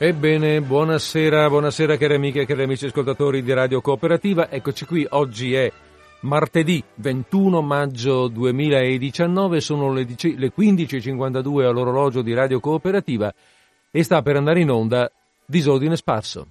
Ebbene, 0.00 0.60
buonasera, 0.60 1.48
buonasera 1.48 1.96
cari 1.96 2.14
amiche 2.14 2.42
e 2.42 2.46
cari 2.46 2.62
amici 2.62 2.86
ascoltatori 2.86 3.42
di 3.42 3.52
Radio 3.52 3.80
Cooperativa. 3.80 4.48
Eccoci 4.48 4.84
qui, 4.86 5.04
oggi 5.10 5.54
è 5.54 5.72
martedì 6.20 6.80
21 6.94 7.60
maggio 7.62 8.28
2019, 8.28 9.60
sono 9.60 9.92
le 9.92 10.04
15.52 10.04 11.64
all'orologio 11.64 12.22
di 12.22 12.32
Radio 12.32 12.60
Cooperativa 12.60 13.34
e 13.90 14.02
sta 14.04 14.22
per 14.22 14.36
andare 14.36 14.60
in 14.60 14.70
onda 14.70 15.10
Disordine 15.44 15.96
Sparso. 15.96 16.46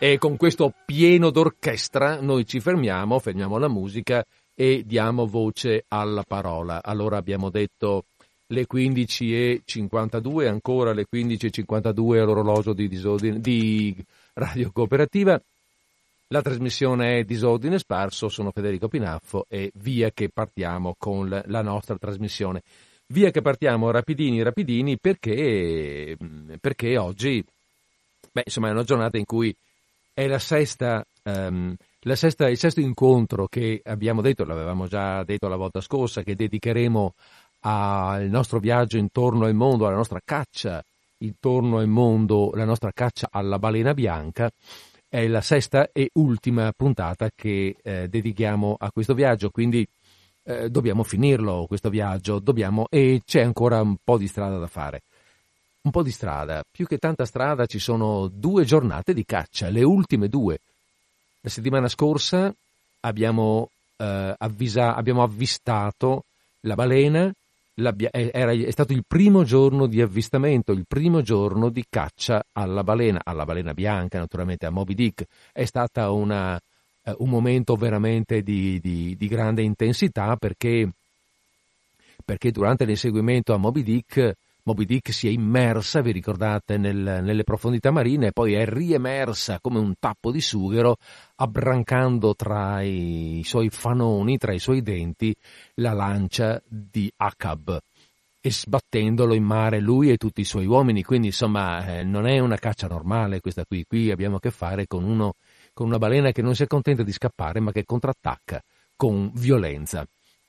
E 0.00 0.16
con 0.16 0.36
questo 0.36 0.72
pieno 0.86 1.30
d'orchestra 1.30 2.20
noi 2.20 2.46
ci 2.46 2.60
fermiamo, 2.60 3.18
fermiamo 3.18 3.58
la 3.58 3.68
musica 3.68 4.24
e 4.60 4.82
diamo 4.84 5.28
voce 5.28 5.84
alla 5.86 6.24
parola. 6.26 6.82
Allora 6.82 7.16
abbiamo 7.16 7.48
detto 7.48 8.06
le 8.48 8.66
15.52, 8.66 10.48
ancora 10.48 10.92
le 10.92 11.06
15.52 11.08 12.18
all'orologio 12.18 12.72
di, 12.72 12.88
disordine, 12.88 13.38
di 13.38 13.94
Radio 14.32 14.72
Cooperativa. 14.72 15.40
La 16.30 16.42
trasmissione 16.42 17.18
è 17.18 17.24
Disordine 17.24 17.78
Sparso, 17.78 18.28
sono 18.28 18.50
Federico 18.50 18.88
Pinaffo 18.88 19.46
e 19.48 19.70
via 19.74 20.10
che 20.10 20.28
partiamo 20.28 20.96
con 20.98 21.28
la 21.46 21.62
nostra 21.62 21.96
trasmissione. 21.96 22.62
Via 23.06 23.30
che 23.30 23.42
partiamo 23.42 23.92
rapidini 23.92 24.42
rapidini 24.42 24.98
perché, 24.98 26.16
perché 26.60 26.98
oggi 26.98 27.44
beh, 28.32 28.42
insomma, 28.44 28.70
è 28.70 28.72
una 28.72 28.82
giornata 28.82 29.18
in 29.18 29.24
cui 29.24 29.54
è 30.12 30.26
la 30.26 30.40
sesta, 30.40 31.06
um, 31.22 31.76
sesta, 32.14 32.48
il 32.48 32.58
sesto 32.58 32.80
incontro 32.80 33.46
che 33.48 33.80
abbiamo 33.84 34.20
detto, 34.22 34.44
l'avevamo 34.44 34.86
già 34.86 35.24
detto 35.24 35.48
la 35.48 35.56
volta 35.56 35.80
scorsa, 35.80 36.22
che 36.22 36.34
dedicheremo 36.34 37.14
al 37.60 38.28
nostro 38.28 38.60
viaggio 38.60 38.96
intorno 38.96 39.46
al 39.46 39.54
mondo, 39.54 39.86
alla 39.86 39.96
nostra 39.96 40.20
caccia 40.24 40.82
intorno 41.18 41.78
al 41.78 41.88
mondo, 41.88 42.52
la 42.54 42.64
nostra 42.64 42.92
caccia 42.92 43.28
alla 43.30 43.58
balena 43.58 43.94
bianca. 43.94 44.50
È 45.08 45.26
la 45.26 45.40
sesta 45.40 45.90
e 45.92 46.10
ultima 46.14 46.72
puntata 46.76 47.30
che 47.34 47.76
eh, 47.82 48.08
dedichiamo 48.08 48.76
a 48.78 48.92
questo 48.92 49.14
viaggio, 49.14 49.50
quindi 49.50 49.86
eh, 50.44 50.68
dobbiamo 50.70 51.02
finirlo 51.02 51.64
questo 51.66 51.88
viaggio, 51.88 52.38
dobbiamo, 52.38 52.86
e 52.90 53.22
c'è 53.24 53.40
ancora 53.40 53.80
un 53.80 53.96
po' 54.04 54.18
di 54.18 54.28
strada 54.28 54.58
da 54.58 54.66
fare 54.66 55.02
un 55.80 55.90
po' 55.90 56.02
di 56.02 56.10
strada, 56.10 56.62
più 56.70 56.86
che 56.86 56.98
tanta 56.98 57.24
strada 57.24 57.64
ci 57.64 57.78
sono 57.78 58.28
due 58.28 58.64
giornate 58.64 59.14
di 59.14 59.24
caccia, 59.24 59.70
le 59.70 59.82
ultime 59.82 60.28
due. 60.28 60.58
La 61.40 61.50
settimana 61.50 61.88
scorsa 61.88 62.52
abbiamo, 63.00 63.70
eh, 63.96 64.34
avvisa, 64.36 64.94
abbiamo 64.94 65.22
avvistato 65.22 66.24
la 66.60 66.74
balena, 66.74 67.32
era, 68.10 68.50
è 68.50 68.70
stato 68.70 68.92
il 68.92 69.04
primo 69.06 69.44
giorno 69.44 69.86
di 69.86 70.00
avvistamento, 70.02 70.72
il 70.72 70.84
primo 70.86 71.22
giorno 71.22 71.68
di 71.68 71.84
caccia 71.88 72.44
alla 72.52 72.82
balena, 72.82 73.20
alla 73.22 73.44
balena 73.44 73.72
bianca 73.72 74.18
naturalmente, 74.18 74.66
a 74.66 74.70
Moby 74.70 74.94
Dick. 74.94 75.24
È 75.52 75.64
stato 75.64 76.02
eh, 76.02 77.14
un 77.18 77.28
momento 77.28 77.76
veramente 77.76 78.42
di, 78.42 78.80
di, 78.80 79.14
di 79.16 79.28
grande 79.28 79.62
intensità 79.62 80.34
perché, 80.34 80.90
perché 82.24 82.50
durante 82.50 82.84
l'inseguimento 82.84 83.54
a 83.54 83.58
Moby 83.58 83.84
Dick 83.84 84.34
Moby 84.68 84.84
Dick 84.84 85.14
si 85.14 85.28
è 85.28 85.30
immersa, 85.30 86.02
vi 86.02 86.12
ricordate, 86.12 86.76
nel, 86.76 87.20
nelle 87.22 87.42
profondità 87.42 87.90
marine 87.90 88.26
e 88.26 88.32
poi 88.32 88.52
è 88.52 88.66
riemersa 88.66 89.60
come 89.62 89.78
un 89.78 89.94
tappo 89.98 90.30
di 90.30 90.42
sughero, 90.42 90.98
abbrancando 91.36 92.34
tra 92.34 92.82
i 92.82 93.40
suoi 93.46 93.70
fanoni, 93.70 94.36
tra 94.36 94.52
i 94.52 94.58
suoi 94.58 94.82
denti, 94.82 95.34
la 95.76 95.94
lancia 95.94 96.60
di 96.68 97.10
Akab 97.16 97.78
e 98.42 98.50
sbattendolo 98.50 99.32
in 99.32 99.42
mare 99.42 99.80
lui 99.80 100.10
e 100.10 100.18
tutti 100.18 100.42
i 100.42 100.44
suoi 100.44 100.66
uomini. 100.66 101.02
Quindi, 101.02 101.28
insomma, 101.28 101.86
eh, 101.86 102.02
non 102.04 102.26
è 102.26 102.38
una 102.38 102.58
caccia 102.58 102.88
normale 102.88 103.40
questa 103.40 103.64
qui. 103.64 103.86
Qui 103.88 104.10
abbiamo 104.10 104.36
a 104.36 104.40
che 104.40 104.50
fare 104.50 104.86
con, 104.86 105.02
uno, 105.02 105.32
con 105.72 105.86
una 105.86 105.96
balena 105.96 106.30
che 106.30 106.42
non 106.42 106.54
si 106.54 106.64
accontenta 106.64 107.02
di 107.02 107.12
scappare, 107.12 107.58
ma 107.60 107.72
che 107.72 107.86
contrattacca 107.86 108.62
con 108.94 109.30
violenza 109.32 110.06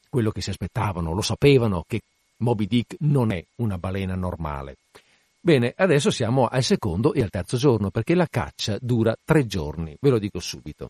quello 0.10 0.32
che 0.32 0.42
si 0.42 0.50
aspettavano, 0.50 1.14
lo 1.14 1.22
sapevano 1.22 1.86
che 1.88 2.02
Moby 2.40 2.68
Dick 2.68 2.96
non 3.00 3.32
è 3.32 3.44
una 3.56 3.78
balena 3.78 4.16
normale. 4.16 4.78
Bene, 5.40 5.74
adesso 5.76 6.12
siamo 6.12 6.48
al 6.48 6.64
secondo 6.64 7.14
e 7.14 7.22
al 7.22 7.30
terzo 7.30 7.58
giorno 7.58 7.90
perché 7.90 8.14
la 8.14 8.28
caccia 8.30 8.78
dura 8.82 9.16
tre 9.24 9.46
giorni, 9.46 9.96
ve 10.00 10.10
lo 10.10 10.20
dico 10.20 10.40
subito. 10.40 10.90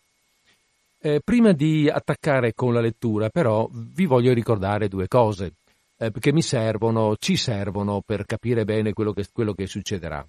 Eh, 1.02 1.20
prima 1.24 1.52
di 1.52 1.88
attaccare 1.88 2.52
con 2.52 2.74
la 2.74 2.80
lettura, 2.80 3.30
però, 3.30 3.68
vi 3.72 4.06
voglio 4.06 4.34
ricordare 4.34 4.88
due 4.88 5.08
cose 5.08 5.52
eh, 5.96 6.12
che 6.18 6.32
mi 6.32 6.42
servono, 6.42 7.16
ci 7.18 7.36
servono 7.36 8.02
per 8.04 8.26
capire 8.26 8.64
bene 8.64 8.92
quello 8.92 9.12
che, 9.12 9.26
quello 9.32 9.54
che 9.54 9.66
succederà. 9.66 10.26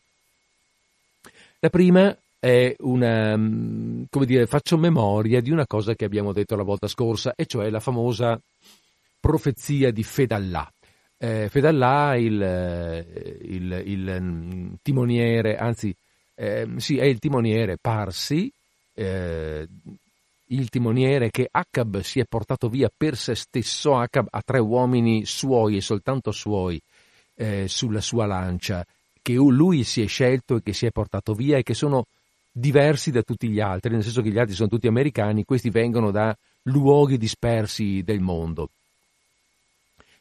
La 1.59 1.69
prima 1.69 2.15
è 2.39 2.75
una, 2.79 3.35
mm, 3.37 4.03
come 4.09 4.25
dire, 4.25 4.47
faccio 4.47 4.77
memoria 4.77 5.41
di 5.41 5.51
una 5.51 5.67
cosa 5.67 5.93
che 5.93 6.05
abbiamo 6.05 6.31
detto 6.31 6.55
la 6.55 6.63
volta 6.63 6.87
scorsa, 6.87 7.33
e 7.35 7.45
cioè 7.45 7.69
la 7.69 7.79
famosa 7.79 8.39
profezia 9.19 9.91
di 9.91 10.03
Fedallah. 10.03 10.71
Eh, 11.23 11.49
Fedallà, 11.49 12.15
il, 12.15 12.41
eh, 12.41 13.37
il, 13.43 13.83
il, 13.85 14.17
mm, 14.19 14.73
timoniere, 14.81 15.55
anzi, 15.55 15.95
eh, 16.33 16.67
sì, 16.77 16.97
è 16.97 17.03
il 17.03 17.19
timoniere 17.19 17.77
Parsi, 17.79 18.51
eh, 18.95 19.67
il 20.47 20.69
timoniere 20.69 21.29
che 21.29 21.47
Acab 21.51 21.99
si 21.99 22.19
è 22.19 22.25
portato 22.25 22.69
via 22.69 22.91
per 22.95 23.15
se 23.15 23.35
stesso. 23.35 23.97
Acab 23.97 24.29
ha 24.31 24.41
tre 24.43 24.57
uomini 24.57 25.23
suoi 25.23 25.77
e 25.77 25.81
soltanto 25.81 26.31
suoi 26.31 26.81
eh, 27.35 27.67
sulla 27.67 28.01
sua 28.01 28.25
lancia, 28.25 28.83
che 29.21 29.33
lui 29.33 29.83
si 29.83 30.01
è 30.01 30.07
scelto 30.07 30.55
e 30.55 30.63
che 30.63 30.73
si 30.73 30.87
è 30.87 30.89
portato 30.89 31.35
via 31.35 31.59
e 31.59 31.61
che 31.61 31.75
sono 31.75 32.07
diversi 32.51 33.11
da 33.11 33.21
tutti 33.21 33.47
gli 33.47 33.59
altri, 33.59 33.91
nel 33.91 34.01
senso 34.01 34.23
che 34.23 34.31
gli 34.31 34.39
altri 34.39 34.55
sono 34.55 34.69
tutti 34.69 34.87
americani, 34.87 35.45
questi 35.45 35.69
vengono 35.69 36.09
da 36.09 36.35
luoghi 36.63 37.19
dispersi 37.19 38.01
del 38.03 38.21
mondo. 38.21 38.69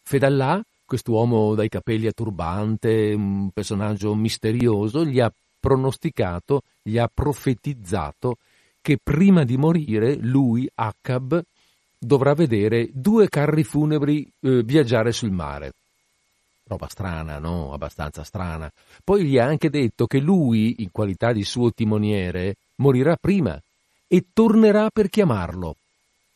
Fedallà 0.02 0.62
quest'uomo 0.90 1.54
dai 1.54 1.68
capelli 1.68 2.08
a 2.08 2.12
turbante, 2.12 3.12
un 3.14 3.50
personaggio 3.50 4.12
misterioso, 4.16 5.04
gli 5.04 5.20
ha 5.20 5.32
pronosticato, 5.60 6.62
gli 6.82 6.98
ha 6.98 7.08
profetizzato 7.12 8.38
che 8.82 8.98
prima 9.00 9.44
di 9.44 9.56
morire 9.56 10.16
lui, 10.16 10.68
Acab, 10.74 11.40
dovrà 11.96 12.34
vedere 12.34 12.88
due 12.92 13.28
carri 13.28 13.62
funebri 13.62 14.28
eh, 14.40 14.64
viaggiare 14.64 15.12
sul 15.12 15.30
mare. 15.30 15.74
Roba 16.64 16.88
strana, 16.88 17.38
no? 17.38 17.72
Abbastanza 17.72 18.24
strana. 18.24 18.68
Poi 19.04 19.26
gli 19.26 19.38
ha 19.38 19.44
anche 19.44 19.70
detto 19.70 20.08
che 20.08 20.18
lui, 20.18 20.82
in 20.82 20.90
qualità 20.90 21.32
di 21.32 21.44
suo 21.44 21.70
timoniere, 21.70 22.56
morirà 22.76 23.14
prima 23.14 23.56
e 24.08 24.24
tornerà 24.32 24.90
per 24.90 25.08
chiamarlo. 25.08 25.76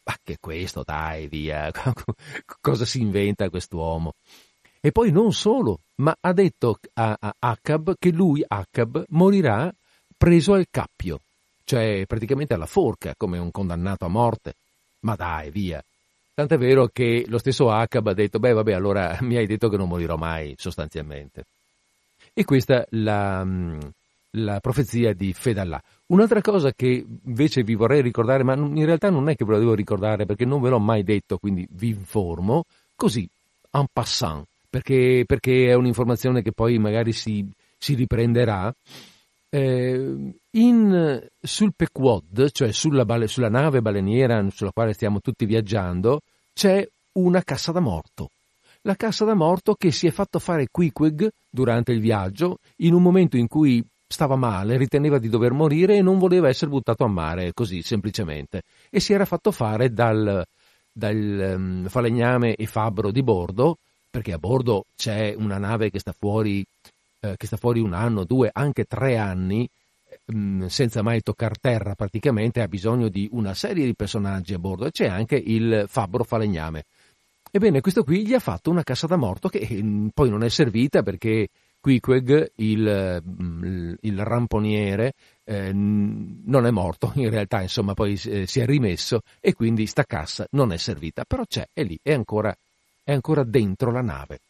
Ma 0.05 0.17
che 0.23 0.37
questo, 0.39 0.83
dai, 0.85 1.29
via. 1.29 1.71
Cosa 2.61 2.85
si 2.85 3.01
inventa 3.01 3.49
quest'uomo? 3.49 4.15
E 4.81 4.93
poi 4.93 5.11
non 5.11 5.33
solo, 5.33 5.81
ma 5.97 6.15
ha 6.21 6.33
detto 6.33 6.79
a, 6.95 7.17
a 7.21 7.59
che 7.63 8.11
lui, 8.11 8.45
Acab, 8.47 9.05
morirà 9.09 9.73
preso 10.17 10.53
al 10.53 10.67
cappio, 10.71 11.21
cioè 11.65 12.05
praticamente 12.07 12.53
alla 12.53 12.67
forca, 12.67 13.15
come 13.17 13.39
un 13.39 13.51
condannato 13.51 14.05
a 14.05 14.09
morte. 14.09 14.55
Ma 15.01 15.15
dai, 15.17 15.51
via. 15.51 15.83
Tant'è 16.35 16.59
vero 16.59 16.89
che 16.93 17.25
lo 17.29 17.39
stesso 17.39 17.71
Acab 17.71 18.09
ha 18.09 18.13
detto, 18.13 18.39
beh 18.39 18.53
vabbè, 18.53 18.73
allora 18.73 19.17
mi 19.23 19.37
hai 19.37 19.47
detto 19.47 19.71
che 19.71 19.79
non 19.79 19.89
morirò 19.89 20.17
mai, 20.17 20.55
sostanzialmente. 20.59 21.45
E 22.35 22.45
questa 22.45 22.85
la, 22.91 23.43
la 24.37 24.61
profezia 24.61 25.13
di 25.13 25.33
Fedallah. 25.33 25.83
Un'altra 26.07 26.41
cosa 26.41 26.73
che 26.73 27.05
invece 27.25 27.63
vi 27.63 27.75
vorrei 27.75 28.03
ricordare, 28.03 28.43
ma 28.43 28.55
in 28.55 28.85
realtà 28.85 29.11
non 29.11 29.29
è 29.29 29.37
che 29.37 29.45
ve 29.45 29.53
la 29.53 29.59
devo 29.59 29.75
ricordare 29.75 30.27
perché 30.27 30.45
non 30.45 30.61
ve 30.61 30.71
l'ho 30.71 30.79
mai 30.79 31.03
detto, 31.03 31.39
quindi 31.39 31.67
vi 31.71 31.89
informo, 31.89 32.65
così, 32.95 33.29
en 33.71 33.87
passant 33.93 34.45
perché, 34.75 35.23
perché 35.25 35.69
è 35.69 35.75
un'informazione 35.75 36.43
che 36.43 36.51
poi 36.51 36.79
magari 36.79 37.13
si, 37.13 37.49
si 37.79 37.95
riprenderà. 37.95 38.75
Eh, 39.49 40.35
in, 40.51 41.29
sul 41.41 41.73
Pequod, 41.77 42.51
cioè 42.51 42.73
sulla, 42.73 43.07
sulla 43.27 43.49
nave 43.49 43.81
baleniera 43.81 44.45
sulla 44.51 44.73
quale 44.73 44.93
stiamo 44.95 45.21
tutti 45.21 45.45
viaggiando, 45.45 46.23
c'è 46.53 46.87
una 47.13 47.43
cassa 47.45 47.71
da 47.71 47.79
morto. 47.79 48.31
La 48.83 48.97
cassa 48.97 49.25
da 49.25 49.35
morto 49.35 49.75
che 49.75 49.93
si 49.93 50.09
è 50.09 50.11
fatto 50.11 50.41
fare 50.41 50.67
Quiquig 50.71 51.31
durante 51.49 51.93
il 51.93 52.01
viaggio, 52.01 52.59
in 52.79 52.95
un 52.95 53.03
momento 53.03 53.37
in 53.37 53.47
cui 53.47 53.83
stava 54.15 54.37
male, 54.37 54.77
riteneva 54.77 55.19
di 55.19 55.29
dover 55.29 55.53
morire 55.53 55.97
e 55.97 56.03
non 56.03 56.19
voleva 56.19 56.49
essere 56.49 56.71
buttato 56.71 57.05
a 57.05 57.09
mare 57.09 57.53
così 57.53 57.83
semplicemente. 57.83 58.63
E 58.89 59.01
si 59.01 59.13
era 59.13 59.25
fatto 59.25 59.51
fare 59.51 59.93
dal, 59.93 60.43
dal 60.91 61.55
um, 61.57 61.89
falegname 61.89 62.55
e 62.55 62.67
fabbro 62.67 63.11
di 63.11 63.23
bordo 63.23 63.79
perché 64.15 64.33
a 64.33 64.39
bordo 64.39 64.85
c'è 64.95 65.35
una 65.37 65.59
nave 65.59 65.91
che 65.91 65.99
sta 65.99 66.15
fuori, 66.17 66.65
eh, 67.19 67.35
che 67.37 67.47
sta 67.47 67.57
fuori 67.57 67.81
un 67.81 67.93
anno, 67.95 68.23
due, 68.23 68.49
anche 68.53 68.85
tre 68.85 69.17
anni, 69.17 69.69
mh, 70.27 70.67
senza 70.67 71.03
mai 71.03 71.21
toccare 71.21 71.57
terra 71.61 71.97
praticamente, 71.97 72.63
ha 72.63 72.69
bisogno 72.69 73.09
di 73.09 73.29
una 73.33 73.55
serie 73.55 73.85
di 73.85 73.95
personaggi 73.97 74.55
a 74.55 74.59
bordo 74.61 74.87
e 74.87 74.93
c'è 74.93 75.09
anche 75.09 75.35
il 75.35 75.87
fabbro 75.89 76.23
falegname. 76.23 76.85
Ebbene, 77.51 77.81
questo 77.81 78.05
qui 78.05 78.25
gli 78.25 78.35
ha 78.35 78.39
fatto 78.39 78.71
una 78.71 78.85
cassa 78.85 79.09
da 79.09 79.17
morto 79.17 79.49
che 79.49 79.67
mh, 79.83 80.11
poi 80.15 80.31
non 80.31 80.45
è 80.45 80.49
servita 80.49 81.03
perché 81.03 81.49
Quiqueg, 81.85 82.53
il, 82.55 83.99
il 84.01 84.25
ramponiere, 84.25 85.13
eh, 85.45 85.71
non 85.71 86.65
è 86.65 86.71
morto, 86.71 87.13
in 87.17 87.29
realtà 87.29 87.61
insomma 87.61 87.93
poi 87.93 88.19
eh, 88.25 88.47
si 88.47 88.61
è 88.61 88.65
rimesso 88.65 89.21
e 89.39 89.53
quindi 89.53 89.85
sta 89.85 90.05
cassa 90.05 90.47
non 90.53 90.73
è 90.73 90.79
servita, 90.79 91.25
però 91.27 91.45
c'è, 91.47 91.69
è 91.75 91.83
lì, 91.83 91.99
è 92.03 92.15
ancora, 92.15 92.57
è 93.03 93.13
ancora 93.13 93.45
dentro 93.45 93.93
la 93.93 94.01
nave. 94.01 94.41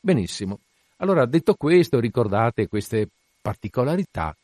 Benissimo. 0.00 0.60
Allora, 0.98 1.26
detto 1.26 1.52
questo, 1.52 2.00
ricordate 2.00 2.66
queste 2.66 3.08
particolarità. 3.42 4.34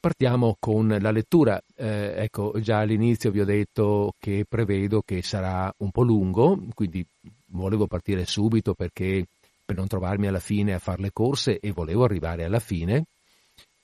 Partiamo 0.00 0.56
con 0.58 0.96
la 0.98 1.10
lettura. 1.10 1.62
Eh, 1.74 2.14
ecco, 2.16 2.54
già 2.60 2.78
all'inizio 2.78 3.30
vi 3.30 3.40
ho 3.40 3.44
detto 3.44 4.14
che 4.18 4.46
prevedo 4.48 5.02
che 5.04 5.20
sarà 5.22 5.70
un 5.78 5.90
po' 5.90 6.02
lungo, 6.02 6.58
quindi 6.72 7.04
volevo 7.48 7.86
partire 7.86 8.24
subito 8.24 8.72
perché 8.72 9.26
per 9.68 9.76
non 9.76 9.86
trovarmi 9.86 10.26
alla 10.26 10.40
fine 10.40 10.72
a 10.72 10.78
fare 10.78 11.02
le 11.02 11.10
corse 11.12 11.58
e 11.58 11.72
volevo 11.72 12.02
arrivare 12.02 12.42
alla 12.44 12.58
fine. 12.58 13.04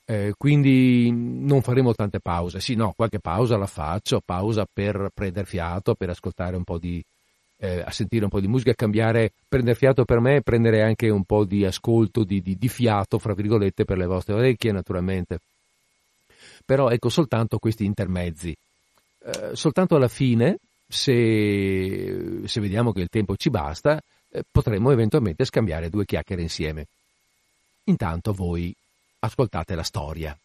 Eh, 0.07 0.33
quindi 0.35 1.11
non 1.13 1.61
faremo 1.61 1.93
tante 1.93 2.21
pause. 2.21 2.59
Sì, 2.59 2.75
no, 2.75 2.95
qualche 2.97 3.19
pausa 3.19 3.59
la 3.59 3.67
faccio, 3.67 4.23
pausa 4.25 4.67
per 4.71 5.11
prendere 5.13 5.45
fiato, 5.45 5.95
per 5.95 6.09
ascoltare 6.09 6.57
un 6.57 6.65
po' 6.65 6.79
di, 6.79 7.05
eh, 7.59 7.81
a 7.81 7.91
sentire 7.91 8.25
un 8.25 8.31
po' 8.31 8.41
di 8.41 8.49
musica, 8.49 8.73
cambiare, 8.73 9.33
prendere 9.47 9.77
fiato 9.77 10.07
per 10.07 10.21
me 10.21 10.41
prendere 10.41 10.83
anche 10.83 11.11
un 11.11 11.25
po' 11.25 11.45
di 11.45 11.67
ascolto, 11.67 12.25
di, 12.25 12.41
di, 12.41 12.57
di 12.57 12.69
fiato, 12.69 13.19
fra 13.19 13.35
virgolette, 13.35 13.85
per 13.85 13.99
le 13.99 14.07
vostre 14.07 14.33
orecchie, 14.33 14.73
naturalmente. 14.73 15.41
Però 16.65 16.89
ecco 16.89 17.11
soltanto 17.11 17.59
questi 17.59 17.85
intermezzi. 17.85 18.57
Eh, 19.19 19.51
soltanto 19.55 19.97
alla 19.97 20.09
fine, 20.09 20.57
se, 20.89 22.41
se 22.47 22.61
vediamo 22.61 22.91
che 22.93 23.03
il 23.03 23.11
tempo 23.11 23.37
ci 23.37 23.51
basta, 23.51 24.01
potremmo 24.51 24.91
eventualmente 24.91 25.45
scambiare 25.45 25.91
due 25.91 26.05
chiacchiere 26.05 26.43
insieme. 26.43 26.87
Intanto 27.85 28.33
voi 28.33 28.75
ascoltate 29.21 29.75
la 29.75 29.83
storia. 29.83 30.37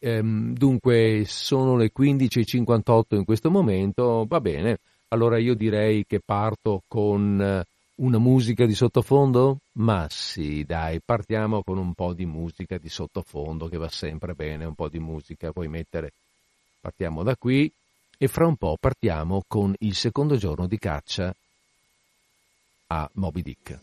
Ehm, 0.00 0.54
dunque, 0.54 1.24
sono 1.26 1.76
le 1.76 1.90
15.58 1.96 3.16
in 3.16 3.24
questo 3.24 3.50
momento, 3.50 4.24
va 4.28 4.40
bene, 4.40 4.78
allora 5.08 5.38
io 5.38 5.54
direi 5.54 6.04
che 6.06 6.20
parto 6.24 6.82
con 6.86 7.40
eh, 7.40 7.64
una 7.96 8.18
musica 8.18 8.64
di 8.64 8.74
sottofondo? 8.74 9.58
Ma 9.72 10.06
sì, 10.08 10.64
dai, 10.64 11.00
partiamo 11.04 11.62
con 11.62 11.78
un 11.78 11.94
po' 11.94 12.12
di 12.12 12.26
musica 12.26 12.78
di 12.78 12.88
sottofondo 12.88 13.68
che 13.68 13.76
va 13.76 13.88
sempre 13.88 14.34
bene, 14.34 14.64
un 14.64 14.74
po' 14.74 14.88
di 14.88 15.00
musica 15.00 15.50
puoi 15.50 15.68
mettere. 15.68 16.12
Partiamo 16.80 17.24
da 17.24 17.34
qui 17.36 17.70
e 18.16 18.28
fra 18.28 18.46
un 18.46 18.56
po' 18.56 18.76
partiamo 18.78 19.42
con 19.46 19.74
il 19.78 19.94
secondo 19.94 20.36
giorno 20.36 20.66
di 20.66 20.78
caccia 20.78 21.34
a 22.90 23.08
Moby 23.14 23.42
Dick. 23.42 23.78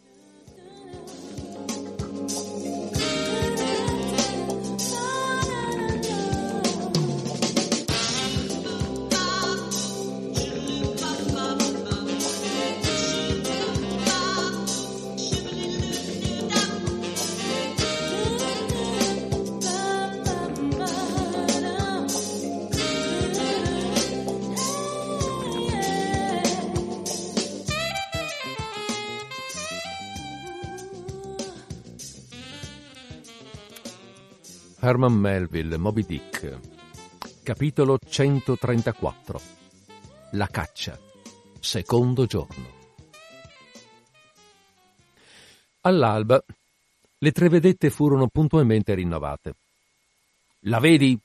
Herman 34.85 35.13
Melville, 35.13 35.77
Moby 35.77 36.05
Dick, 36.05 36.59
capitolo 37.41 37.97
134 37.97 39.41
La 40.33 40.45
caccia, 40.45 40.95
secondo 41.59 42.27
giorno. 42.27 42.67
All'alba 45.81 46.39
le 47.17 47.31
tre 47.31 47.49
vedette 47.49 47.89
furono 47.89 48.27
puntualmente 48.27 48.93
rinnovate. 48.93 49.55
La 50.65 50.77
vedi? 50.79 51.17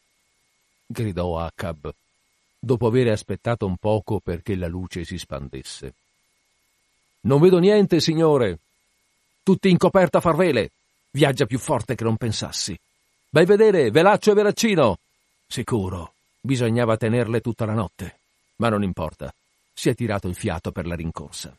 gridò 0.86 1.38
Acab, 1.38 1.92
dopo 2.58 2.86
aver 2.86 3.08
aspettato 3.08 3.66
un 3.66 3.76
poco 3.76 4.20
perché 4.20 4.56
la 4.56 4.68
luce 4.68 5.04
si 5.04 5.18
spandesse. 5.18 5.92
Non 7.24 7.38
vedo 7.42 7.58
niente, 7.58 8.00
signore. 8.00 8.58
Tutti 9.42 9.68
in 9.68 9.76
coperta 9.76 10.16
a 10.16 10.22
farvele. 10.22 10.70
Viaggia 11.10 11.44
più 11.44 11.58
forte 11.58 11.94
che 11.94 12.04
non 12.04 12.16
pensassi. 12.16 12.74
Vai 13.32 13.44
vedere, 13.44 13.92
Velaccio 13.92 14.32
e 14.32 14.34
Velaccino! 14.34 14.98
Sicuro, 15.46 16.14
bisognava 16.40 16.96
tenerle 16.96 17.40
tutta 17.40 17.64
la 17.64 17.74
notte. 17.74 18.18
Ma 18.56 18.68
non 18.68 18.82
importa, 18.82 19.32
si 19.72 19.88
è 19.88 19.94
tirato 19.94 20.26
il 20.26 20.34
fiato 20.34 20.72
per 20.72 20.84
la 20.84 20.96
rincorsa. 20.96 21.56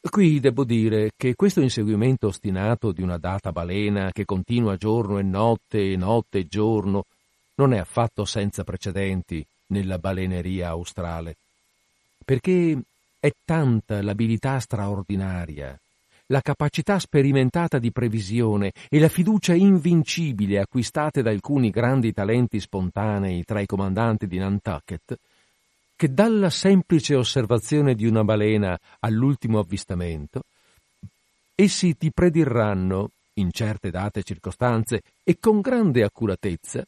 Qui 0.00 0.40
devo 0.40 0.64
dire 0.64 1.12
che 1.16 1.36
questo 1.36 1.60
inseguimento 1.60 2.26
ostinato 2.26 2.90
di 2.90 3.00
una 3.00 3.16
data 3.16 3.52
balena 3.52 4.10
che 4.10 4.24
continua 4.24 4.76
giorno 4.76 5.18
e 5.18 5.22
notte 5.22 5.92
e 5.92 5.96
notte 5.96 6.38
e 6.38 6.48
giorno 6.48 7.04
non 7.54 7.72
è 7.72 7.78
affatto 7.78 8.24
senza 8.24 8.64
precedenti 8.64 9.44
nella 9.66 9.98
baleneria 9.98 10.70
australe, 10.70 11.36
perché 12.24 12.76
è 13.20 13.32
tanta 13.44 14.02
l'abilità 14.02 14.58
straordinaria 14.58 15.78
la 16.30 16.40
capacità 16.42 16.98
sperimentata 16.98 17.78
di 17.78 17.90
previsione 17.90 18.72
e 18.88 18.98
la 18.98 19.08
fiducia 19.08 19.54
invincibile 19.54 20.58
acquistate 20.58 21.22
da 21.22 21.30
alcuni 21.30 21.70
grandi 21.70 22.12
talenti 22.12 22.60
spontanei 22.60 23.44
tra 23.44 23.60
i 23.60 23.66
comandanti 23.66 24.26
di 24.26 24.38
Nantucket, 24.38 25.18
che 25.96 26.12
dalla 26.12 26.50
semplice 26.50 27.14
osservazione 27.14 27.94
di 27.94 28.06
una 28.06 28.24
balena 28.24 28.78
all'ultimo 29.00 29.58
avvistamento, 29.58 30.42
essi 31.54 31.96
ti 31.96 32.12
predirranno, 32.12 33.10
in 33.34 33.50
certe 33.50 33.90
date 33.90 34.20
e 34.20 34.22
circostanze 34.22 35.02
e 35.24 35.38
con 35.40 35.60
grande 35.60 36.02
accuratezza, 36.02 36.84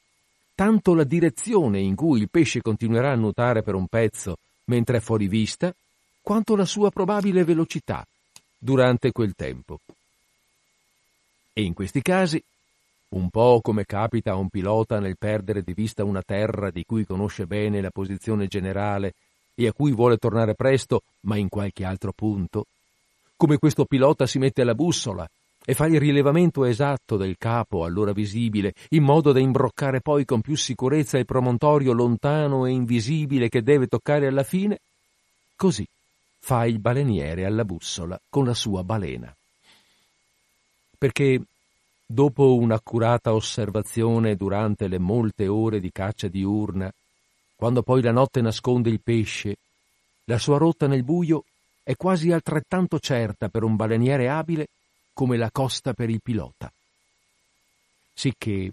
tanto 0.54 0.94
la 0.94 1.04
direzione 1.04 1.80
in 1.80 1.94
cui 1.94 2.20
il 2.20 2.28
pesce 2.28 2.60
continuerà 2.60 3.12
a 3.12 3.16
nuotare 3.16 3.62
per 3.62 3.74
un 3.74 3.86
pezzo 3.86 4.36
mentre 4.64 4.98
è 4.98 5.00
fuori 5.00 5.26
vista, 5.26 5.74
quanto 6.20 6.54
la 6.54 6.64
sua 6.64 6.90
probabile 6.90 7.42
velocità, 7.42 8.04
durante 8.60 9.10
quel 9.10 9.34
tempo. 9.34 9.80
E 11.52 11.62
in 11.62 11.72
questi 11.72 12.02
casi, 12.02 12.42
un 13.10 13.30
po' 13.30 13.60
come 13.62 13.86
capita 13.86 14.32
a 14.32 14.36
un 14.36 14.50
pilota 14.50 15.00
nel 15.00 15.16
perdere 15.18 15.62
di 15.62 15.72
vista 15.72 16.04
una 16.04 16.22
terra 16.22 16.70
di 16.70 16.84
cui 16.84 17.04
conosce 17.04 17.46
bene 17.46 17.80
la 17.80 17.90
posizione 17.90 18.46
generale 18.46 19.14
e 19.54 19.66
a 19.66 19.72
cui 19.72 19.92
vuole 19.92 20.18
tornare 20.18 20.54
presto, 20.54 21.02
ma 21.22 21.36
in 21.36 21.48
qualche 21.48 21.84
altro 21.84 22.12
punto, 22.12 22.66
come 23.36 23.56
questo 23.56 23.86
pilota 23.86 24.26
si 24.26 24.38
mette 24.38 24.62
alla 24.62 24.74
bussola 24.74 25.28
e 25.64 25.74
fa 25.74 25.86
il 25.86 25.98
rilevamento 25.98 26.64
esatto 26.64 27.16
del 27.16 27.36
capo 27.38 27.84
allora 27.84 28.12
visibile, 28.12 28.74
in 28.90 29.02
modo 29.02 29.32
da 29.32 29.40
imbroccare 29.40 30.00
poi 30.00 30.24
con 30.24 30.40
più 30.40 30.56
sicurezza 30.56 31.18
il 31.18 31.26
promontorio 31.26 31.92
lontano 31.92 32.66
e 32.66 32.70
invisibile 32.70 33.48
che 33.48 33.62
deve 33.62 33.86
toccare 33.86 34.26
alla 34.26 34.42
fine, 34.42 34.80
così 35.56 35.86
fa 36.40 36.64
il 36.64 36.80
baleniere 36.80 37.44
alla 37.44 37.64
bussola 37.64 38.20
con 38.28 38.44
la 38.44 38.54
sua 38.54 38.82
balena. 38.82 39.34
Perché 40.98 41.40
dopo 42.04 42.56
un'accurata 42.56 43.32
osservazione 43.32 44.34
durante 44.34 44.88
le 44.88 44.98
molte 44.98 45.46
ore 45.46 45.78
di 45.78 45.92
caccia 45.92 46.28
diurna, 46.28 46.92
quando 47.54 47.82
poi 47.82 48.02
la 48.02 48.10
notte 48.10 48.40
nasconde 48.40 48.90
il 48.90 49.00
pesce, 49.00 49.56
la 50.24 50.38
sua 50.38 50.58
rotta 50.58 50.86
nel 50.86 51.04
buio 51.04 51.44
è 51.82 51.94
quasi 51.94 52.32
altrettanto 52.32 52.98
certa 52.98 53.48
per 53.48 53.62
un 53.62 53.76
baleniere 53.76 54.28
abile 54.28 54.68
come 55.12 55.36
la 55.36 55.50
costa 55.50 55.92
per 55.92 56.08
il 56.08 56.20
pilota. 56.22 56.72
Sicché 58.14 58.72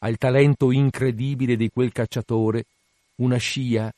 al 0.00 0.16
talento 0.18 0.70
incredibile 0.70 1.56
di 1.56 1.70
quel 1.70 1.92
cacciatore 1.92 2.64
una 3.16 3.36
scia 3.36 3.92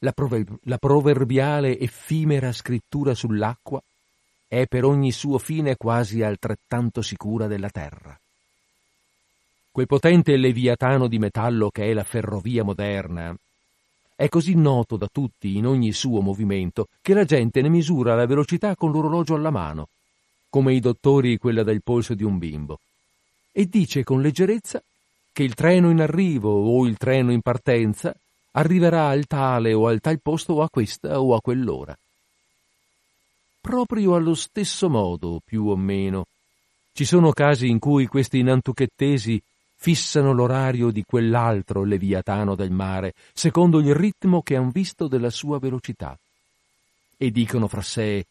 la, 0.00 0.12
prover- 0.12 0.58
la 0.64 0.78
proverbiale 0.78 1.78
effimera 1.78 2.52
scrittura 2.52 3.14
sull'acqua 3.14 3.82
è 4.46 4.66
per 4.66 4.84
ogni 4.84 5.12
suo 5.12 5.38
fine 5.38 5.76
quasi 5.76 6.22
altrettanto 6.22 7.02
sicura 7.02 7.46
della 7.46 7.70
terra. 7.70 8.18
Quel 9.70 9.86
potente 9.86 10.36
leviatano 10.36 11.06
di 11.06 11.18
metallo 11.18 11.70
che 11.70 11.84
è 11.84 11.92
la 11.92 12.04
ferrovia 12.04 12.64
moderna 12.64 13.36
è 14.16 14.28
così 14.28 14.54
noto 14.54 14.96
da 14.96 15.08
tutti 15.12 15.56
in 15.56 15.66
ogni 15.66 15.92
suo 15.92 16.20
movimento 16.20 16.88
che 17.00 17.14
la 17.14 17.24
gente 17.24 17.60
ne 17.62 17.68
misura 17.68 18.16
la 18.16 18.26
velocità 18.26 18.74
con 18.74 18.90
l'orologio 18.90 19.34
alla 19.34 19.50
mano, 19.50 19.88
come 20.48 20.74
i 20.74 20.80
dottori 20.80 21.38
quella 21.38 21.62
del 21.62 21.82
polso 21.82 22.14
di 22.14 22.24
un 22.24 22.38
bimbo. 22.38 22.80
e 23.52 23.66
dice 23.66 24.02
con 24.02 24.20
leggerezza 24.20 24.82
che 25.32 25.42
il 25.42 25.54
treno 25.54 25.90
in 25.90 26.00
arrivo 26.00 26.50
o 26.50 26.84
il 26.86 26.96
treno 26.96 27.30
in 27.30 27.42
partenza 27.42 28.12
arriverà 28.58 29.08
al 29.08 29.26
tale 29.26 29.72
o 29.72 29.86
al 29.86 30.00
tal 30.00 30.20
posto 30.20 30.54
o 30.54 30.62
a 30.62 30.68
questa 30.68 31.20
o 31.20 31.34
a 31.34 31.40
quell'ora. 31.40 31.96
Proprio 33.60 34.14
allo 34.14 34.34
stesso 34.34 34.88
modo, 34.88 35.40
più 35.44 35.66
o 35.66 35.76
meno. 35.76 36.26
Ci 36.92 37.04
sono 37.04 37.30
casi 37.30 37.68
in 37.68 37.78
cui 37.78 38.06
questi 38.06 38.42
nantuchettesi 38.42 39.40
fissano 39.76 40.32
l'orario 40.32 40.90
di 40.90 41.04
quell'altro 41.04 41.84
leviatano 41.84 42.56
del 42.56 42.72
mare, 42.72 43.14
secondo 43.32 43.78
il 43.78 43.94
ritmo 43.94 44.42
che 44.42 44.56
han 44.56 44.70
visto 44.70 45.06
della 45.06 45.30
sua 45.30 45.60
velocità. 45.60 46.18
E 47.16 47.30
dicono 47.30 47.68
fra 47.68 47.82
sé, 47.82 48.26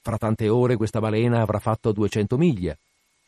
fra 0.00 0.16
tante 0.16 0.48
ore 0.48 0.76
questa 0.76 1.00
balena 1.00 1.40
avrà 1.40 1.58
fatto 1.58 1.90
200 1.90 2.36
miglia 2.36 2.76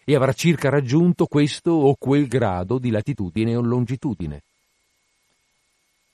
e 0.04 0.14
avrà 0.14 0.32
circa 0.32 0.68
raggiunto 0.68 1.26
questo 1.26 1.72
o 1.72 1.96
quel 1.98 2.28
grado 2.28 2.78
di 2.78 2.90
latitudine 2.90 3.56
o 3.56 3.60
longitudine. 3.60 4.42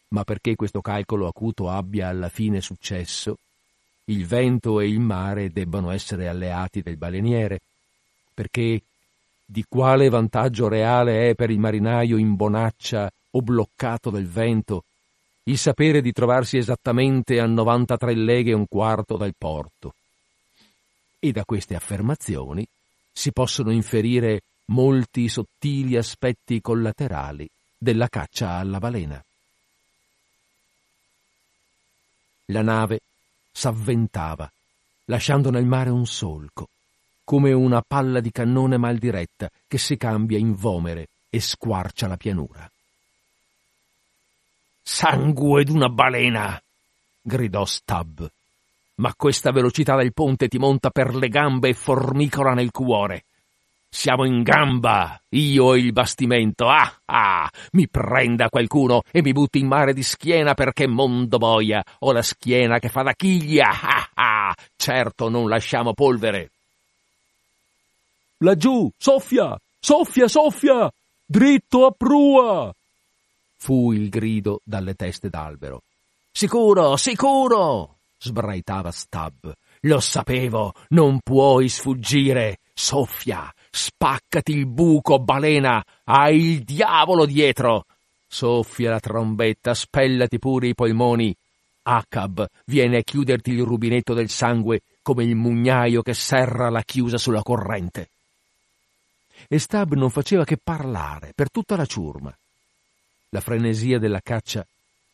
Ma 0.09 0.25
perché 0.25 0.55
questo 0.55 0.81
calcolo 0.81 1.27
acuto 1.27 1.69
abbia 1.69 2.09
alla 2.09 2.29
fine 2.29 2.61
successo, 2.61 3.37
il 4.07 4.27
vento 4.27 4.81
e 4.81 4.89
il 4.89 5.01
mare 5.01 5.51
debbano 5.51 5.91
essere 5.91 6.29
alleati 6.29 6.83
del 6.83 6.97
baleniere, 6.97 7.61
perché 8.33 8.83
di 9.45 9.65
quale 9.69 10.09
vantaggio 10.09 10.69
reale 10.69 11.31
è 11.31 11.35
per 11.35 11.51
il 11.51 11.59
marinaio 11.59 12.17
in 12.17 12.35
bonaccia 12.35 13.11
o 13.31 13.43
bloccato 13.43 14.11
dal 14.11 14.27
vento 14.27 14.85
il 15.45 15.59
sapere 15.59 16.01
di 16.01 16.13
trovarsi 16.13 16.57
esattamente 16.57 17.39
a 17.39 17.47
93 17.47 18.15
leghe 18.15 18.51
e 18.51 18.55
un 18.55 18.67
quarto 18.67 19.17
dal 19.17 19.35
porto. 19.37 19.95
E 21.19 21.33
da 21.33 21.45
queste 21.45 21.75
affermazioni 21.75 22.67
si 23.13 23.31
possono 23.31 23.71
inferire 23.71 24.41
molti 24.67 25.29
sottili 25.29 25.97
aspetti 25.97 26.61
collaterali 26.63 27.49
della 27.77 28.09
caccia 28.09 28.53
alla 28.53 28.79
balena. 28.79 29.23
La 32.47 32.63
nave 32.63 33.01
s'avventava, 33.53 34.51
lasciando 35.07 35.51
nel 35.51 35.65
mare 35.65 35.91
un 35.91 36.07
solco, 36.07 36.69
come 37.25 37.53
una 37.53 37.83
palla 37.87 38.21
di 38.21 38.31
cannone 38.31 38.77
mal 38.77 38.99
diretta 38.99 39.51
che 39.67 39.79
si 39.79 39.97
cambia 39.97 40.39
in 40.39 40.55
vomere 40.55 41.09
e 41.31 41.41
squarcia 41.41 42.07
la 42.07 42.17
pianura. 42.17 42.71
Sangue 44.83 45.65
d'una 45.65 45.89
balena! 45.89 46.61
gridò 47.23 47.65
Stubb. 47.65 48.25
Ma 48.97 49.15
questa 49.17 49.51
velocità 49.51 49.97
del 49.97 50.13
ponte 50.13 50.47
ti 50.47 50.59
monta 50.59 50.91
per 50.91 51.15
le 51.15 51.29
gambe 51.29 51.71
e 51.71 51.75
formicola 51.75 52.53
nel 52.53 52.71
cuore. 52.71 53.25
Siamo 53.95 54.27
in 54.27 54.43
gamba, 54.43 55.19
io 55.31 55.73
e 55.73 55.79
il 55.79 55.93
bastimento. 55.93 56.67
Ah, 56.67 57.01
ah, 57.05 57.49
mi 57.73 57.89
prenda 57.89 58.49
qualcuno 58.49 59.03
e 59.13 59.23
mi 59.23 59.31
butti 59.31 59.61
in 59.61 59.69
mare 59.69 59.95
di 59.95 60.03
schiena 60.03 60.53
perché 60.55 60.89
mondo 60.89 61.39
boia. 61.39 61.81
Ho 62.01 62.11
la 62.11 62.21
schiena 62.21 62.81
che 62.81 62.89
fa 62.89 63.03
da 63.03 63.13
chiglia. 63.15 63.69
Ah, 63.71 64.11
ah, 64.15 64.55
certo 64.75 65.29
non 65.29 65.49
lasciamo 65.49 65.95
polvere. 65.95 66.51
Laggiù, 68.39 68.91
soffia, 68.99 69.57
soffia, 69.79 70.27
soffia, 70.27 70.93
dritto 71.25 71.87
a 71.87 71.95
prua. 71.97 72.75
Fu 73.57 73.93
il 73.93 74.09
grido 74.09 74.61
dalle 74.65 74.95
teste 74.95 75.31
d'albero. 75.31 75.83
Sicuro, 76.33 76.97
sicuro, 76.97 77.99
sbraitava 78.19 78.91
Stab. 78.91 79.55
Lo 79.83 80.01
sapevo, 80.01 80.75
non 80.89 81.21
puoi 81.23 81.69
sfuggire. 81.69 82.59
Soffia, 82.77 83.55
spaccati 83.75 84.53
il 84.53 84.67
buco, 84.67 85.19
balena, 85.19 85.85
hai 86.05 86.53
il 86.53 86.65
diavolo 86.65 87.27
dietro. 87.27 87.87
Soffia 88.27 88.91
la 88.91 89.01
trombetta, 89.01 89.75
spellati 89.75 90.39
pure 90.39 90.69
i 90.69 90.75
polmoni. 90.75 91.35
Acab 91.83 92.47
viene 92.67 92.99
a 92.99 93.03
chiuderti 93.03 93.51
il 93.51 93.63
rubinetto 93.63 94.15
del 94.15 94.31
sangue 94.31 94.83
come 95.03 95.25
il 95.25 95.35
mugnaio 95.35 96.03
che 96.03 96.15
serra 96.15 96.71
la 96.71 96.83
chiusa 96.83 97.19
sulla 97.19 97.43
corrente 97.43 98.09
e 99.49 99.59
Stab 99.59 99.95
non 99.95 100.11
faceva 100.11 100.45
che 100.45 100.59
parlare 100.63 101.33
per 101.35 101.51
tutta 101.51 101.77
la 101.77 101.87
ciurma. 101.87 102.37
La 103.31 103.41
frenesia 103.41 103.99
della 103.99 104.21
caccia 104.21 104.67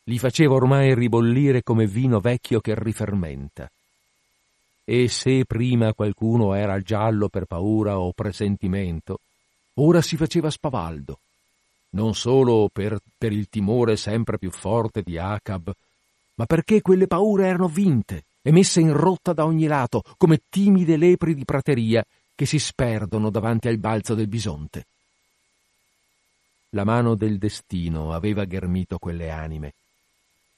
li 0.05 0.17
faceva 0.17 0.55
ormai 0.55 0.93
ribollire 0.93 1.63
come 1.63 1.85
vino 1.85 2.19
vecchio 2.19 2.59
che 2.59 2.73
rifermenta. 2.77 3.69
E 4.91 5.07
se 5.07 5.45
prima 5.45 5.93
qualcuno 5.93 6.53
era 6.53 6.81
giallo 6.81 7.29
per 7.29 7.45
paura 7.45 7.97
o 7.97 8.11
presentimento, 8.11 9.21
ora 9.75 10.01
si 10.01 10.17
faceva 10.17 10.49
spavaldo, 10.49 11.17
non 11.91 12.13
solo 12.13 12.69
per, 12.69 12.99
per 13.17 13.31
il 13.31 13.47
timore 13.47 13.95
sempre 13.95 14.37
più 14.37 14.51
forte 14.51 15.01
di 15.01 15.17
Acab, 15.17 15.71
ma 16.35 16.45
perché 16.45 16.81
quelle 16.81 17.07
paure 17.07 17.47
erano 17.47 17.69
vinte 17.69 18.25
e 18.41 18.51
messe 18.51 18.81
in 18.81 18.91
rotta 18.91 19.31
da 19.31 19.45
ogni 19.45 19.65
lato, 19.65 20.03
come 20.17 20.41
timide 20.49 20.97
lepri 20.97 21.35
di 21.35 21.45
prateria 21.45 22.05
che 22.35 22.45
si 22.45 22.59
sperdono 22.59 23.29
davanti 23.29 23.69
al 23.69 23.77
balzo 23.77 24.13
del 24.13 24.27
bisonte. 24.27 24.87
La 26.71 26.83
mano 26.83 27.15
del 27.15 27.37
destino 27.37 28.11
aveva 28.11 28.43
ghermito 28.43 28.97
quelle 28.97 29.29
anime, 29.29 29.71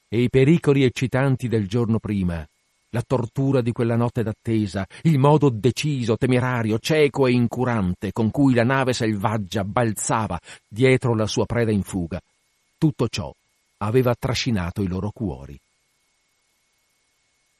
e 0.10 0.24
i 0.24 0.30
pericoli 0.32 0.84
eccitanti 0.84 1.48
del 1.48 1.68
giorno 1.68 2.00
prima, 2.00 2.44
la 2.94 3.04
tortura 3.06 3.62
di 3.62 3.72
quella 3.72 3.96
notte 3.96 4.22
d'attesa, 4.22 4.88
il 5.04 5.18
modo 5.18 5.50
deciso, 5.50 6.16
temerario, 6.16 6.78
cieco 6.78 7.26
e 7.26 7.32
incurante 7.32 8.12
con 8.12 8.30
cui 8.30 8.54
la 8.54 8.64
nave 8.64 8.94
selvaggia 8.94 9.64
balzava 9.64 10.40
dietro 10.68 11.16
la 11.16 11.26
sua 11.26 11.46
preda 11.46 11.72
in 11.72 11.82
fuga, 11.82 12.22
tutto 12.78 13.08
ciò 13.08 13.34
aveva 13.78 14.16
trascinato 14.16 14.84
i 14.84 14.88
loro 14.88 15.10
cuori. 15.12 15.60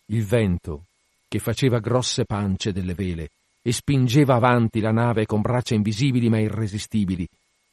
Il 0.08 0.24
vento, 0.24 0.84
che 1.28 1.40
faceva 1.40 1.80
grosse 1.80 2.26
pance 2.26 2.72
delle 2.72 2.94
vele, 2.94 3.30
e 3.64 3.72
spingeva 3.72 4.36
avanti 4.36 4.82
la 4.82 4.92
nave 4.92 5.26
con 5.26 5.42
braccia 5.42 5.74
invisibili 5.74 6.30
ma 6.30 6.40
irresistibili. 6.40 7.28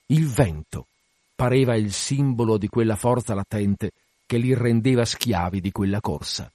Il 0.07 0.27
vento 0.29 0.87
pareva 1.35 1.77
il 1.77 1.93
simbolo 1.93 2.57
di 2.57 2.69
quella 2.69 2.97
forza 2.97 3.35
latente 3.35 3.91
che 4.25 4.39
li 4.39 4.55
rendeva 4.55 5.05
schiavi 5.05 5.61
di 5.61 5.73
quella 5.73 6.01
corsa. 6.01 6.51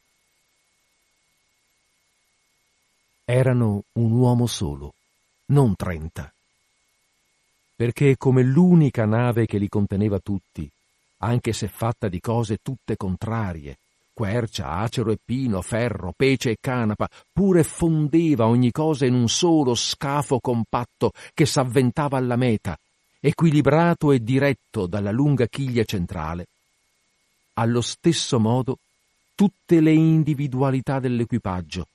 Erano 3.27 3.85
un 3.93 4.11
uomo 4.11 4.45
solo, 4.45 4.93
non 5.47 5.75
trenta. 5.75 6.31
Perché 7.75 8.17
come 8.17 8.43
l'unica 8.43 9.05
nave 9.05 9.47
che 9.47 9.57
li 9.57 9.67
conteneva 9.67 10.19
tutti, 10.19 10.69
anche 11.19 11.51
se 11.51 11.67
fatta 11.67 12.07
di 12.07 12.19
cose 12.21 12.59
tutte 12.61 12.95
contrarie, 12.95 13.77
quercia, 14.13 14.69
acero 14.73 15.11
e 15.11 15.17
pino, 15.23 15.63
ferro, 15.63 16.13
pece 16.15 16.51
e 16.51 16.57
canapa, 16.61 17.09
pure 17.33 17.63
fondeva 17.63 18.45
ogni 18.45 18.71
cosa 18.71 19.07
in 19.07 19.15
un 19.15 19.27
solo 19.27 19.73
scafo 19.73 20.39
compatto 20.39 21.11
che 21.33 21.47
s'avventava 21.47 22.17
alla 22.17 22.35
meta, 22.35 22.77
equilibrato 23.19 24.11
e 24.11 24.23
diretto 24.23 24.85
dalla 24.85 25.11
lunga 25.11 25.47
chiglia 25.47 25.83
centrale. 25.83 26.45
Allo 27.53 27.81
stesso 27.81 28.39
modo 28.39 28.77
tutte 29.33 29.81
le 29.81 29.93
individualità 29.93 30.99
dell'equipaggio, 30.99 31.87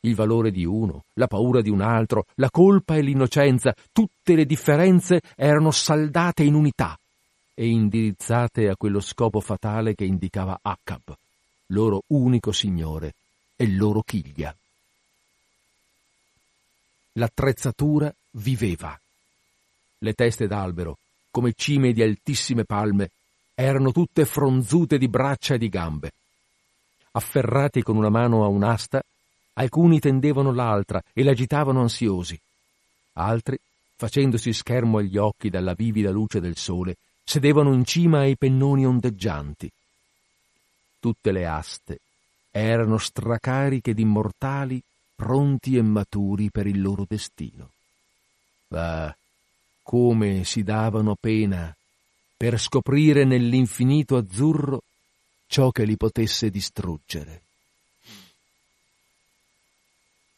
il 0.00 0.14
valore 0.14 0.50
di 0.50 0.64
uno, 0.64 1.04
la 1.14 1.26
paura 1.26 1.60
di 1.60 1.70
un 1.70 1.80
altro, 1.80 2.26
la 2.36 2.50
colpa 2.50 2.96
e 2.96 3.02
l'innocenza, 3.02 3.74
tutte 3.92 4.34
le 4.34 4.46
differenze 4.46 5.20
erano 5.36 5.70
saldate 5.70 6.42
in 6.42 6.54
unità 6.54 6.98
e 7.54 7.66
indirizzate 7.66 8.68
a 8.68 8.76
quello 8.76 9.00
scopo 9.00 9.40
fatale 9.40 9.94
che 9.94 10.04
indicava 10.04 10.58
Acab 10.62 11.14
loro 11.70 12.02
unico 12.08 12.52
signore 12.52 13.14
e 13.56 13.68
loro 13.68 14.02
chiglia. 14.02 14.54
L'attrezzatura 17.14 18.12
viveva. 18.32 18.98
Le 19.98 20.12
teste 20.14 20.46
d'albero, 20.46 20.96
come 21.30 21.52
cime 21.54 21.92
di 21.92 22.02
altissime 22.02 22.64
palme, 22.64 23.10
erano 23.54 23.92
tutte 23.92 24.24
fronzute 24.24 24.96
di 24.96 25.08
braccia 25.08 25.54
e 25.54 25.58
di 25.58 25.68
gambe. 25.68 26.12
Afferrati 27.12 27.82
con 27.82 27.96
una 27.96 28.08
mano 28.08 28.44
a 28.44 28.48
un'asta, 28.48 29.02
alcuni 29.54 30.00
tendevano 30.00 30.52
l'altra 30.52 31.02
e 31.12 31.22
l'agitavano 31.22 31.80
ansiosi. 31.80 32.38
Altri, 33.14 33.58
facendosi 33.96 34.52
schermo 34.52 34.98
agli 34.98 35.16
occhi 35.16 35.50
dalla 35.50 35.74
vivida 35.74 36.10
luce 36.10 36.40
del 36.40 36.56
sole, 36.56 36.96
sedevano 37.22 37.72
in 37.72 37.84
cima 37.84 38.20
ai 38.20 38.36
pennoni 38.36 38.86
ondeggianti 38.86 39.70
tutte 41.00 41.32
le 41.32 41.46
aste 41.46 41.98
erano 42.52 42.98
stracariche 42.98 43.94
di 43.94 44.04
mortali 44.04 44.80
pronti 45.16 45.76
e 45.76 45.82
maturi 45.82 46.50
per 46.50 46.66
il 46.66 46.80
loro 46.80 47.04
destino. 47.08 47.70
Ah, 48.68 49.14
come 49.82 50.44
si 50.44 50.62
davano 50.62 51.16
pena 51.18 51.74
per 52.36 52.58
scoprire 52.58 53.24
nell'infinito 53.24 54.16
azzurro 54.16 54.82
ciò 55.46 55.70
che 55.70 55.84
li 55.84 55.96
potesse 55.96 56.50
distruggere. 56.50 57.42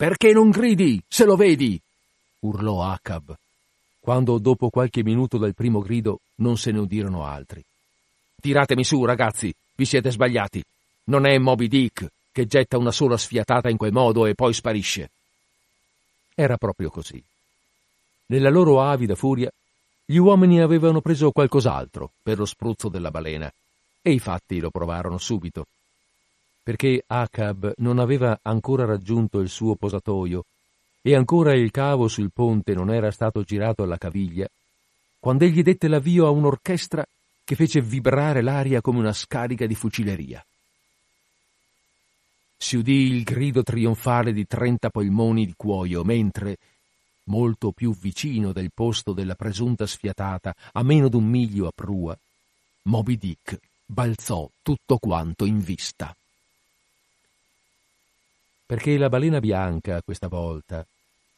Perché 0.03 0.33
non 0.33 0.51
gridi, 0.51 1.01
se 1.07 1.25
lo 1.25 1.37
vedi? 1.37 1.81
urlò 2.41 2.83
Acab. 2.83 3.37
quando 4.01 4.39
dopo 4.39 4.69
qualche 4.69 5.05
minuto 5.05 5.39
dal 5.39 5.55
primo 5.55 5.79
grido 5.79 6.23
non 6.39 6.59
se 6.59 6.73
ne 6.73 6.81
udirono 6.81 7.25
altri. 7.25 7.63
Tiratemi 8.35 8.83
su, 8.83 9.05
ragazzi, 9.05 9.55
vi 9.77 9.85
siete 9.85 10.11
sbagliati. 10.11 10.61
Non 11.05 11.25
è 11.25 11.39
Moby 11.39 11.69
Dick 11.69 12.05
che 12.33 12.47
getta 12.47 12.79
una 12.79 12.91
sola 12.91 13.17
sfiatata 13.17 13.71
in 13.71 13.77
quel 13.77 13.93
modo 13.93 14.27
e 14.27 14.35
poi 14.35 14.53
sparisce. 14.53 15.09
Era 16.35 16.57
proprio 16.57 16.91
così. 16.91 17.23
Nella 18.27 18.51
loro 18.51 18.83
avida 18.83 19.15
furia, 19.15 19.53
gli 20.05 20.17
uomini 20.17 20.61
avevano 20.61 21.01
preso 21.01 21.31
qualcos'altro 21.31 22.11
per 22.21 22.39
lo 22.39 22.45
spruzzo 22.45 22.89
della 22.89 23.13
balena, 23.13 23.49
e 24.03 24.11
i 24.11 24.19
fatti 24.19 24.59
lo 24.59 24.71
provarono 24.71 25.19
subito. 25.19 25.67
Perché 26.63 27.03
Acab 27.07 27.73
non 27.79 27.99
aveva 27.99 28.39
ancora 28.43 28.85
raggiunto 28.85 29.41
il 29.41 29.49
suo 29.49 29.75
posatoio 29.75 30.45
e 31.03 31.17
ancora 31.17 31.55
il 31.55 31.71
cavo 31.73 32.07
sul 32.07 32.31
ponte 32.33 32.75
non 32.75 32.91
era 32.91 33.11
stato 33.11 33.43
girato 33.43 33.83
alla 33.83 33.99
caviglia, 33.99 34.49
quando 35.19 35.45
egli 35.45 35.63
dette 35.63 35.89
l'avvio 35.89 36.27
a 36.27 36.31
un'orchestra 36.31 37.05
che 37.45 37.57
fece 37.57 37.81
vibrare 37.81 38.43
l'aria 38.43 38.81
come 38.81 39.01
una 39.01 39.13
scarica 39.13 39.67
di 39.67 39.75
fucileria. 39.75 40.45
Si 42.57 42.77
udì 42.77 43.13
il 43.13 43.25
grido 43.25 43.65
trionfale 43.65 44.33
di 44.33 44.47
trenta 44.47 44.89
polmoni 44.89 45.47
di 45.47 45.55
cuoio, 45.57 46.05
mentre, 46.05 46.59
molto 47.25 47.73
più 47.73 47.93
vicino 47.93 48.53
del 48.53 48.71
posto 48.73 49.13
della 49.13 49.35
presunta 49.35 49.85
sfiatata, 49.85 50.55
a 50.73 50.83
meno 50.85 51.09
d'un 51.09 51.25
miglio 51.25 51.67
a 51.67 51.73
prua, 51.75 52.17
Moby 52.83 53.17
Dick 53.17 53.59
balzò 53.85 54.49
tutto 54.63 54.99
quanto 54.99 55.45
in 55.45 55.59
vista. 55.59 56.15
Perché 58.67 58.97
la 58.97 59.09
balena 59.09 59.41
bianca, 59.41 60.01
questa 60.03 60.29
volta, 60.29 60.85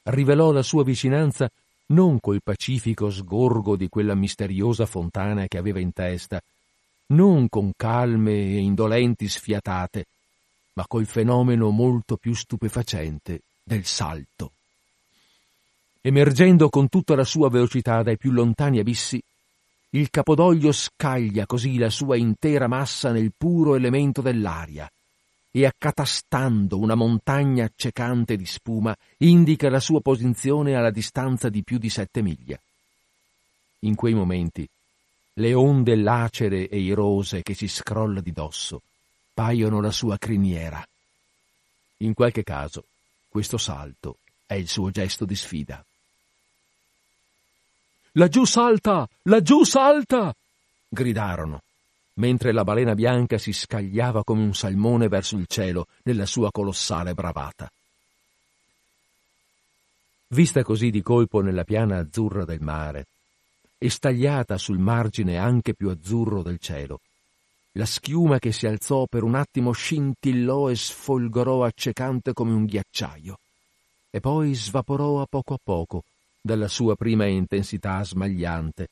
rivelò 0.05 0.53
la 0.53 0.63
sua 0.63 0.85
vicinanza 0.85 1.51
non 1.87 2.19
col 2.21 2.41
pacifico 2.43 3.11
sgorgo 3.11 3.77
di 3.77 3.89
quella 3.89 4.15
misteriosa 4.15 4.87
fontana 4.87 5.47
che 5.47 5.59
aveva 5.59 5.81
in 5.81 5.93
testa, 5.93 6.41
non 7.07 7.49
con 7.49 7.73
calme 7.77 8.33
e 8.33 8.59
indolenti 8.59 9.29
sfiatate, 9.29 10.07
ma 10.75 10.85
col 10.87 11.07
fenomeno 11.07 11.71
molto 11.71 12.17
più 12.17 12.35
stupefacente 12.35 13.41
del 13.63 13.85
salto. 13.85 14.53
Emergendo 16.01 16.69
con 16.69 16.89
tutta 16.89 17.15
la 17.15 17.25
sua 17.25 17.49
velocità 17.49 18.03
dai 18.03 18.17
più 18.17 18.31
lontani 18.31 18.79
abissi, 18.79 19.21
il 19.91 20.11
capodoglio 20.11 20.73
scaglia 20.73 21.47
così 21.47 21.79
la 21.79 21.91
sua 21.91 22.17
intera 22.17 22.67
massa 22.67 23.13
nel 23.13 23.33
puro 23.37 23.77
elemento 23.77 24.21
dell'aria 24.21 24.91
e 25.57 25.67
accatastando 25.67 26.77
una 26.81 26.97
montagna 26.97 27.65
accecante 27.65 28.37
di 28.37 28.45
spuma 28.45 28.93
indica 29.19 29.71
la 29.71 29.79
sua 29.79 30.01
posizione 30.01 30.75
alla 30.75 30.91
distanza 30.91 31.49
di 31.49 31.63
più 31.63 31.79
di 31.79 31.89
sette 31.89 32.23
miglia. 32.23 32.59
In 33.81 33.95
quei 33.95 34.15
momenti 34.15 34.69
le 35.35 35.55
onde 35.55 35.95
lacere 35.95 36.69
e 36.69 36.81
irose 36.81 37.43
che 37.43 37.55
si 37.55 37.69
scrolla 37.69 38.21
di 38.21 38.33
dosso 38.33 38.83
paiono 39.33 39.81
la 39.81 39.93
sua 39.93 40.19
criniera. 40.19 40.85
In 41.99 42.15
qualche 42.15 42.43
caso 42.43 42.87
questo 43.29 43.57
salto 43.57 44.17
è 44.47 44.55
il 44.55 44.67
suo 44.67 44.91
gesto 44.91 45.25
di 45.25 45.37
sfida. 45.37 45.85
Laggiù 48.17 48.45
salta! 48.45 49.09
Laggiù 49.23 49.63
salta! 49.63 50.35
gridarono 50.89 51.64
mentre 52.15 52.53
la 52.53 52.65
balena 52.65 52.95
bianca 52.95 53.39
si 53.39 53.53
scagliava 53.53 54.23
come 54.25 54.43
un 54.43 54.55
salmone 54.55 55.09
verso 55.09 55.37
il 55.37 55.47
cielo 55.47 55.87
nella 56.05 56.27
sua 56.27 56.51
colossale 56.51 57.15
bravata. 57.15 57.71
Vista 60.29 60.63
così 60.63 60.91
di 60.91 61.03
colpo 61.03 61.41
nella 61.41 61.65
piana 61.65 61.99
azzurra 61.99 62.45
del 62.45 62.61
mare 62.61 63.07
e 63.79 63.91
stagliata 63.91 64.57
sul 64.57 64.79
margine 64.79 65.37
anche 65.37 65.75
più 65.75 65.91
azzurro 65.91 66.43
del 66.43 66.59
cielo, 66.59 67.01
la 67.73 67.87
schiuma 67.87 68.39
che 68.39 68.53
si 68.53 68.67
alzò 68.67 69.07
per 69.07 69.23
un 69.25 69.35
attimo 69.35 69.73
scintillò 69.73 70.71
e 70.71 70.77
sfolgorò 70.77 71.65
accecante 71.65 72.33
come 72.33 72.53
un 72.53 72.65
ghiacciaio, 72.65 73.39
e 74.11 74.21
poi 74.21 74.55
svaporò 74.55 75.21
a 75.21 75.27
poco 75.29 75.55
a 75.55 75.59
poco 75.63 76.05
dalla 76.41 76.69
sua 76.69 76.95
prima 76.95 77.27
intensità 77.27 78.03
smagliante 78.05 78.89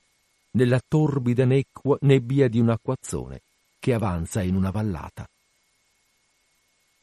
nella 0.52 0.80
torbida 0.86 1.44
nebbia 1.44 2.48
di 2.48 2.58
un 2.58 2.70
acquazzone 2.70 3.40
che 3.78 3.94
avanza 3.94 4.42
in 4.42 4.54
una 4.54 4.70
vallata. 4.70 5.28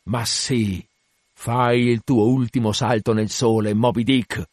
Ma 0.04 0.26
sì, 0.26 0.84
fai 1.34 1.88
il 1.88 2.02
tuo 2.04 2.26
ultimo 2.26 2.72
salto 2.72 3.14
nel 3.14 3.30
sole, 3.30 3.74
Moby 3.74 4.04
Dick! 4.04 4.48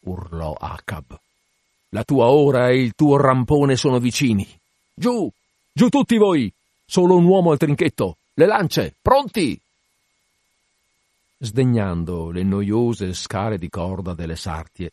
urlò 0.00 0.52
Acab. 0.52 1.18
La 1.90 2.04
tua 2.04 2.26
ora 2.26 2.68
e 2.68 2.80
il 2.80 2.94
tuo 2.94 3.16
rampone 3.16 3.76
sono 3.76 3.98
vicini. 3.98 4.46
Giù, 4.94 5.30
giù 5.72 5.88
tutti 5.88 6.16
voi! 6.16 6.52
Solo 6.84 7.16
un 7.16 7.24
uomo 7.24 7.50
al 7.50 7.58
trinchetto! 7.58 8.18
Le 8.34 8.46
lance, 8.46 8.94
pronti! 9.00 9.60
Sdegnando 11.38 12.30
le 12.30 12.42
noiose 12.42 13.14
scale 13.14 13.58
di 13.58 13.68
corda 13.68 14.12
delle 14.12 14.36
sartie, 14.36 14.92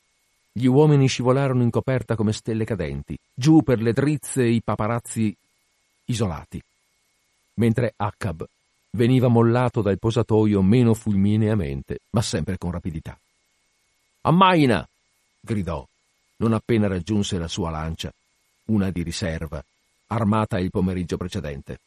gli 0.57 0.67
uomini 0.67 1.09
scivolarono 1.09 1.63
in 1.63 1.69
coperta 1.69 2.15
come 2.15 2.31
stelle 2.31 2.63
cadenti, 2.63 3.17
giù 3.33 3.61
per 3.61 3.81
le 3.81 3.91
drizze 3.91 4.45
i 4.45 4.61
paparazzi 4.61 5.35
isolati, 6.05 6.61
mentre 7.55 7.93
Accab 7.97 8.47
veniva 8.91 9.27
mollato 9.27 9.81
dal 9.81 9.99
posatoio 9.99 10.61
meno 10.61 10.93
fulmineamente, 10.93 11.99
ma 12.11 12.21
sempre 12.21 12.57
con 12.57 12.71
rapidità. 12.71 13.19
Ammaina! 14.21 14.87
gridò, 15.41 15.85
non 16.37 16.53
appena 16.53 16.87
raggiunse 16.87 17.37
la 17.37 17.49
sua 17.49 17.69
lancia, 17.69 18.13
una 18.67 18.89
di 18.91 19.03
riserva, 19.03 19.61
armata 20.07 20.57
il 20.57 20.71
pomeriggio 20.71 21.17
precedente. 21.17 21.79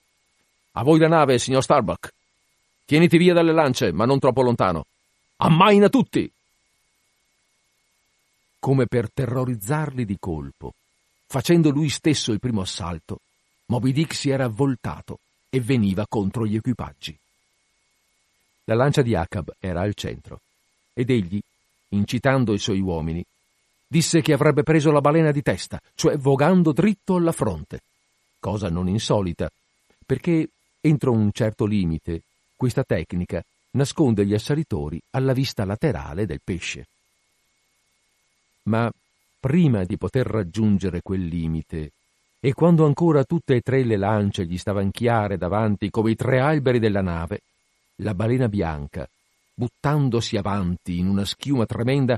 A 0.72 0.82
voi 0.82 0.98
la 0.98 1.08
nave, 1.08 1.38
signor 1.38 1.62
Starbuck! 1.62 2.12
Tieniti 2.84 3.16
via 3.16 3.32
dalle 3.32 3.52
lance, 3.52 3.92
ma 3.92 4.04
non 4.04 4.18
troppo 4.18 4.42
lontano. 4.42 4.84
Ammaina 5.36 5.88
tutti! 5.88 6.30
Come 8.58 8.86
per 8.86 9.10
terrorizzarli 9.12 10.04
di 10.04 10.16
colpo. 10.18 10.74
Facendo 11.26 11.70
lui 11.70 11.88
stesso 11.88 12.32
il 12.32 12.40
primo 12.40 12.62
assalto, 12.62 13.20
Moby 13.66 13.92
Dick 13.92 14.14
si 14.14 14.30
era 14.30 14.48
voltato 14.48 15.18
e 15.50 15.60
veniva 15.60 16.06
contro 16.08 16.46
gli 16.46 16.56
equipaggi. 16.56 17.16
La 18.64 18.74
lancia 18.74 19.02
di 19.02 19.14
Acab 19.14 19.52
era 19.58 19.82
al 19.82 19.94
centro 19.94 20.40
ed 20.92 21.10
egli, 21.10 21.40
incitando 21.90 22.52
i 22.52 22.58
suoi 22.58 22.80
uomini, 22.80 23.24
disse 23.86 24.20
che 24.20 24.32
avrebbe 24.32 24.62
preso 24.62 24.90
la 24.90 25.00
balena 25.00 25.30
di 25.30 25.42
testa, 25.42 25.80
cioè 25.94 26.16
vogando 26.16 26.72
dritto 26.72 27.16
alla 27.16 27.32
fronte, 27.32 27.80
cosa 28.38 28.68
non 28.68 28.88
insolita, 28.88 29.50
perché 30.04 30.48
entro 30.80 31.12
un 31.12 31.30
certo 31.32 31.64
limite 31.64 32.22
questa 32.56 32.82
tecnica 32.82 33.42
nasconde 33.72 34.26
gli 34.26 34.34
assalitori 34.34 35.00
alla 35.10 35.32
vista 35.32 35.64
laterale 35.64 36.26
del 36.26 36.40
pesce 36.42 36.86
ma 38.68 38.90
prima 39.40 39.84
di 39.84 39.96
poter 39.96 40.26
raggiungere 40.26 41.00
quel 41.02 41.24
limite, 41.24 41.92
e 42.40 42.52
quando 42.52 42.86
ancora 42.86 43.24
tutte 43.24 43.56
e 43.56 43.60
tre 43.62 43.82
le 43.82 43.96
lance 43.96 44.44
gli 44.46 44.58
stavano 44.58 44.90
chiare 44.90 45.36
davanti 45.36 45.90
come 45.90 46.12
i 46.12 46.14
tre 46.14 46.38
alberi 46.38 46.78
della 46.78 47.02
nave, 47.02 47.40
la 47.96 48.14
balena 48.14 48.48
bianca, 48.48 49.08
buttandosi 49.54 50.36
avanti 50.36 50.98
in 50.98 51.08
una 51.08 51.24
schiuma 51.24 51.66
tremenda, 51.66 52.16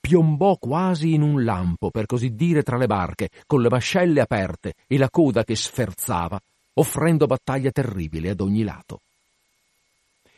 piombò 0.00 0.56
quasi 0.56 1.12
in 1.12 1.22
un 1.22 1.44
lampo, 1.44 1.90
per 1.90 2.06
così 2.06 2.34
dire, 2.34 2.62
tra 2.62 2.78
le 2.78 2.86
barche, 2.86 3.28
con 3.46 3.60
le 3.60 3.68
mascelle 3.68 4.20
aperte 4.20 4.74
e 4.86 4.96
la 4.96 5.10
coda 5.10 5.44
che 5.44 5.56
sferzava, 5.56 6.40
offrendo 6.74 7.26
battaglia 7.26 7.70
terribile 7.70 8.30
ad 8.30 8.40
ogni 8.40 8.62
lato. 8.62 9.00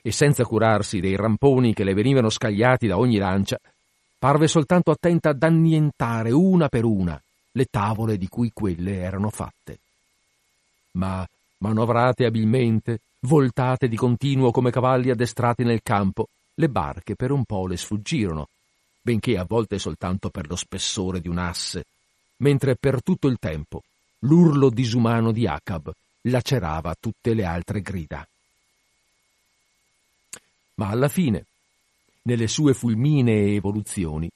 E 0.00 0.10
senza 0.10 0.44
curarsi 0.44 0.98
dei 0.98 1.14
ramponi 1.14 1.74
che 1.74 1.84
le 1.84 1.94
venivano 1.94 2.28
scagliati 2.28 2.88
da 2.88 2.98
ogni 2.98 3.18
lancia, 3.18 3.58
parve 4.22 4.46
soltanto 4.46 4.92
attenta 4.92 5.30
ad 5.30 5.42
annientare 5.42 6.30
una 6.30 6.68
per 6.68 6.84
una 6.84 7.20
le 7.50 7.64
tavole 7.64 8.16
di 8.16 8.28
cui 8.28 8.52
quelle 8.54 8.98
erano 8.98 9.30
fatte. 9.30 9.80
Ma, 10.92 11.26
manovrate 11.58 12.24
abilmente, 12.24 13.00
voltate 13.22 13.88
di 13.88 13.96
continuo 13.96 14.52
come 14.52 14.70
cavalli 14.70 15.10
addestrati 15.10 15.64
nel 15.64 15.82
campo, 15.82 16.28
le 16.54 16.68
barche 16.68 17.16
per 17.16 17.32
un 17.32 17.44
po' 17.44 17.66
le 17.66 17.76
sfuggirono, 17.76 18.46
benché 19.00 19.36
a 19.36 19.44
volte 19.44 19.80
soltanto 19.80 20.30
per 20.30 20.46
lo 20.46 20.54
spessore 20.54 21.20
di 21.20 21.26
un 21.26 21.38
asse, 21.38 21.86
mentre 22.36 22.76
per 22.76 23.02
tutto 23.02 23.26
il 23.26 23.38
tempo 23.40 23.82
l'urlo 24.20 24.70
disumano 24.70 25.32
di 25.32 25.48
Acab 25.48 25.92
lacerava 26.20 26.94
tutte 26.94 27.34
le 27.34 27.44
altre 27.44 27.80
grida. 27.80 28.24
Ma 30.76 30.90
alla 30.90 31.08
fine, 31.08 31.46
nelle 32.22 32.46
sue 32.46 32.74
fulminee 32.74 33.54
evoluzioni, 33.54 34.30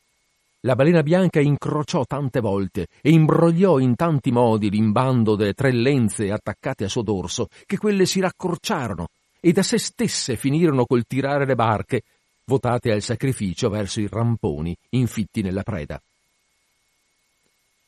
la 0.67 0.75
balena 0.75 1.05
bianca 1.05 1.39
incrociò 1.39 2.05
tante 2.05 2.41
volte 2.41 2.89
e 3.01 3.11
imbrogliò 3.11 3.79
in 3.79 3.95
tanti 3.95 4.33
modi 4.33 4.69
l'imbando 4.69 5.37
delle 5.37 5.53
tre 5.53 5.71
lenze 5.71 6.33
attaccate 6.33 6.85
a 6.85 6.89
suo 6.89 7.03
dorso, 7.03 7.49
che 7.67 7.79
quelle 7.79 8.05
si 8.05 8.19
raccorciarono 8.19 9.07
e 9.39 9.53
da 9.53 9.63
se 9.63 9.79
stesse 9.79 10.35
finirono 10.35 10.85
col 10.85 11.07
tirare 11.07 11.47
le 11.47 11.55
barche, 11.55 12.03
votate 12.47 12.91
al 12.91 13.01
sacrificio 13.01 13.69
verso 13.69 14.01
i 14.01 14.09
ramponi 14.11 14.77
infitti 14.91 15.41
nella 15.41 15.63
preda. 15.63 16.01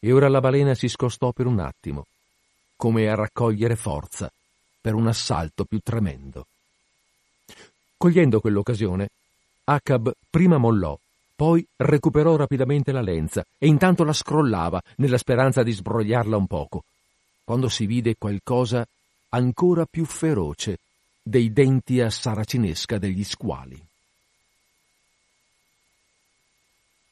e 0.00 0.12
ora 0.12 0.28
la 0.28 0.40
balena 0.40 0.74
si 0.74 0.86
scostò 0.86 1.32
per 1.32 1.46
un 1.46 1.58
attimo, 1.58 2.06
come 2.76 3.08
a 3.08 3.16
raccogliere 3.16 3.74
forza 3.74 4.30
per 4.80 4.94
un 4.94 5.08
assalto 5.08 5.64
più 5.64 5.80
tremendo. 5.82 6.46
Cogliendo 7.96 8.38
quell'occasione, 8.38 9.08
Acab 9.70 10.10
prima 10.30 10.56
mollò, 10.56 10.98
poi 11.36 11.64
recuperò 11.76 12.36
rapidamente 12.36 12.90
la 12.90 13.02
lenza 13.02 13.44
e 13.58 13.66
intanto 13.66 14.02
la 14.02 14.14
scrollava 14.14 14.82
nella 14.96 15.18
speranza 15.18 15.62
di 15.62 15.72
sbrogliarla 15.72 16.38
un 16.38 16.46
poco, 16.46 16.84
quando 17.44 17.68
si 17.68 17.84
vide 17.84 18.16
qualcosa 18.16 18.86
ancora 19.28 19.84
più 19.84 20.06
feroce 20.06 20.78
dei 21.22 21.52
denti 21.52 22.00
a 22.00 22.08
saracinesca 22.08 22.96
degli 22.96 23.22
squali. 23.24 23.78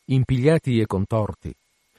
Impigliati 0.06 0.80
e 0.80 0.86
contorti, 0.86 1.54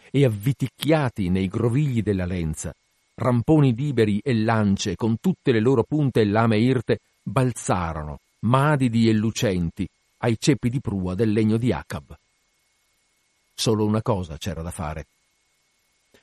e 0.09 0.25
avviticchiati 0.25 1.29
nei 1.29 1.49
grovigli 1.49 2.01
della 2.01 2.25
lenza, 2.25 2.73
ramponi 3.13 3.75
liberi 3.75 4.19
e 4.23 4.33
lance 4.33 4.95
con 4.95 5.19
tutte 5.19 5.51
le 5.51 5.59
loro 5.59 5.83
punte 5.83 6.21
e 6.21 6.25
lame 6.25 6.57
irte 6.57 7.01
balzarono, 7.21 8.21
madidi 8.39 9.07
e 9.07 9.13
lucenti, 9.13 9.87
ai 10.19 10.37
ceppi 10.39 10.69
di 10.69 10.79
prua 10.79 11.15
del 11.15 11.31
legno 11.31 11.57
di 11.57 11.71
Acab. 11.71 12.15
Solo 13.53 13.85
una 13.85 14.01
cosa 14.01 14.37
c'era 14.37 14.61
da 14.61 14.71
fare. 14.71 15.05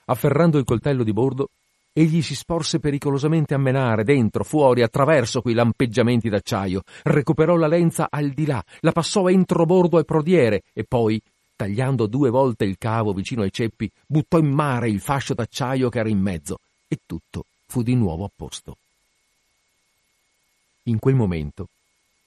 Afferrando 0.07 0.59
il 0.59 0.65
coltello 0.65 1.03
di 1.03 1.13
bordo, 1.13 1.49
egli 1.93 2.23
si 2.23 2.35
sporse 2.35 2.79
pericolosamente 2.79 3.55
a 3.55 3.59
menare, 3.59 4.05
dentro, 4.05 4.45
fuori, 4.45 4.83
attraverso 4.83 5.41
quei 5.41 5.55
lampeggiamenti 5.55 6.29
d'acciaio, 6.29 6.83
recuperò 7.05 7.57
la 7.57 7.67
lenza 7.67 8.09
al 8.11 8.31
di 8.31 8.47
là, 8.47 8.63
la 8.81 8.93
passò 8.93 9.29
entro 9.29 9.65
bordo 9.65 9.99
e 9.99 10.05
prodiere 10.05 10.63
e 10.73 10.85
poi, 10.85 11.21
tagliando 11.57 12.07
due 12.07 12.31
volte 12.31 12.65
il 12.65 12.77
cavo 12.79 13.13
vicino 13.13 13.43
ai 13.43 13.53
ceppi, 13.53 13.91
buttò 14.07 14.39
in 14.39 14.51
mare 14.51 14.89
il 14.89 15.01
fascio 15.01 15.35
d'acciaio 15.35 15.89
che 15.89 16.01
era 16.01 16.09
in 16.09 16.21
mezzo 16.21 16.59
e 16.89 16.99
tutto 17.07 17.47
fu 17.67 17.83
di 17.83 17.95
nuovo 17.95 18.25
a 18.25 18.31
posto. 18.35 18.77
In 20.85 20.99
quel 20.99 21.15
momento 21.15 21.69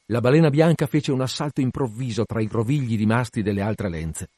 la 0.10 0.22
balena 0.22 0.50
bianca 0.50 0.88
fece 0.88 1.12
un 1.12 1.22
assalto 1.22 1.60
improvviso 1.60 2.26
tra 2.26 2.40
i 2.40 2.48
grovigli 2.48 2.96
rimasti 2.96 3.42
delle 3.42 3.62
altre 3.62 3.90
lenze. 3.90 4.30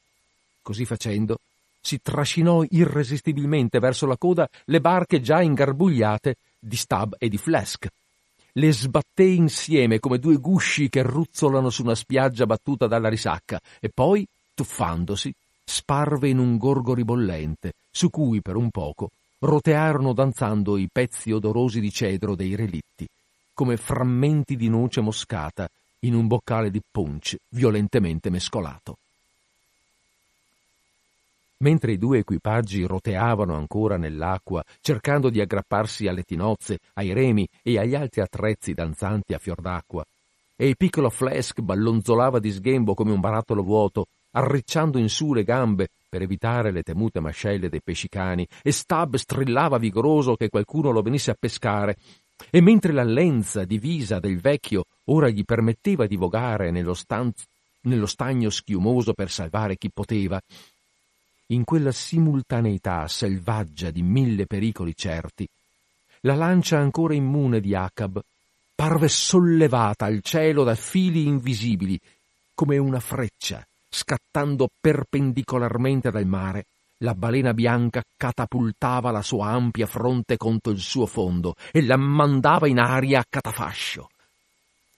Così 0.62 0.84
facendo, 0.84 1.38
si 1.80 2.00
trascinò 2.02 2.64
irresistibilmente 2.68 3.78
verso 3.78 4.06
la 4.06 4.16
coda 4.16 4.48
le 4.64 4.80
barche 4.80 5.20
già 5.20 5.40
ingarbugliate 5.40 6.36
di 6.58 6.76
Stab 6.76 7.14
e 7.18 7.28
di 7.28 7.38
Flesk. 7.38 7.88
Le 8.52 8.72
sbatté 8.72 9.22
insieme 9.22 10.00
come 10.00 10.18
due 10.18 10.36
gusci 10.38 10.88
che 10.88 11.02
ruzzolano 11.02 11.70
su 11.70 11.82
una 11.82 11.94
spiaggia 11.94 12.46
battuta 12.46 12.88
dalla 12.88 13.08
risacca 13.08 13.60
e 13.78 13.90
poi, 13.94 14.26
tuffandosi, 14.52 15.32
sparve 15.64 16.28
in 16.28 16.38
un 16.38 16.56
gorgo 16.56 16.94
ribollente, 16.94 17.74
su 17.92 18.10
cui 18.10 18.40
per 18.40 18.56
un 18.56 18.70
poco 18.70 19.10
rotearono 19.38 20.12
danzando 20.12 20.76
i 20.76 20.88
pezzi 20.90 21.30
odorosi 21.30 21.80
di 21.80 21.92
cedro 21.92 22.34
dei 22.34 22.56
relitti 22.56 23.08
come 23.60 23.76
frammenti 23.76 24.56
di 24.56 24.70
noce 24.70 25.02
moscata 25.02 25.68
in 26.04 26.14
un 26.14 26.26
boccale 26.26 26.70
di 26.70 26.80
punch 26.90 27.36
violentemente 27.50 28.30
mescolato. 28.30 28.96
Mentre 31.58 31.92
i 31.92 31.98
due 31.98 32.20
equipaggi 32.20 32.86
roteavano 32.86 33.54
ancora 33.54 33.98
nell'acqua, 33.98 34.64
cercando 34.80 35.28
di 35.28 35.42
aggrapparsi 35.42 36.06
alle 36.06 36.22
tinozze, 36.22 36.78
ai 36.94 37.12
remi 37.12 37.46
e 37.62 37.78
agli 37.78 37.94
altri 37.94 38.22
attrezzi 38.22 38.72
danzanti 38.72 39.34
a 39.34 39.38
fior 39.38 39.60
d'acqua, 39.60 40.06
e 40.56 40.66
il 40.66 40.78
piccolo 40.78 41.10
Flesk 41.10 41.60
ballonzolava 41.60 42.38
di 42.38 42.50
sghembo 42.50 42.94
come 42.94 43.12
un 43.12 43.20
barattolo 43.20 43.62
vuoto, 43.62 44.06
arricciando 44.30 44.96
in 44.96 45.10
su 45.10 45.34
le 45.34 45.44
gambe 45.44 45.88
per 46.08 46.22
evitare 46.22 46.70
le 46.70 46.82
temute 46.82 47.20
mascelle 47.20 47.68
dei 47.68 47.82
pescicani, 47.82 48.48
e 48.62 48.72
Stab 48.72 49.16
strillava 49.16 49.76
vigoroso 49.76 50.34
che 50.34 50.48
qualcuno 50.48 50.92
lo 50.92 51.02
venisse 51.02 51.30
a 51.30 51.36
pescare, 51.38 51.98
e 52.48 52.60
mentre 52.60 52.92
la 52.92 53.02
lenza 53.02 53.64
divisa 53.64 54.18
del 54.18 54.40
vecchio 54.40 54.84
ora 55.06 55.28
gli 55.28 55.44
permetteva 55.44 56.06
di 56.06 56.16
vogare 56.16 56.70
nello, 56.70 56.94
stan- 56.94 57.32
nello 57.82 58.06
stagno 58.06 58.48
schiumoso 58.50 59.12
per 59.12 59.30
salvare 59.30 59.76
chi 59.76 59.90
poteva, 59.90 60.40
in 61.48 61.64
quella 61.64 61.92
simultaneità 61.92 63.06
selvaggia 63.08 63.90
di 63.90 64.02
mille 64.02 64.46
pericoli 64.46 64.94
certi, 64.94 65.46
la 66.20 66.34
lancia 66.34 66.78
ancora 66.78 67.14
immune 67.14 67.60
di 67.60 67.74
Acab 67.74 68.20
parve 68.74 69.08
sollevata 69.08 70.06
al 70.06 70.20
cielo 70.22 70.64
da 70.64 70.74
fili 70.74 71.26
invisibili, 71.26 71.98
come 72.54 72.78
una 72.78 73.00
freccia, 73.00 73.66
scattando 73.88 74.68
perpendicolarmente 74.80 76.10
dal 76.10 76.26
mare 76.26 76.66
la 77.02 77.14
balena 77.14 77.54
bianca 77.54 78.02
catapultava 78.16 79.10
la 79.10 79.22
sua 79.22 79.48
ampia 79.48 79.86
fronte 79.86 80.36
contro 80.36 80.72
il 80.72 80.80
suo 80.80 81.06
fondo 81.06 81.54
e 81.72 81.82
la 81.82 81.96
mandava 81.96 82.68
in 82.68 82.78
aria 82.78 83.20
a 83.20 83.26
catafascio, 83.28 84.08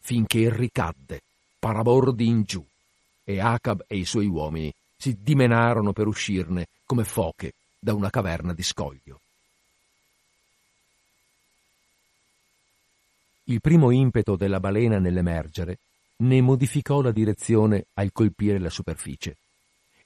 finché 0.01 0.55
ricadde, 0.55 1.21
parabordi 1.59 2.27
in 2.27 2.43
giù, 2.43 2.65
e 3.25 3.41
Acab 3.41 3.85
e 3.87 3.97
i 3.97 4.05
suoi 4.05 4.27
uomini 4.27 4.73
si 4.97 5.17
dimenarono 5.21 5.93
per 5.93 6.07
uscirne 6.07 6.67
come 6.85 7.05
foche 7.05 7.53
da 7.79 7.95
una 7.95 8.11
caverna 8.11 8.53
di 8.53 8.63
scoglio. 8.63 9.21
Il 13.45 13.61
primo 13.61 13.91
impeto 13.91 14.37
della 14.37 14.61
balena 14.61 14.99
nell'emergere 14.99 15.79
ne 16.17 16.41
modificò 16.41 17.01
la 17.01 17.11
direzione 17.11 17.87
al 17.95 18.13
colpire 18.13 18.59
la 18.59 18.71
superficie 18.71 19.37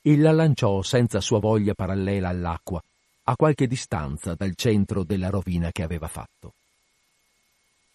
e 0.07 0.17
la 0.17 0.31
lanciò 0.31 0.83
senza 0.83 1.21
sua 1.21 1.41
voglia 1.41 1.75
parallela 1.75 2.29
all'acqua, 2.29 2.81
a 3.25 3.35
qualche 3.35 3.67
distanza 3.67 4.35
dal 4.35 4.55
centro 4.55 5.03
della 5.03 5.31
rovina 5.31 5.73
che 5.73 5.83
aveva 5.83 6.07
fatto. 6.07 6.53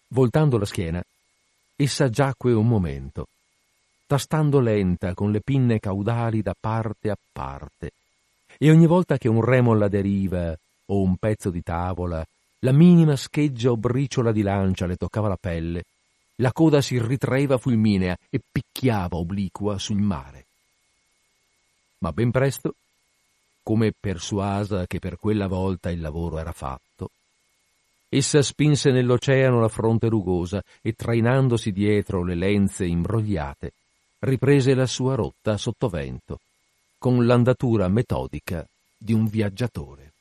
Voltando 0.08 0.58
la 0.58 0.66
schiena, 0.66 1.02
essa 1.74 2.10
giacque 2.10 2.52
un 2.52 2.68
momento, 2.68 3.28
tastando 4.06 4.60
lenta 4.60 5.14
con 5.14 5.30
le 5.30 5.40
pinne 5.40 5.78
caudali 5.78 6.42
da 6.42 6.54
parte 6.58 7.08
a 7.08 7.16
parte, 7.32 7.92
e 8.58 8.70
ogni 8.70 8.86
volta 8.86 9.16
che 9.16 9.30
un 9.30 9.40
remo 9.42 9.72
alla 9.72 9.88
deriva 9.88 10.54
o 10.84 11.00
un 11.00 11.16
pezzo 11.16 11.48
di 11.48 11.62
tavola, 11.62 12.22
la 12.58 12.72
minima 12.72 13.16
scheggia 13.16 13.70
o 13.70 13.78
briciola 13.78 14.32
di 14.32 14.42
lancia 14.42 14.84
le 14.84 14.96
toccava 14.96 15.28
la 15.28 15.38
pelle, 15.40 15.84
la 16.36 16.52
coda 16.52 16.82
si 16.82 17.00
ritraeva 17.00 17.56
fulminea 17.56 18.14
e 18.28 18.38
picchiava 18.52 19.16
obliqua 19.16 19.78
sul 19.78 20.02
mare 20.02 20.41
ma 22.02 22.12
ben 22.12 22.30
presto, 22.32 22.74
come 23.62 23.92
persuasa 23.98 24.86
che 24.86 24.98
per 24.98 25.16
quella 25.16 25.46
volta 25.46 25.88
il 25.90 26.00
lavoro 26.00 26.38
era 26.38 26.52
fatto, 26.52 27.10
essa 28.08 28.42
spinse 28.42 28.90
nell'oceano 28.90 29.60
la 29.60 29.68
fronte 29.68 30.08
rugosa 30.08 30.62
e 30.82 30.92
trainandosi 30.92 31.72
dietro 31.72 32.24
le 32.24 32.34
lenze 32.34 32.84
imbrogliate, 32.84 33.72
riprese 34.18 34.74
la 34.74 34.86
sua 34.86 35.14
rotta 35.14 35.56
sottovento, 35.56 36.40
con 36.98 37.24
l'andatura 37.24 37.88
metodica 37.88 38.66
di 38.98 39.12
un 39.12 39.26
viaggiatore. 39.26 40.11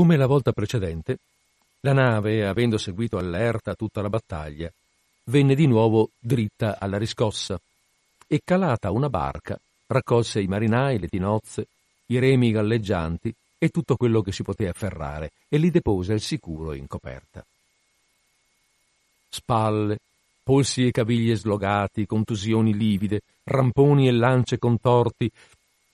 Come 0.00 0.16
la 0.16 0.26
volta 0.26 0.52
precedente, 0.52 1.18
la 1.80 1.92
nave, 1.92 2.46
avendo 2.46 2.78
seguito 2.78 3.18
allerta 3.18 3.74
tutta 3.74 4.00
la 4.00 4.08
battaglia, 4.08 4.72
venne 5.24 5.54
di 5.54 5.66
nuovo 5.66 6.08
dritta 6.18 6.78
alla 6.80 6.96
riscossa 6.96 7.60
e 8.26 8.40
calata 8.42 8.92
una 8.92 9.10
barca 9.10 9.60
raccolse 9.88 10.40
i 10.40 10.46
marinai, 10.46 10.98
le 10.98 11.06
tinozze, 11.06 11.66
i 12.06 12.18
remi 12.18 12.50
galleggianti 12.50 13.30
e 13.58 13.68
tutto 13.68 13.96
quello 13.96 14.22
che 14.22 14.32
si 14.32 14.42
poteva 14.42 14.70
afferrare 14.70 15.32
e 15.50 15.58
li 15.58 15.70
depose 15.70 16.14
al 16.14 16.20
sicuro 16.20 16.72
in 16.72 16.86
coperta. 16.86 17.44
Spalle, 19.28 19.98
polsi 20.42 20.86
e 20.86 20.92
caviglie 20.92 21.36
slogati, 21.36 22.06
contusioni 22.06 22.74
livide, 22.74 23.20
ramponi 23.44 24.08
e 24.08 24.12
lance 24.12 24.56
contorti, 24.58 25.30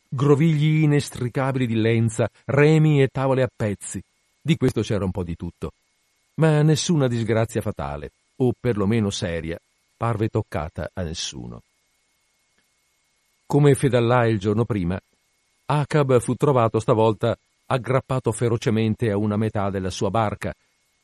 grovigli 0.09 0.83
inestricabili 0.83 1.66
di 1.66 1.75
lenza, 1.75 2.29
remi 2.47 3.03
e 3.03 3.09
tavole 3.09 3.42
a 3.42 3.51
pezzi. 3.55 4.03
Di 4.40 4.57
questo 4.57 4.83
c'era 4.83 5.05
un 5.05 5.11
po' 5.11 5.25
di 5.25 5.37
tutto. 5.37 5.73
Ma 6.35 6.62
nessuna 6.62 7.09
disgrazia 7.09 7.61
fatale, 7.61 8.11
o 8.37 8.53
perlomeno 8.59 9.11
seria, 9.11 9.59
parve 9.97 10.29
toccata 10.29 10.90
a 10.92 11.03
nessuno. 11.03 11.62
Come 13.47 13.75
fedallà 13.75 14.27
il 14.27 14.38
giorno 14.38 14.64
prima, 14.64 15.01
Acab 15.66 16.21
fu 16.21 16.35
trovato 16.35 16.79
stavolta 16.79 17.37
aggrappato 17.66 18.31
ferocemente 18.33 19.11
a 19.11 19.16
una 19.16 19.37
metà 19.37 19.71
della 19.71 19.90
sua 19.90 20.11
barca, 20.11 20.55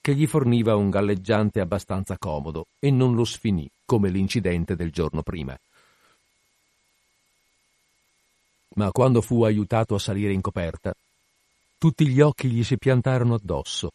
che 0.00 0.14
gli 0.14 0.26
forniva 0.26 0.74
un 0.74 0.90
galleggiante 0.90 1.60
abbastanza 1.60 2.16
comodo 2.18 2.66
e 2.80 2.90
non 2.90 3.14
lo 3.14 3.24
sfinì 3.24 3.68
come 3.84 4.08
l'incidente 4.10 4.74
del 4.74 4.90
giorno 4.90 5.22
prima. 5.22 5.56
Ma 8.74 8.90
quando 8.90 9.20
fu 9.20 9.42
aiutato 9.44 9.94
a 9.94 9.98
salire 9.98 10.32
in 10.32 10.40
coperta, 10.40 10.94
tutti 11.78 12.06
gli 12.08 12.20
occhi 12.20 12.48
gli 12.48 12.64
si 12.64 12.78
piantarono 12.78 13.34
addosso, 13.34 13.92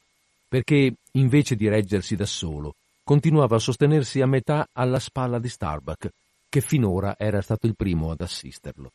perché, 0.47 0.93
invece 1.11 1.55
di 1.55 1.67
reggersi 1.67 2.15
da 2.15 2.25
solo, 2.25 2.75
continuava 3.03 3.55
a 3.55 3.59
sostenersi 3.59 4.21
a 4.21 4.27
metà 4.27 4.67
alla 4.73 4.99
spalla 4.99 5.39
di 5.39 5.49
Starbuck, 5.49 6.09
che 6.49 6.61
finora 6.61 7.15
era 7.17 7.41
stato 7.41 7.65
il 7.65 7.75
primo 7.75 8.11
ad 8.11 8.21
assisterlo. 8.21 8.91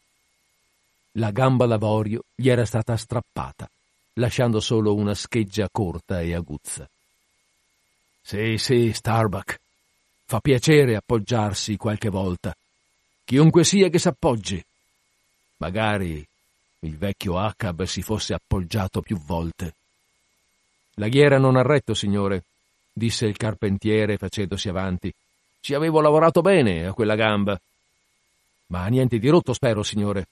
La 1.13 1.31
gamba 1.31 1.67
d'avorio 1.67 2.23
gli 2.35 2.49
era 2.49 2.65
stata 2.65 2.97
strappata, 2.97 3.69
lasciando 4.15 4.61
solo 4.61 4.95
una 4.95 5.15
scheggia 5.15 5.69
corta 5.71 6.21
e 6.21 6.35
aguzza. 6.35 6.89
Sì, 8.23 8.57
sì, 8.57 8.93
Starbuck. 8.93 9.59
Fa 10.27 10.41
piacere 10.41 10.97
appoggiarsi 10.97 11.77
qualche 11.77 12.09
volta. 12.09 12.55
Chiunque 13.25 13.65
sia 13.65 13.89
che 13.89 13.99
s'appoggi. 13.99 14.63
Magari 15.63 16.27
il 16.81 16.97
vecchio 16.97 17.39
Acab 17.39 17.85
si 17.85 18.03
fosse 18.03 18.35
appoggiato 18.35 19.01
più 19.01 19.17
volte. 19.17 19.75
La 20.95 21.07
ghiera 21.07 21.39
non 21.39 21.55
ha 21.55 21.63
retto, 21.63 21.95
signore, 21.95 22.43
disse 22.93 23.27
il 23.27 23.37
carpentiere 23.37 24.17
facendosi 24.17 24.69
avanti. 24.69 25.15
Ci 25.61 25.75
avevo 25.75 26.01
lavorato 26.01 26.41
bene 26.41 26.85
a 26.85 26.93
quella 26.93 27.15
gamba. 27.15 27.57
Ma 28.67 28.89
niente 28.89 29.21
di 29.21 29.29
rotto, 29.29 29.53
spero, 29.53 29.85
signore, 29.85 30.27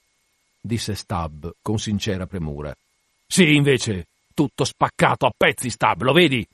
disse 0.59 0.95
Stab 0.95 1.53
con 1.61 1.79
sincera 1.79 2.25
premura. 2.25 2.75
Sì, 3.25 3.55
invece, 3.55 4.07
tutto 4.33 4.65
spaccato 4.65 5.25
a 5.25 5.31
pezzi, 5.35 5.69
Stab, 5.69 6.01
lo 6.01 6.11
vedi? 6.11 6.45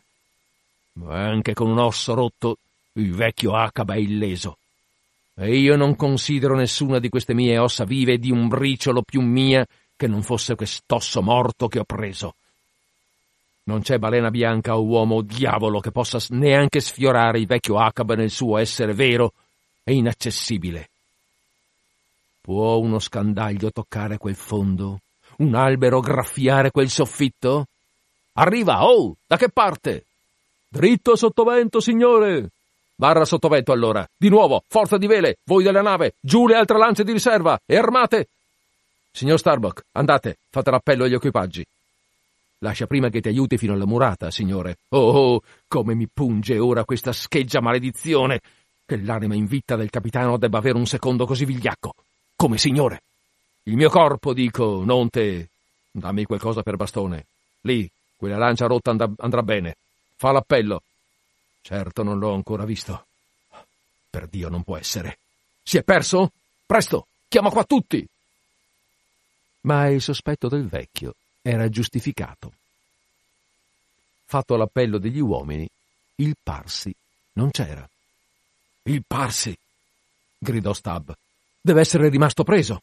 Ma 0.93 1.25
anche 1.25 1.55
con 1.55 1.71
un 1.71 1.79
osso 1.79 2.13
rotto, 2.13 2.57
il 2.93 3.11
vecchio 3.11 3.55
Acaba 3.55 3.95
è 3.95 3.97
illeso. 3.97 4.55
E 5.39 5.55
io 5.55 5.75
non 5.75 5.95
considero 5.95 6.55
nessuna 6.55 6.97
di 6.97 7.09
queste 7.09 7.35
mie 7.35 7.59
ossa 7.59 7.83
vive 7.83 8.17
di 8.17 8.31
un 8.31 8.47
briciolo 8.47 9.03
più 9.03 9.21
mia 9.21 9.63
che 9.95 10.07
non 10.07 10.23
fosse 10.23 10.55
quest'osso 10.55 11.21
morto 11.21 11.67
che 11.67 11.77
ho 11.77 11.83
preso. 11.83 12.33
Non 13.65 13.81
c'è 13.81 13.99
balena 13.99 14.31
bianca 14.31 14.75
o 14.75 14.83
uomo 14.83 15.15
o 15.17 15.21
diavolo 15.21 15.79
che 15.79 15.91
possa 15.91 16.17
neanche 16.29 16.79
sfiorare 16.79 17.37
il 17.37 17.45
vecchio 17.45 17.77
Acab 17.77 18.13
nel 18.13 18.31
suo 18.31 18.57
essere 18.57 18.93
vero 18.93 19.33
e 19.83 19.93
inaccessibile. 19.93 20.89
Può 22.41 22.77
uno 22.77 22.97
scandaglio 22.97 23.71
toccare 23.71 24.17
quel 24.17 24.35
fondo? 24.35 25.01
Un 25.37 25.53
albero 25.53 25.99
graffiare 25.99 26.71
quel 26.71 26.89
soffitto? 26.89 27.65
Arriva, 28.33 28.85
oh! 28.85 29.17
Da 29.27 29.37
che 29.37 29.49
parte? 29.49 30.05
Dritto 30.67 31.15
sottovento, 31.15 31.79
signore! 31.79 32.49
Barra 32.99 33.25
sottovento 33.25 33.71
allora. 33.71 34.07
Di 34.17 34.27
nuovo, 34.27 34.63
forza 34.67 34.97
di 34.97 35.05
vele, 35.05 35.37
voi 35.43 35.61
della 35.63 35.83
nave, 35.83 36.15
giù 36.19 36.47
le 36.47 36.55
altre 36.55 36.79
lance 36.79 37.03
di 37.03 37.11
riserva 37.11 37.59
e 37.63 37.77
armate! 37.77 38.29
Signor 39.11 39.37
Starbuck, 39.37 39.83
andate, 39.91 40.37
fate 40.49 40.71
l'appello 40.71 41.03
agli 41.03 41.13
equipaggi. 41.13 41.63
Lascia 42.59 42.87
prima 42.87 43.09
che 43.09 43.21
ti 43.21 43.27
aiuti 43.27 43.59
fino 43.59 43.73
alla 43.73 43.85
murata, 43.85 44.31
signore. 44.31 44.77
Oh, 44.89 45.11
oh, 45.11 45.41
come 45.67 45.93
mi 45.93 46.07
punge 46.11 46.57
ora 46.57 46.85
questa 46.85 47.11
scheggia 47.11 47.61
maledizione! 47.61 48.41
Che 48.83 48.97
l'anima 48.97 49.35
in 49.35 49.47
del 49.47 49.89
capitano 49.91 50.37
debba 50.37 50.57
avere 50.57 50.77
un 50.77 50.87
secondo 50.87 51.27
così 51.27 51.45
vigliacco. 51.45 51.93
Come 52.35 52.57
signore. 52.57 53.01
Il 53.63 53.75
mio 53.75 53.89
corpo, 53.89 54.33
dico, 54.33 54.81
non 54.83 55.09
te. 55.09 55.49
Dammi 55.91 56.23
qualcosa 56.23 56.63
per 56.63 56.77
bastone. 56.77 57.25
Lì, 57.61 57.87
quella 58.15 58.37
lancia 58.37 58.65
rotta 58.65 58.89
and- 58.89 59.13
andrà 59.17 59.43
bene. 59.43 59.75
Fa 60.15 60.31
l'appello. 60.31 60.81
Certo 61.67 62.01
non 62.01 62.17
l'ho 62.17 62.33
ancora 62.33 62.63
visto. 62.63 63.07
Per 64.09 64.27
Dio 64.27 64.47
non 64.47 64.63
può 64.63 64.77
essere. 64.77 65.17
Si 65.61 65.77
è 65.77 65.83
perso? 65.83 66.31
Presto, 66.65 67.07
chiama 67.27 67.49
qua 67.49 67.65
tutti. 67.65 68.07
Ma 69.63 69.89
il 69.89 70.01
sospetto 70.01 70.47
del 70.47 70.65
vecchio 70.65 71.15
era 71.41 71.67
giustificato. 71.67 72.53
Fatto 74.23 74.55
l'appello 74.55 74.97
degli 74.97 75.19
uomini, 75.19 75.67
il 76.15 76.37
Parsi 76.41 76.95
non 77.33 77.51
c'era. 77.51 77.85
Il 78.83 79.03
Parsi! 79.05 79.53
gridò 80.37 80.71
Stab. 80.71 81.13
Deve 81.59 81.81
essere 81.81 82.07
rimasto 82.07 82.45
preso. 82.45 82.81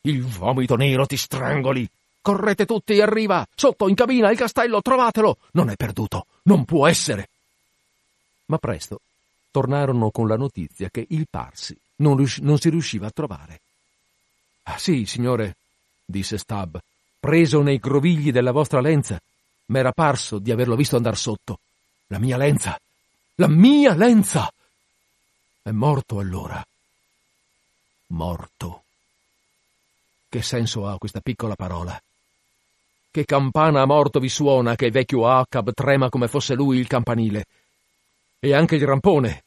Il 0.00 0.24
vomito 0.24 0.74
nero 0.74 1.06
ti 1.06 1.16
strangoli. 1.16 1.88
Correte 2.20 2.66
tutti, 2.66 3.00
arriva! 3.00 3.46
Sotto, 3.54 3.86
in 3.86 3.94
cabina, 3.94 4.28
il 4.32 4.36
castello, 4.36 4.82
trovatelo! 4.82 5.38
Non 5.52 5.70
è 5.70 5.76
perduto, 5.76 6.26
non 6.42 6.64
può 6.64 6.88
essere! 6.88 7.28
Ma 8.46 8.58
presto 8.58 9.00
tornarono 9.50 10.10
con 10.10 10.28
la 10.28 10.36
notizia 10.36 10.88
che 10.90 11.06
il 11.10 11.26
Parsi 11.28 11.78
non, 11.96 12.16
rius- 12.16 12.38
non 12.38 12.58
si 12.58 12.70
riusciva 12.70 13.06
a 13.06 13.10
trovare. 13.10 13.60
Ah 14.64 14.78
sì, 14.78 15.04
signore, 15.06 15.56
disse 16.04 16.38
Stab, 16.38 16.78
preso 17.20 17.62
nei 17.62 17.78
grovigli 17.78 18.32
della 18.32 18.52
vostra 18.52 18.80
lenza. 18.80 19.20
M'era 19.66 19.92
parso 19.92 20.38
di 20.38 20.50
averlo 20.50 20.76
visto 20.76 20.96
andar 20.96 21.16
sotto. 21.16 21.58
La 22.08 22.18
mia 22.18 22.36
lenza! 22.36 22.78
La 23.36 23.48
mia 23.48 23.94
lenza! 23.94 24.50
È 25.62 25.70
morto 25.70 26.18
allora 26.18 26.62
morto. 28.12 28.84
Che 30.28 30.42
senso 30.42 30.86
ha 30.86 30.96
questa 30.98 31.20
piccola 31.20 31.56
parola? 31.56 32.00
Che 33.10 33.24
campana 33.24 33.82
a 33.82 33.86
morto 33.86 34.20
vi 34.20 34.28
suona 34.28 34.74
che 34.74 34.86
il 34.86 34.92
vecchio 34.92 35.28
Acab 35.28 35.72
trema 35.72 36.08
come 36.08 36.28
fosse 36.28 36.54
lui 36.54 36.78
il 36.78 36.86
campanile? 36.86 37.44
E 38.44 38.54
anche 38.54 38.74
il 38.74 38.84
rampone. 38.84 39.44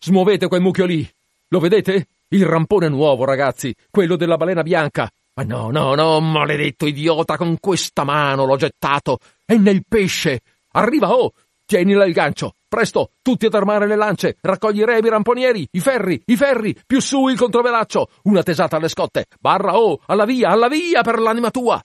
Smuovete 0.00 0.48
quel 0.48 0.62
mucchio 0.62 0.86
lì. 0.86 1.06
Lo 1.48 1.58
vedete? 1.58 2.08
Il 2.28 2.46
rampone 2.46 2.88
nuovo, 2.88 3.26
ragazzi, 3.26 3.74
quello 3.90 4.16
della 4.16 4.38
balena 4.38 4.62
bianca. 4.62 5.10
Ma 5.34 5.42
no, 5.42 5.70
no, 5.70 5.94
no, 5.94 6.20
maledetto 6.20 6.86
idiota, 6.86 7.36
con 7.36 7.58
questa 7.60 8.02
mano 8.02 8.46
l'ho 8.46 8.56
gettato. 8.56 9.18
È 9.44 9.56
nel 9.56 9.84
pesce. 9.86 10.40
Arriva, 10.70 11.14
oh! 11.14 11.34
Tienila 11.66 12.06
il 12.06 12.14
gancio. 12.14 12.54
Presto, 12.66 13.10
tutti 13.20 13.44
ad 13.44 13.54
armare 13.54 13.86
le 13.86 13.96
lance, 13.96 14.38
raccogli 14.40 14.78
i 14.78 14.86
remi 14.86 15.10
ramponieri, 15.10 15.68
i 15.72 15.80
ferri, 15.80 16.22
i 16.24 16.36
ferri, 16.36 16.74
più 16.86 17.02
su 17.02 17.28
il 17.28 17.36
controvelaccio, 17.36 18.08
una 18.22 18.42
tesata 18.42 18.78
alle 18.78 18.88
scotte, 18.88 19.26
barra 19.38 19.78
oh, 19.78 20.00
alla 20.06 20.24
via, 20.24 20.48
alla 20.48 20.68
via 20.68 21.02
per 21.02 21.18
l'anima 21.18 21.50
tua. 21.50 21.82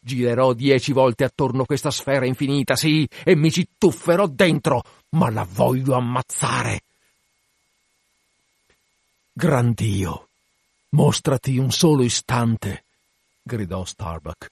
Girerò 0.00 0.52
dieci 0.52 0.92
volte 0.92 1.24
attorno 1.24 1.64
questa 1.64 1.90
sfera 1.90 2.26
infinita, 2.26 2.76
sì, 2.76 3.08
e 3.24 3.34
mi 3.34 3.50
ci 3.50 3.66
tufferò 3.78 4.26
dentro, 4.26 4.82
ma 5.14 5.30
la 5.30 5.46
voglio 5.48 5.94
ammazzare. 5.94 6.82
Gran 9.32 9.72
Dio, 9.72 10.28
mostrati 10.90 11.56
un 11.58 11.70
solo 11.70 12.02
istante, 12.02 12.84
gridò 13.42 13.84
Starbuck. 13.84 14.50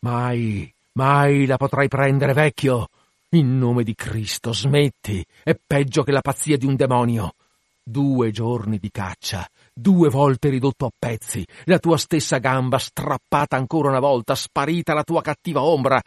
Mai, 0.00 0.72
mai 0.92 1.46
la 1.46 1.56
potrai 1.56 1.88
prendere, 1.88 2.32
vecchio. 2.32 2.88
In 3.30 3.58
nome 3.58 3.84
di 3.84 3.94
Cristo, 3.94 4.52
smetti! 4.52 5.24
È 5.42 5.54
peggio 5.54 6.02
che 6.02 6.10
la 6.10 6.20
pazzia 6.20 6.56
di 6.56 6.66
un 6.66 6.74
demonio. 6.74 7.34
Due 7.82 8.30
giorni 8.30 8.78
di 8.78 8.90
caccia, 8.90 9.48
due 9.72 10.08
volte 10.08 10.48
ridotto 10.48 10.86
a 10.86 10.92
pezzi, 10.96 11.44
la 11.64 11.78
tua 11.78 11.96
stessa 11.96 12.38
gamba 12.38 12.78
strappata 12.78 13.56
ancora 13.56 13.88
una 13.88 14.00
volta, 14.00 14.34
sparita 14.34 14.94
la 14.94 15.02
tua 15.02 15.22
cattiva 15.22 15.62
ombra, 15.62 16.00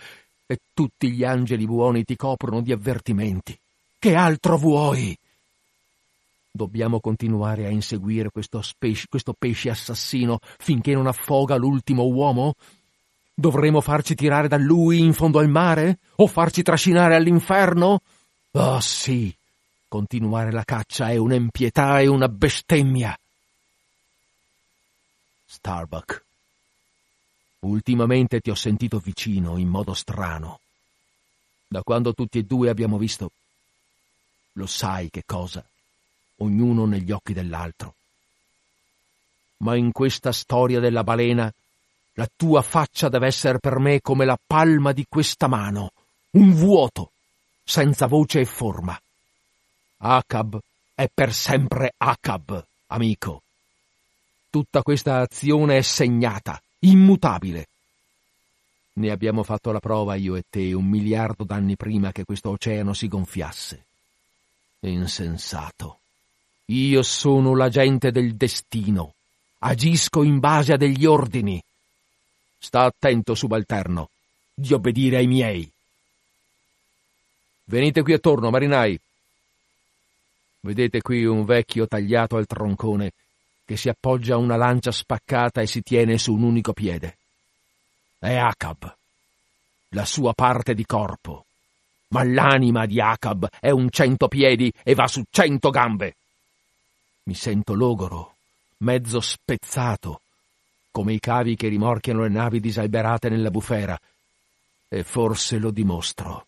e 0.46 0.60
tutti 0.74 1.12
gli 1.12 1.24
angeli 1.24 1.66
buoni 1.66 2.04
ti 2.04 2.16
coprono 2.16 2.62
di 2.62 2.72
avvertimenti. 2.72 3.58
Che 4.04 4.16
altro 4.16 4.58
vuoi? 4.58 5.18
Dobbiamo 6.52 7.00
continuare 7.00 7.66
a 7.66 7.70
inseguire 7.70 8.32
questo, 8.32 8.62
spes- 8.62 9.08
questo 9.08 9.32
pesce 9.32 9.70
assassino 9.70 10.40
finché 10.58 10.94
non 10.94 11.08
affoga 11.08 11.56
l'ultimo 11.56 12.04
uomo? 12.08 12.56
Dovremo 13.34 13.80
farci 13.80 14.14
tirare 14.14 14.50
da 14.50 14.58
lui 14.58 15.00
in 15.00 15.14
fondo 15.14 15.40
al 15.40 15.48
mare? 15.48 16.00
O 16.18 16.28
farci 16.28 16.64
trascinare 16.64 17.16
all'inferno? 17.16 18.02
Oh 18.52 18.82
sì, 18.82 19.34
continuare 19.88 20.52
la 20.52 20.66
caccia 20.66 21.10
è 21.10 21.16
un'empietà 21.16 22.02
e 22.02 22.08
una 22.08 22.28
bestemmia. 22.28 23.18
Starbuck. 25.46 26.26
Ultimamente 27.60 28.42
ti 28.42 28.50
ho 28.50 28.56
sentito 28.56 29.00
vicino 29.00 29.58
in 29.58 29.70
modo 29.70 29.94
strano. 29.94 30.60
Da 31.70 31.84
quando 31.84 32.14
tutti 32.14 32.40
e 32.40 32.44
due 32.44 32.70
abbiamo 32.70 32.98
visto, 32.98 33.32
lo 34.54 34.66
sai 34.66 35.10
che 35.10 35.24
cosa, 35.26 35.64
ognuno 36.38 36.86
negli 36.86 37.12
occhi 37.12 37.34
dell'altro. 37.34 37.96
Ma 39.58 39.76
in 39.76 39.92
questa 39.92 40.32
storia 40.32 40.80
della 40.80 41.04
balena, 41.04 41.52
la 42.14 42.28
tua 42.36 42.62
faccia 42.62 43.10
deve 43.10 43.28
essere 43.28 43.60
per 43.60 43.80
me 43.80 44.02
come 44.02 44.26
la 44.26 44.38
palma 44.46 44.92
di 44.92 45.06
questa 45.08 45.48
mano, 45.48 45.92
un 46.32 46.54
vuoto, 46.54 47.12
senza 47.64 48.08
voce 48.08 48.42
e 48.42 48.46
forma. 48.46 49.00
Acab 49.98 50.60
è 50.94 51.08
per 51.12 51.34
sempre 51.34 51.94
Acab, 51.98 52.64
amico. 52.88 53.42
Tutta 54.50 54.84
questa 54.84 55.22
azione 55.22 55.78
è 55.78 55.82
segnata, 55.82 56.62
immutabile. 56.80 57.68
Ne 58.96 59.10
abbiamo 59.10 59.42
fatto 59.42 59.72
la 59.72 59.80
prova 59.80 60.14
io 60.14 60.36
e 60.36 60.44
te 60.48 60.74
un 60.74 60.86
miliardo 60.86 61.44
d'anni 61.44 61.76
prima 61.76 62.12
che 62.12 62.26
questo 62.26 62.50
oceano 62.50 62.94
si 62.94 63.08
gonfiasse. 63.08 63.86
Insensato. 64.90 66.00
Io 66.66 67.04
sono 67.04 67.56
l'agente 67.56 68.12
del 68.12 68.36
destino. 68.36 69.14
Agisco 69.60 70.24
in 70.24 70.40
base 70.40 70.74
a 70.74 70.78
degli 70.78 71.06
ordini. 71.06 71.62
Sta 72.58 72.84
attento, 72.84 73.36
subalterno, 73.36 74.10
di 74.54 74.74
obbedire 74.74 75.18
ai 75.18 75.28
miei. 75.28 75.72
Venite 77.66 78.02
qui 78.02 78.14
attorno, 78.14 78.50
marinai. 78.50 79.00
Vedete 80.62 81.02
qui 81.02 81.26
un 81.26 81.46
vecchio 81.46 81.88
tagliato 81.88 82.38
al 82.38 82.46
troncone 82.46 83.12
che 83.66 83.78
si 83.78 83.90
appoggia 83.90 84.36
a 84.36 84.38
una 84.38 84.56
lancia 84.56 84.92
spaccata 84.92 85.62
e 85.62 85.68
si 85.68 85.82
tiene 85.82 86.18
su 86.18 86.34
un 86.34 86.44
unico 86.44 86.74
piede. 86.74 87.18
È 88.20 88.36
Acab, 88.36 88.96
la 89.90 90.06
sua 90.06 90.34
parte 90.34 90.74
di 90.74 90.86
corpo. 90.86 91.46
Ma 92.14 92.24
l'anima 92.24 92.86
di 92.86 93.02
Acab 93.02 93.48
è 93.60 93.72
un 93.72 93.90
cento 93.90 94.28
piedi 94.28 94.72
e 94.84 94.94
va 94.94 95.08
su 95.08 95.24
cento 95.32 95.72
gambe. 95.72 96.16
Mi 97.24 97.34
sento 97.34 97.74
logoro, 97.74 98.36
mezzo 98.78 99.20
spezzato, 99.20 100.22
come 100.92 101.14
i 101.14 101.20
cavi 101.20 101.56
che 101.56 101.70
rimorchiano 101.70 102.22
le 102.22 102.30
navi 102.30 102.60
disalberate 102.60 103.30
nella 103.30 103.50
bufera, 103.50 104.00
e 104.88 105.04
forse 105.04 105.58
lo 105.58 105.72
dimostro. 105.72 106.46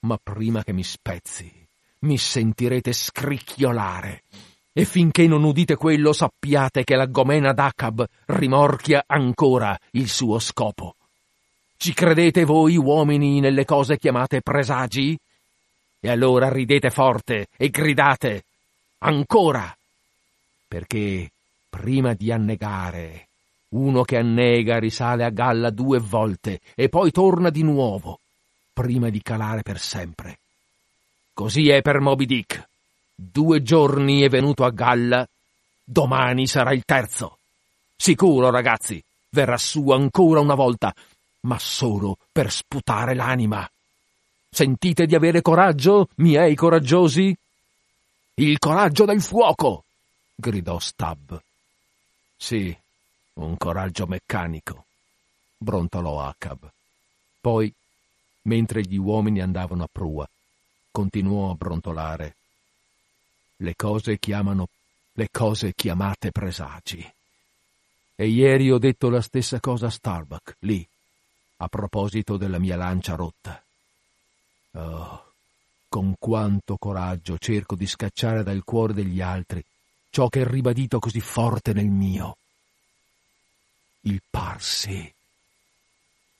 Ma 0.00 0.16
prima 0.22 0.62
che 0.62 0.72
mi 0.72 0.84
spezzi, 0.84 1.52
mi 2.00 2.16
sentirete 2.16 2.92
scricchiolare 2.92 4.22
e 4.72 4.84
finché 4.84 5.26
non 5.26 5.42
udite 5.42 5.74
quello 5.74 6.12
sappiate 6.12 6.84
che 6.84 6.94
la 6.94 7.06
gomena 7.06 7.52
d'Acab 7.52 8.06
rimorchia 8.26 9.02
ancora 9.04 9.76
il 9.92 10.08
suo 10.08 10.38
scopo. 10.38 10.94
Ci 11.82 11.94
credete 11.94 12.44
voi 12.44 12.76
uomini 12.76 13.40
nelle 13.40 13.64
cose 13.64 13.98
chiamate 13.98 14.40
presagi? 14.40 15.18
E 15.98 16.08
allora 16.08 16.48
ridete 16.48 16.90
forte 16.90 17.48
e 17.56 17.70
gridate 17.70 18.44
ancora, 18.98 19.76
perché 20.68 21.28
prima 21.68 22.14
di 22.14 22.30
annegare, 22.30 23.26
uno 23.70 24.02
che 24.02 24.16
annega 24.16 24.78
risale 24.78 25.24
a 25.24 25.30
galla 25.30 25.70
due 25.70 25.98
volte 25.98 26.60
e 26.76 26.88
poi 26.88 27.10
torna 27.10 27.50
di 27.50 27.64
nuovo, 27.64 28.20
prima 28.72 29.08
di 29.08 29.20
calare 29.20 29.62
per 29.62 29.80
sempre. 29.80 30.38
Così 31.34 31.68
è 31.68 31.82
per 31.82 31.98
Moby 31.98 32.26
Dick. 32.26 32.64
Due 33.12 33.60
giorni 33.64 34.20
è 34.20 34.28
venuto 34.28 34.62
a 34.62 34.70
galla, 34.70 35.26
domani 35.82 36.46
sarà 36.46 36.72
il 36.74 36.84
terzo. 36.84 37.38
Sicuro, 37.96 38.50
ragazzi, 38.50 39.02
verrà 39.30 39.56
su 39.56 39.90
ancora 39.90 40.38
una 40.38 40.54
volta, 40.54 40.94
ma 41.42 41.58
solo 41.58 42.16
per 42.30 42.50
sputare 42.50 43.14
l'anima. 43.14 43.68
Sentite 44.50 45.06
di 45.06 45.14
avere 45.14 45.40
coraggio, 45.40 46.08
miei 46.16 46.54
coraggiosi? 46.54 47.36
Il 48.34 48.58
coraggio 48.58 49.04
del 49.04 49.22
fuoco! 49.22 49.84
gridò 50.34 50.78
Stab. 50.78 51.40
Sì, 52.36 52.76
un 53.34 53.56
coraggio 53.56 54.06
meccanico, 54.06 54.86
brontolò 55.56 56.22
Acab. 56.22 56.70
Poi, 57.40 57.72
mentre 58.42 58.82
gli 58.82 58.96
uomini 58.96 59.40
andavano 59.40 59.84
a 59.84 59.88
prua, 59.90 60.28
continuò 60.90 61.50
a 61.50 61.54
brontolare 61.54 62.36
le 63.62 63.74
cose 63.76 64.18
chiamano 64.18 64.68
le 65.14 65.28
cose 65.30 65.72
chiamate 65.74 66.30
presagi. 66.30 67.14
E 68.14 68.26
ieri 68.26 68.70
ho 68.70 68.78
detto 68.78 69.08
la 69.08 69.20
stessa 69.20 69.60
cosa 69.60 69.86
a 69.86 69.90
Starbuck, 69.90 70.56
lì, 70.60 70.86
a 71.62 71.68
proposito 71.68 72.36
della 72.36 72.58
mia 72.58 72.76
lancia 72.76 73.14
rotta. 73.14 73.62
Oh, 74.72 75.32
con 75.88 76.14
quanto 76.18 76.76
coraggio 76.76 77.38
cerco 77.38 77.76
di 77.76 77.86
scacciare 77.86 78.42
dal 78.42 78.64
cuore 78.64 78.94
degli 78.94 79.20
altri 79.20 79.64
ciò 80.10 80.28
che 80.28 80.42
è 80.42 80.46
ribadito 80.46 80.98
così 80.98 81.20
forte 81.20 81.72
nel 81.72 81.88
mio. 81.88 82.36
Il 84.02 84.20
Parsi. 84.28 85.14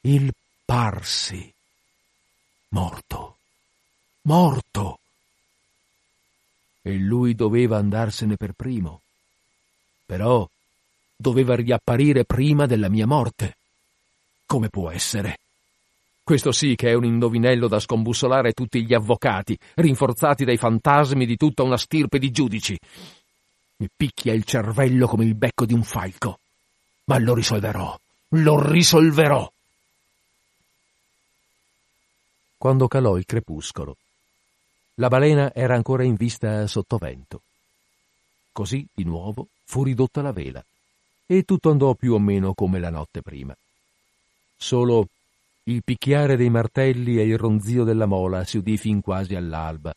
Il 0.00 0.32
Parsi. 0.64 1.52
Morto. 2.68 3.36
Morto 4.22 4.98
e 6.82 6.96
lui 6.96 7.34
doveva 7.34 7.78
andarsene 7.78 8.36
per 8.36 8.52
primo. 8.52 9.02
Però 10.04 10.48
doveva 11.16 11.54
riapparire 11.54 12.24
prima 12.24 12.66
della 12.66 12.88
mia 12.88 13.06
morte. 13.06 13.56
Come 14.52 14.68
può 14.68 14.90
essere? 14.90 15.38
Questo 16.22 16.52
sì 16.52 16.74
che 16.74 16.90
è 16.90 16.92
un 16.92 17.06
indovinello 17.06 17.68
da 17.68 17.80
scombussolare 17.80 18.52
tutti 18.52 18.84
gli 18.84 18.92
avvocati, 18.92 19.58
rinforzati 19.76 20.44
dai 20.44 20.58
fantasmi 20.58 21.24
di 21.24 21.38
tutta 21.38 21.62
una 21.62 21.78
stirpe 21.78 22.18
di 22.18 22.30
giudici. 22.30 22.78
Mi 23.76 23.88
picchia 23.96 24.34
il 24.34 24.44
cervello 24.44 25.06
come 25.06 25.24
il 25.24 25.36
becco 25.36 25.64
di 25.64 25.72
un 25.72 25.82
falco. 25.82 26.38
Ma 27.04 27.18
lo 27.18 27.34
risolverò, 27.34 27.98
lo 28.28 28.70
risolverò. 28.70 29.50
Quando 32.58 32.88
calò 32.88 33.16
il 33.16 33.24
crepuscolo, 33.24 33.96
la 34.96 35.08
balena 35.08 35.54
era 35.54 35.76
ancora 35.76 36.04
in 36.04 36.14
vista 36.14 36.66
sottovento. 36.66 37.40
Così, 38.52 38.86
di 38.92 39.04
nuovo, 39.04 39.46
fu 39.64 39.82
ridotta 39.82 40.20
la 40.20 40.32
vela 40.32 40.62
e 41.24 41.44
tutto 41.44 41.70
andò 41.70 41.94
più 41.94 42.12
o 42.12 42.18
meno 42.18 42.52
come 42.52 42.78
la 42.78 42.90
notte 42.90 43.22
prima. 43.22 43.56
Solo 44.62 45.08
il 45.64 45.82
picchiare 45.82 46.36
dei 46.36 46.48
martelli 46.48 47.18
e 47.18 47.24
il 47.24 47.36
ronzio 47.36 47.82
della 47.82 48.06
mola 48.06 48.44
si 48.44 48.58
udì 48.58 48.76
fin 48.76 49.00
quasi 49.00 49.34
all'alba 49.34 49.92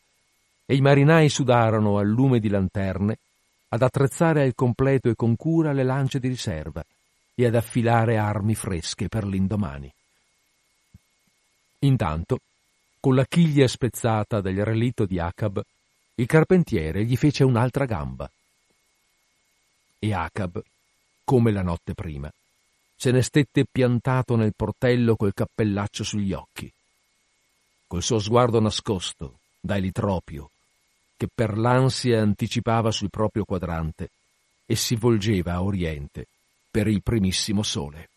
e 0.66 0.76
i 0.76 0.82
marinai 0.82 1.30
sudarono 1.30 2.00
al 2.00 2.08
lume 2.08 2.40
di 2.40 2.50
lanterne 2.50 3.20
ad 3.70 3.84
attrezzare 3.84 4.42
al 4.42 4.56
completo 4.56 5.08
e 5.08 5.16
con 5.16 5.36
cura 5.36 5.72
le 5.72 5.84
lance 5.84 6.20
di 6.20 6.28
riserva 6.30 6.84
e 7.36 7.46
ad 7.46 7.54
affilare 7.54 8.18
armi 8.18 8.56
fresche 8.56 9.08
per 9.08 9.28
l'indomani. 9.28 9.94
Intanto 11.82 12.40
con 13.00 13.14
la 13.14 13.26
chiglia 13.26 13.68
spezzata 13.68 14.42
del 14.42 14.66
relitto 14.66 15.06
di 15.06 15.20
Acab, 15.20 15.62
il 16.16 16.26
carpentiere 16.26 17.06
gli 17.06 17.16
fece 17.16 17.44
un'altra 17.44 17.86
gamba. 17.86 18.28
E 20.00 20.12
Acab, 20.12 20.60
come 21.24 21.52
la 21.52 21.62
notte 21.62 21.94
prima, 21.94 22.32
se 22.96 23.12
ne 23.12 23.22
stette 23.22 23.66
piantato 23.70 24.36
nel 24.36 24.54
portello 24.56 25.16
col 25.16 25.34
cappellaccio 25.34 26.04
sugli 26.04 26.34
occhi. 26.34 26.72
Col 27.88 28.02
suo 28.02 28.20
sguardo 28.20 28.60
nascosto, 28.60 29.40
da 29.60 29.78
elitropio, 29.78 30.50
che 31.18 31.28
per 31.34 31.58
l'ansia 31.58 32.22
anticipava 32.22 32.92
sul 32.92 33.10
proprio 33.10 33.46
quadrante 33.46 34.10
e 34.66 34.76
si 34.76 34.96
volgeva 34.96 35.54
a 35.54 35.64
oriente 35.64 36.28
per 36.70 36.88
il 36.88 37.04
primissimo 37.04 37.64
sole. 37.64 38.10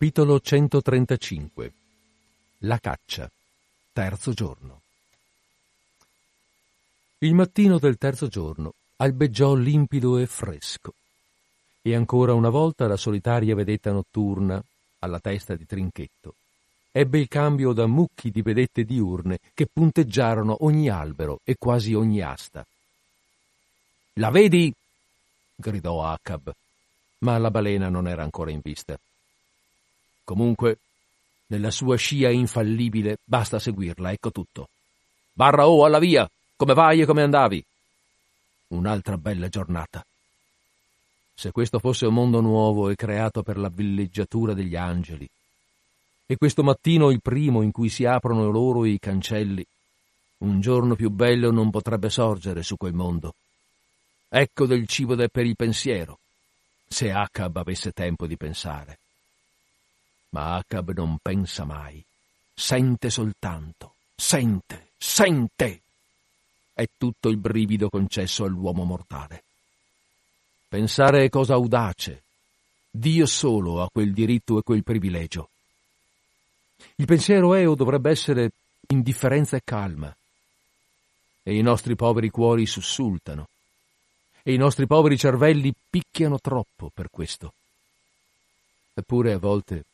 Capitolo 0.00 0.40
135 0.40 1.72
La 2.60 2.78
caccia 2.78 3.30
Terzo 3.92 4.32
giorno 4.32 4.80
Il 7.18 7.34
mattino 7.34 7.78
del 7.78 7.98
terzo 7.98 8.28
giorno 8.28 8.72
albeggiò 8.96 9.52
limpido 9.52 10.16
e 10.16 10.24
fresco 10.24 10.94
e 11.82 11.94
ancora 11.94 12.32
una 12.32 12.48
volta 12.48 12.86
la 12.86 12.96
solitaria 12.96 13.54
vedetta 13.54 13.92
notturna 13.92 14.64
alla 15.00 15.20
testa 15.20 15.54
di 15.54 15.66
Trinchetto 15.66 16.34
ebbe 16.92 17.18
il 17.18 17.28
cambio 17.28 17.74
da 17.74 17.86
mucchi 17.86 18.30
di 18.30 18.40
vedette 18.40 18.84
diurne 18.84 19.38
che 19.52 19.68
punteggiarono 19.70 20.64
ogni 20.64 20.88
albero 20.88 21.40
e 21.44 21.56
quasi 21.58 21.92
ogni 21.92 22.22
asta. 22.22 22.64
La 24.14 24.30
vedi? 24.30 24.72
gridò 25.54 26.06
Acab, 26.06 26.50
ma 27.18 27.36
la 27.36 27.50
balena 27.50 27.90
non 27.90 28.08
era 28.08 28.22
ancora 28.22 28.50
in 28.50 28.60
vista. 28.62 28.98
Comunque, 30.30 30.78
nella 31.46 31.72
sua 31.72 31.96
scia 31.96 32.30
infallibile 32.30 33.18
basta 33.24 33.58
seguirla, 33.58 34.12
ecco 34.12 34.30
tutto. 34.30 34.68
Barra 35.32 35.66
o 35.66 35.84
alla 35.84 35.98
via! 35.98 36.30
Come 36.54 36.72
vai 36.72 37.00
e 37.00 37.04
come 37.04 37.22
andavi? 37.22 37.64
Un'altra 38.68 39.18
bella 39.18 39.48
giornata. 39.48 40.06
Se 41.34 41.50
questo 41.50 41.80
fosse 41.80 42.06
un 42.06 42.14
mondo 42.14 42.40
nuovo 42.40 42.90
e 42.90 42.94
creato 42.94 43.42
per 43.42 43.58
la 43.58 43.68
villeggiatura 43.68 44.54
degli 44.54 44.76
angeli, 44.76 45.28
e 46.26 46.36
questo 46.36 46.62
mattino 46.62 47.10
il 47.10 47.20
primo 47.20 47.62
in 47.62 47.72
cui 47.72 47.88
si 47.88 48.04
aprono 48.04 48.50
loro 48.50 48.84
i 48.84 49.00
cancelli, 49.00 49.66
un 50.44 50.60
giorno 50.60 50.94
più 50.94 51.10
bello 51.10 51.50
non 51.50 51.70
potrebbe 51.70 52.08
sorgere 52.08 52.62
su 52.62 52.76
quel 52.76 52.94
mondo. 52.94 53.34
Ecco 54.28 54.66
del 54.66 54.86
cibo 54.86 55.16
per 55.16 55.44
il 55.44 55.56
pensiero, 55.56 56.20
se 56.86 57.10
Acab 57.10 57.56
avesse 57.56 57.90
tempo 57.90 58.28
di 58.28 58.36
pensare. 58.36 58.98
Ma 60.30 60.56
Acab 60.56 60.92
non 60.92 61.18
pensa 61.20 61.64
mai, 61.64 62.02
sente 62.54 63.10
soltanto, 63.10 63.94
sente, 64.14 64.90
sente. 64.96 65.80
È 66.72 66.86
tutto 66.96 67.28
il 67.28 67.36
brivido 67.36 67.88
concesso 67.88 68.44
all'uomo 68.44 68.84
mortale. 68.84 69.42
Pensare 70.68 71.24
è 71.24 71.28
cosa 71.28 71.54
audace. 71.54 72.22
Dio 72.88 73.26
solo 73.26 73.82
ha 73.82 73.90
quel 73.90 74.12
diritto 74.12 74.58
e 74.58 74.62
quel 74.62 74.84
privilegio. 74.84 75.48
Il 76.94 77.06
pensiero 77.06 77.54
è 77.54 77.68
o 77.68 77.74
dovrebbe 77.74 78.10
essere 78.10 78.52
indifferenza 78.88 79.56
e 79.56 79.62
calma. 79.64 80.14
E 81.42 81.56
i 81.56 81.62
nostri 81.62 81.96
poveri 81.96 82.30
cuori 82.30 82.66
sussultano. 82.66 83.48
E 84.42 84.54
i 84.54 84.56
nostri 84.56 84.86
poveri 84.86 85.18
cervelli 85.18 85.74
picchiano 85.90 86.38
troppo 86.38 86.90
per 86.94 87.10
questo. 87.10 87.52
Eppure 88.94 89.32
a 89.32 89.38
volte 89.38 89.84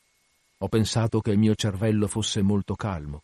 ho 0.58 0.68
pensato 0.68 1.20
che 1.20 1.32
il 1.32 1.38
mio 1.38 1.54
cervello 1.54 2.08
fosse 2.08 2.40
molto 2.40 2.74
calmo, 2.74 3.22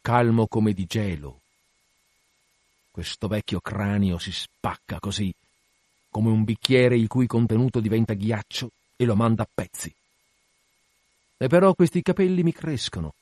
calmo 0.00 0.46
come 0.46 0.72
di 0.72 0.86
gelo. 0.86 1.40
Questo 2.90 3.28
vecchio 3.28 3.60
cranio 3.60 4.18
si 4.18 4.32
spacca 4.32 4.98
così, 4.98 5.32
come 6.08 6.30
un 6.30 6.44
bicchiere 6.44 6.96
il 6.96 7.08
cui 7.08 7.26
contenuto 7.26 7.80
diventa 7.80 8.14
ghiaccio 8.14 8.70
e 8.96 9.04
lo 9.04 9.14
manda 9.14 9.42
a 9.42 9.48
pezzi. 9.52 9.94
E 11.36 11.48
però 11.48 11.74
questi 11.74 12.00
capelli 12.00 12.42
mi 12.42 12.52
crescono. 12.52 13.12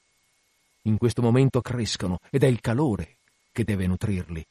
In 0.82 0.96
questo 0.96 1.20
momento 1.20 1.60
crescono 1.60 2.20
ed 2.30 2.44
è 2.44 2.46
il 2.46 2.60
calore 2.60 3.16
che 3.50 3.64
deve 3.64 3.88
nutrirli. 3.88 4.46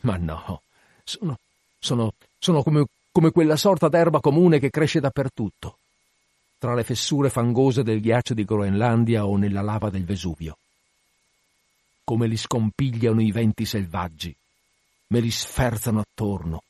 Ma 0.00 0.16
no, 0.16 0.62
sono, 1.04 1.36
sono, 1.78 2.12
sono 2.38 2.62
come, 2.62 2.86
come 3.12 3.32
quella 3.32 3.56
sorta 3.56 3.88
d'erba 3.88 4.20
comune 4.20 4.58
che 4.58 4.70
cresce 4.70 5.00
dappertutto 5.00 5.76
tra 6.58 6.74
le 6.74 6.82
fessure 6.82 7.30
fangose 7.30 7.84
del 7.84 8.00
ghiaccio 8.00 8.34
di 8.34 8.44
Groenlandia 8.44 9.24
o 9.24 9.36
nella 9.36 9.62
lava 9.62 9.90
del 9.90 10.04
Vesuvio. 10.04 10.58
Come 12.02 12.26
li 12.26 12.36
scompigliano 12.36 13.20
i 13.20 13.30
venti 13.30 13.64
selvaggi, 13.64 14.34
me 15.08 15.20
li 15.20 15.30
sferzano 15.30 16.00
attorno, 16.00 16.62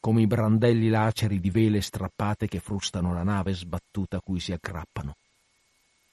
come 0.00 0.22
i 0.22 0.26
brandelli 0.26 0.88
laceri 0.88 1.38
di 1.38 1.50
vele 1.50 1.80
strappate 1.80 2.48
che 2.48 2.58
frustano 2.58 3.12
la 3.12 3.22
nave 3.22 3.52
sbattuta 3.52 4.16
a 4.16 4.20
cui 4.20 4.40
si 4.40 4.52
aggrappano. 4.52 5.14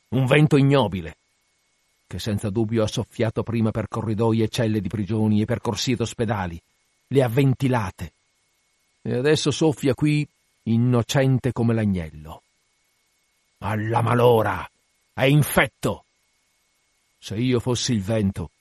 Un 0.09 0.26
vento 0.26 0.57
ignobile, 0.57 1.15
che 2.05 2.20
senza 2.20 2.49
dubbio 2.49 2.84
ha 2.84 2.88
soffiato 2.88 3.43
prima 3.43 3.72
per 3.72 3.88
corridoi 3.88 4.41
e 4.41 4.47
celle 4.47 4.80
di 4.80 4.89
prigioni 4.89 5.41
e 5.41 5.45
per 5.45 5.59
corsie 5.59 5.95
d'ospedali, 5.95 6.61
le 7.07 7.24
ha 7.24 7.28
ventilate, 7.28 8.11
e 9.01 9.15
adesso 9.15 9.49
soffia 9.51 9.93
qui 9.93 10.28
innocente 10.63 11.51
come 11.51 11.74
l'agnello. 11.74 12.41
Alla 13.60 14.01
malora! 14.01 14.70
È 15.14 15.24
infetto! 15.24 16.05
Se 17.18 17.36
io 17.36 17.60
fossi 17.60 17.93
il 17.93 18.03
vento, 18.03 18.51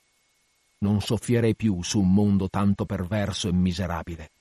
non 0.79 1.01
soffierei 1.01 1.55
più 1.55 1.83
su 1.83 1.99
un 1.99 2.11
mondo 2.11 2.49
tanto 2.49 2.85
perverso 2.85 3.47
e 3.47 3.53
miserabile. 3.53 4.31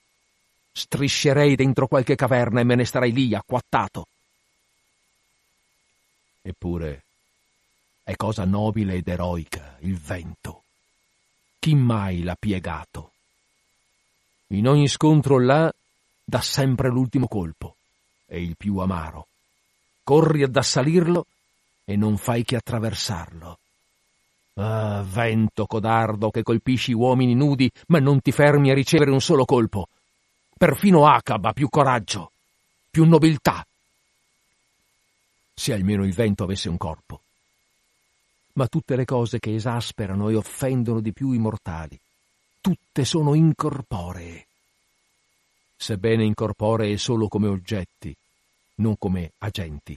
Striscerei 0.73 1.55
dentro 1.57 1.87
qualche 1.87 2.15
caverna 2.15 2.61
e 2.61 2.65
me 2.65 2.75
ne 2.75 2.85
starei 2.85 3.13
lì 3.13 3.35
acquattato. 3.35 4.07
Eppure 6.43 7.05
è 8.03 8.15
cosa 8.17 8.45
nobile 8.45 8.95
ed 8.95 9.09
eroica 9.09 9.77
il 9.81 9.99
vento. 9.99 10.63
Chi 11.59 11.75
mai 11.75 12.23
l'ha 12.23 12.37
piegato? 12.39 13.13
In 14.49 14.69
ogni 14.69 14.89
scontro 14.89 15.39
là 15.39 15.73
dà 16.25 16.41
sempre 16.41 16.89
l'ultimo 16.89 17.27
colpo, 17.27 17.77
e 18.27 18.41
il 18.41 18.57
più 18.57 18.79
amaro 18.79 19.27
corri 20.07 20.45
ad 20.45 20.55
assalirlo 20.55 21.27
e 21.85 21.97
non 21.97 22.17
fai 22.17 22.45
che 22.45 22.55
attraversarlo. 22.55 23.59
Ah, 24.55 25.03
vento 25.05 25.67
codardo 25.67 26.31
che 26.31 26.45
colpisci 26.45 26.93
uomini 26.93 27.35
nudi, 27.35 27.69
ma 27.89 27.99
non 27.99 28.21
ti 28.21 28.31
fermi 28.31 28.71
a 28.71 28.75
ricevere 28.75 29.11
un 29.11 29.21
solo 29.21 29.45
colpo. 29.45 29.89
Perfino 30.57 31.09
Acab 31.09 31.47
ha 31.47 31.53
più 31.53 31.69
coraggio, 31.69 32.31
più 32.89 33.05
nobiltà. 33.05 33.67
Se 35.53 35.73
almeno 35.73 36.05
il 36.05 36.15
vento 36.15 36.45
avesse 36.45 36.69
un 36.69 36.77
corpo. 36.77 37.23
Ma 38.53 38.69
tutte 38.69 38.95
le 38.95 39.05
cose 39.05 39.41
che 39.41 39.57
esasperano 39.57 40.29
e 40.29 40.37
offendono 40.37 41.01
di 41.01 41.13
più 41.13 41.33
i 41.33 41.39
mortali, 41.39 41.99
tutte 42.61 43.05
sono 43.05 43.35
incorporee. 43.35 44.47
Sebbene 45.77 46.25
incorporee 46.25 46.97
solo 46.97 47.27
come 47.27 47.49
oggetti, 47.49 48.17
non 48.77 48.97
come 48.99 49.33
agenti. 49.39 49.97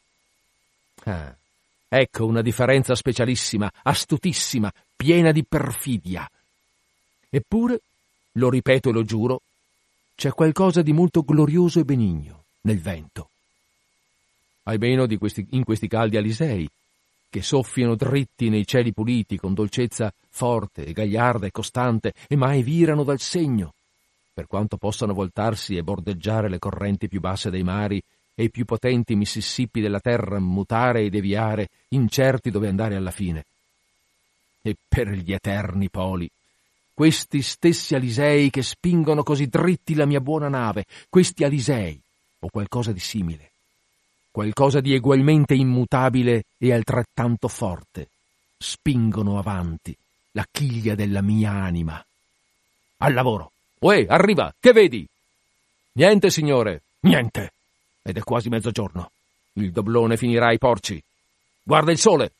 Ah, 1.06 1.36
ecco 1.88 2.26
una 2.26 2.42
differenza 2.42 2.96
specialissima, 2.96 3.72
astutissima, 3.84 4.72
piena 4.96 5.32
di 5.32 5.44
perfidia. 5.44 6.30
Eppure, 7.30 7.82
lo 8.34 8.50
ripeto 8.50 8.90
e 8.90 8.92
lo 8.92 9.04
giuro, 9.04 9.42
c'è 10.16 10.32
qualcosa 10.32 10.82
di 10.82 10.92
molto 10.92 11.24
glorioso 11.24 11.80
e 11.80 11.86
benigno 11.86 12.44
nel 12.62 12.80
vento. 12.80 13.30
Almeno 14.64 15.08
questi, 15.18 15.48
in 15.52 15.64
questi 15.64 15.88
caldi 15.88 16.18
alisei, 16.18 16.70
che 17.30 17.42
soffiano 17.42 17.96
dritti 17.96 18.50
nei 18.50 18.66
cieli 18.66 18.92
puliti 18.92 19.38
con 19.38 19.54
dolcezza 19.54 20.12
forte, 20.30 20.92
gagliarda 20.92 21.46
e 21.46 21.52
costante, 21.52 22.14
e 22.28 22.36
mai 22.36 22.64
virano 22.64 23.04
dal 23.04 23.20
segno, 23.20 23.74
per 24.34 24.48
quanto 24.48 24.78
possano 24.78 25.14
voltarsi 25.14 25.76
e 25.76 25.84
bordeggiare 25.84 26.50
le 26.50 26.60
correnti 26.60 27.08
più 27.08 27.20
basse 27.20 27.50
dei 27.50 27.64
mari 27.64 28.02
e 28.40 28.44
i 28.44 28.50
più 28.50 28.64
potenti 28.64 29.18
Mississippi 29.18 29.82
della 29.82 30.00
terra 30.00 30.40
mutare 30.40 31.02
e 31.02 31.10
deviare, 31.10 31.68
incerti 31.90 32.50
dove 32.50 32.70
andare 32.70 32.96
alla 32.96 33.12
fine. 33.12 33.44
E 34.62 34.78
per 34.88 35.10
gli 35.10 35.34
eterni 35.34 35.90
poli, 35.90 36.30
questi 36.94 37.42
stessi 37.42 37.96
Alisei 37.96 38.50
che 38.50 38.64
spingono 38.64 39.24
così 39.24 39.48
dritti 39.48 39.94
la 39.94 40.06
mia 40.06 40.22
buona 40.22 40.48
nave, 40.48 40.86
questi 41.10 41.44
Alisei, 41.44 42.00
o 42.40 42.48
qualcosa 42.48 42.94
di 42.94 43.02
simile, 43.02 43.52
qualcosa 44.32 44.80
di 44.80 44.94
egualmente 44.94 45.54
immutabile 45.54 46.44
e 46.58 46.72
altrettanto 46.72 47.50
forte, 47.50 48.08
spingono 48.58 49.38
avanti 49.38 49.94
la 50.32 50.48
chiglia 50.50 50.96
della 50.96 51.22
mia 51.22 51.52
anima. 51.52 52.02
Al 53.00 53.14
lavoro! 53.14 53.52
Uè, 53.80 54.06
arriva! 54.08 54.54
Che 54.58 54.72
vedi? 54.72 55.06
Niente, 55.92 56.30
signore, 56.30 56.84
niente! 57.02 57.52
Ed 58.10 58.18
è 58.18 58.24
quasi 58.24 58.50
mezzogiorno. 58.50 59.12
Il 59.54 59.72
doblone 59.72 60.18
finirà 60.18 60.48
ai 60.48 60.58
porci. 60.58 61.00
Guarda 61.62 61.92
il 61.92 62.00
sole! 62.00 62.32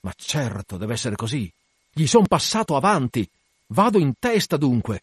Ma 0.00 0.12
certo, 0.16 0.78
deve 0.78 0.94
essere 0.94 1.16
così. 1.16 1.52
Gli 1.92 2.06
son 2.06 2.26
passato 2.26 2.76
avanti. 2.76 3.28
Vado 3.66 3.98
in 3.98 4.14
testa 4.18 4.56
dunque. 4.56 5.02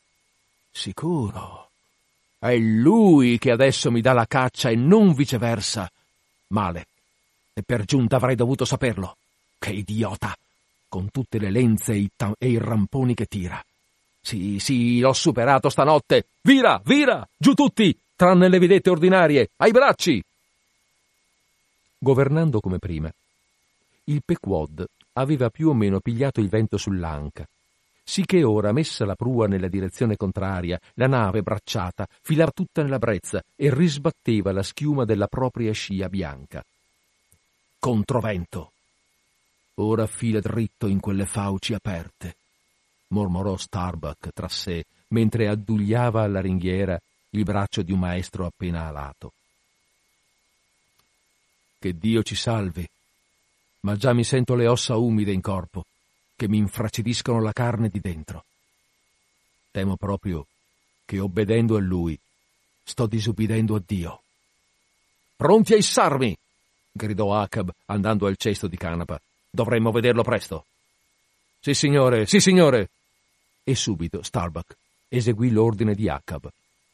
Sicuro. 0.72 1.70
È 2.40 2.56
lui 2.58 3.38
che 3.38 3.52
adesso 3.52 3.92
mi 3.92 4.02
dà 4.02 4.14
la 4.14 4.26
caccia 4.26 4.72
e 4.72 4.76
non 4.76 5.14
viceversa. 5.14 5.88
Male. 6.48 6.88
E 7.54 7.62
per 7.62 7.86
giunta 7.86 8.16
avrei 8.16 8.36
dovuto 8.36 8.66
saperlo. 8.66 9.16
Che 9.60 9.70
idiota! 9.70 10.36
Con 10.88 11.12
tutte 11.12 11.38
le 11.38 11.52
lenze 11.52 11.92
e 11.92 11.98
i, 11.98 12.10
ta- 12.16 12.34
e 12.36 12.50
i 12.50 12.58
ramponi 12.58 13.14
che 13.14 13.28
tira. 13.28 13.64
Sì, 14.20 14.58
sì, 14.58 15.02
l'ho 15.02 15.14
superato 15.14 15.70
stanotte. 15.70 16.30
Vira, 16.42 16.82
vira! 16.84 17.28
Giù 17.38 17.54
tutti! 17.54 17.96
Tranne 18.20 18.50
le 18.50 18.60
vedette 18.60 18.90
ordinarie, 18.90 19.52
ai 19.56 19.72
bracci! 19.72 20.22
governando 21.98 22.60
come 22.60 22.78
prima. 22.78 23.10
Il 24.06 24.24
Pequod 24.26 24.86
aveva 25.14 25.50
più 25.50 25.70
o 25.70 25.74
meno 25.74 26.02
pigliato 26.02 26.42
il 26.42 26.50
vento 26.50 26.76
sull'anca, 26.76 27.48
sì 28.04 28.26
che 28.26 28.44
ora, 28.44 28.74
messa 28.74 29.06
la 29.06 29.16
prua 29.16 29.48
nella 29.48 29.70
direzione 29.70 30.18
contraria, 30.18 30.78
la 30.96 31.08
nave, 31.08 31.42
bracciata, 31.44 32.06
filava 32.22 32.52
tutta 32.52 32.84
nella 32.84 33.00
brezza 33.00 33.42
e 33.56 33.74
risbatteva 33.74 34.52
la 34.52 34.64
schiuma 34.64 35.06
della 35.06 35.28
propria 35.28 35.72
scia 35.72 36.10
bianca. 36.10 36.62
Controvento! 37.80 38.74
Ora 39.76 40.08
fila 40.08 40.42
dritto 40.42 40.88
in 40.88 41.00
quelle 41.00 41.26
fauci 41.26 41.74
aperte, 41.74 42.36
mormorò 43.12 43.56
Starbuck 43.56 44.34
tra 44.34 44.50
sé 44.50 44.84
mentre 45.12 45.48
addugliava 45.48 46.22
alla 46.22 46.42
ringhiera 46.42 47.00
il 47.32 47.44
braccio 47.44 47.82
di 47.82 47.92
un 47.92 48.00
maestro 48.00 48.46
appena 48.46 48.88
alato. 48.88 49.34
Che 51.78 51.98
Dio 51.98 52.24
ci 52.24 52.36
salvi, 52.36 52.88
ma 53.82 53.96
già 53.96 54.14
mi 54.14 54.24
sento 54.24 54.56
le 54.56 54.68
ossa 54.68 54.96
umide 54.98 55.32
in 55.32 55.42
corpo, 55.42 55.86
che 56.36 56.48
mi 56.48 56.58
infracidiscono 56.58 57.42
la 57.42 57.54
carne 57.54 57.90
di 57.90 58.00
dentro. 58.00 58.46
Temo 59.72 59.96
proprio 59.96 60.48
che 61.06 61.20
obbedendo 61.20 61.76
a 61.76 61.80
lui 61.80 62.20
sto 62.84 63.06
disubbidendo 63.06 63.76
a 63.76 63.82
Dio. 63.86 64.22
Pronti 65.36 65.74
a 65.74 65.78
issarmi! 65.78 66.36
gridò 66.92 67.40
Acab 67.40 67.72
andando 67.86 68.26
al 68.26 68.36
cesto 68.36 68.68
di 68.68 68.76
canapa. 68.76 69.22
Dovremmo 69.50 69.92
vederlo 69.92 70.24
presto. 70.24 70.66
Sì, 71.60 71.74
signore, 71.74 72.26
sì, 72.26 72.40
signore. 72.40 72.90
E 73.64 73.76
subito 73.76 74.24
Starbuck 74.24 74.76
eseguì 75.08 75.52
l'ordine 75.52 75.94
di 75.94 76.10
Acab 76.10 76.50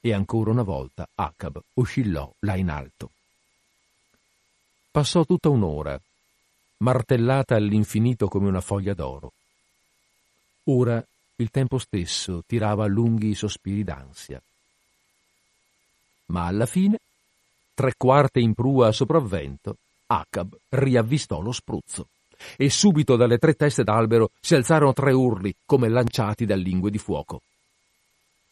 e 0.05 0.13
ancora 0.13 0.51
una 0.51 0.61
volta 0.61 1.07
Acab 1.15 1.59
oscillò 1.73 2.31
là 2.41 2.55
in 2.55 2.69
alto. 2.69 3.09
Passò 4.91 5.25
tutta 5.25 5.49
un'ora, 5.49 5.99
martellata 6.77 7.55
all'infinito 7.55 8.27
come 8.27 8.47
una 8.47 8.61
foglia 8.61 8.93
d'oro. 8.93 9.31
Ora 10.65 11.03
il 11.37 11.49
tempo 11.49 11.79
stesso 11.79 12.43
tirava 12.45 12.85
lunghi 12.85 13.33
sospiri 13.33 13.83
d'ansia. 13.83 14.39
Ma 16.27 16.45
alla 16.45 16.67
fine, 16.67 16.99
tre 17.73 17.95
quarte 17.97 18.39
in 18.39 18.53
prua 18.53 18.89
a 18.89 18.91
sopravvento, 18.91 19.77
Acab 20.05 20.55
riavvistò 20.69 21.41
lo 21.41 21.51
spruzzo 21.51 22.09
e 22.55 22.69
subito 22.69 23.15
dalle 23.15 23.39
tre 23.39 23.55
teste 23.55 23.83
d'albero 23.83 24.29
si 24.39 24.53
alzarono 24.53 24.93
tre 24.93 25.13
urli 25.13 25.55
come 25.65 25.89
lanciati 25.89 26.45
da 26.45 26.55
lingue 26.55 26.91
di 26.91 26.99
fuoco. 26.99 27.41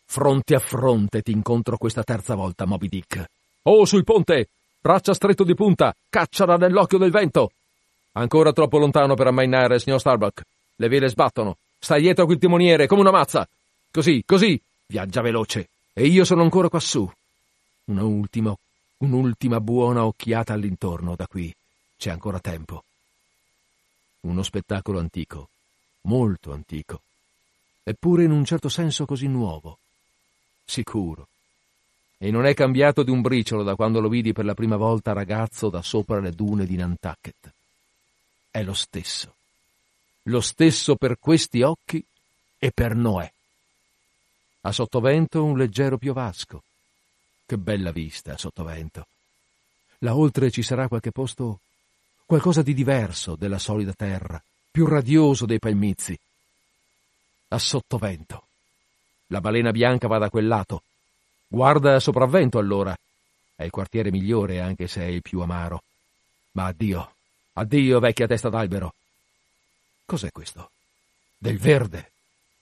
Fronte 0.05 0.55
a 0.55 0.59
fronte 0.59 1.21
ti 1.21 1.31
incontro 1.31 1.77
questa 1.77 2.03
terza 2.03 2.35
volta, 2.35 2.65
Moby 2.65 2.87
Dick. 2.87 3.25
Oh, 3.63 3.85
sul 3.85 4.03
ponte! 4.03 4.49
Braccia 4.79 5.13
stretto 5.13 5.43
di 5.43 5.55
punta! 5.55 5.95
Cacciala 6.09 6.57
nell'occhio 6.57 6.97
del 6.97 7.11
vento! 7.11 7.51
Ancora 8.13 8.53
troppo 8.53 8.77
lontano 8.77 9.15
per 9.15 9.27
ammainare, 9.27 9.79
signor 9.79 9.99
Starbuck. 9.99 10.43
Le 10.75 10.87
vele 10.87 11.09
sbattono. 11.09 11.57
Stai 11.79 12.01
dietro 12.01 12.25
quel 12.25 12.37
timoniere 12.37 12.87
come 12.87 13.01
una 13.01 13.11
mazza. 13.11 13.47
Così, 13.91 14.23
così. 14.25 14.59
Viaggia 14.85 15.21
veloce. 15.21 15.69
E 15.93 16.05
io 16.05 16.23
sono 16.23 16.43
ancora 16.43 16.69
quassù. 16.69 17.09
Una 17.85 18.03
ultima, 18.03 18.55
un'ultima 18.97 19.59
buona 19.59 20.05
occhiata 20.05 20.53
all'intorno 20.53 21.15
da 21.15 21.27
qui. 21.27 21.53
C'è 21.97 22.09
ancora 22.11 22.39
tempo. 22.39 22.83
Uno 24.21 24.41
spettacolo 24.41 24.99
antico, 24.99 25.49
molto 26.03 26.53
antico, 26.53 27.01
eppure 27.83 28.23
in 28.23 28.31
un 28.31 28.45
certo 28.45 28.69
senso 28.69 29.05
così 29.05 29.27
nuovo. 29.27 29.79
Sicuro. 30.65 31.27
E 32.17 32.31
non 32.31 32.45
è 32.45 32.53
cambiato 32.53 33.03
di 33.03 33.11
un 33.11 33.21
briciolo 33.21 33.63
da 33.63 33.75
quando 33.75 33.99
lo 33.99 34.07
vidi 34.07 34.31
per 34.31 34.45
la 34.45 34.53
prima 34.53 34.77
volta 34.77 35.13
ragazzo 35.13 35.69
da 35.69 35.81
sopra 35.81 36.19
le 36.19 36.31
dune 36.31 36.65
di 36.65 36.75
Nantucket. 36.75 37.53
È 38.49 38.63
lo 38.63 38.73
stesso. 38.73 39.33
Lo 40.23 40.39
stesso 40.39 40.95
per 40.95 41.19
questi 41.19 41.61
occhi 41.61 42.03
e 42.57 42.71
per 42.71 42.95
Noè. 42.95 43.29
A 44.61 44.71
sottovento 44.71 45.43
un 45.43 45.57
leggero 45.57 45.97
piovasco. 45.97 46.63
Che 47.45 47.57
bella 47.57 47.91
vista 47.91 48.33
a 48.33 48.37
sottovento. 48.37 49.05
Là 49.99 50.15
oltre 50.15 50.49
ci 50.49 50.61
sarà 50.61 50.87
qualche 50.87 51.11
posto 51.11 51.59
qualcosa 52.25 52.61
di 52.61 52.73
diverso 52.73 53.35
della 53.35 53.59
solida 53.59 53.93
terra, 53.93 54.41
più 54.71 54.85
radioso 54.85 55.45
dei 55.45 55.59
palmizi. 55.59 56.17
A 57.49 57.59
sottovento. 57.59 58.45
La 59.33 59.41
balena 59.41 59.71
bianca 59.71 60.07
va 60.07 60.19
da 60.19 60.29
quel 60.29 60.45
lato. 60.45 60.83
Guarda 61.47 61.95
a 61.95 61.99
sopravvento 61.99 62.59
allora. 62.59 62.95
È 63.55 63.63
il 63.63 63.71
quartiere 63.71 64.11
migliore, 64.11 64.61
anche 64.61 64.87
se 64.87 65.01
è 65.01 65.07
il 65.07 65.23
più 65.23 65.39
amaro. 65.39 65.81
Ma 66.51 66.67
addio, 66.67 67.15
addio, 67.53 67.99
vecchia 67.99 68.27
testa 68.27 68.49
d'albero. 68.49 68.93
Cos'è 70.05 70.31
questo? 70.31 70.69
Del 71.35 71.57
verde. 71.57 72.11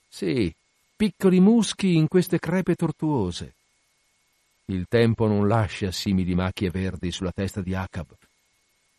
Sì, 0.07 0.53
piccoli 0.95 1.41
muschi 1.41 1.95
in 1.95 2.07
queste 2.07 2.39
crepe 2.39 2.75
tortuose. 2.75 3.53
Il 4.67 4.85
tempo 4.87 5.27
non 5.27 5.49
lascia 5.49 5.91
simili 5.91 6.33
macchie 6.35 6.69
verdi 6.69 7.11
sulla 7.11 7.33
testa 7.33 7.59
di 7.59 7.75
Acab. 7.75 8.15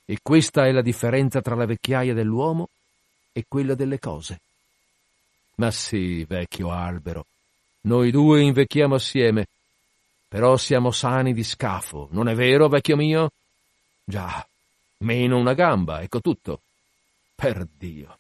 E 0.05 0.19
questa 0.23 0.67
è 0.67 0.73
la 0.73 0.83
differenza 0.83 1.41
tra 1.41 1.55
la 1.55 1.65
vecchiaia 1.65 2.13
dell'uomo 2.13 2.69
e 3.33 3.47
quella 3.49 3.75
delle 3.75 3.99
cose. 3.99 4.41
Ma 5.55 5.71
sì, 5.71 6.23
vecchio 6.25 6.71
albero, 6.71 7.25
noi 7.83 8.11
due 8.11 8.43
invecchiamo 8.43 8.95
assieme, 8.95 9.47
però 10.29 10.57
siamo 10.57 10.91
sani 10.91 11.33
di 11.35 11.45
scafo, 11.45 12.09
non 12.13 12.29
è 12.29 12.35
vero, 12.35 12.69
vecchio 12.69 12.97
mio? 12.97 13.31
Già, 14.05 14.47
meno 14.99 15.39
una 15.39 15.55
gamba, 15.55 16.01
ecco 16.01 16.21
tutto. 16.21 16.61
Per 17.35 17.67
Dio, 17.77 18.19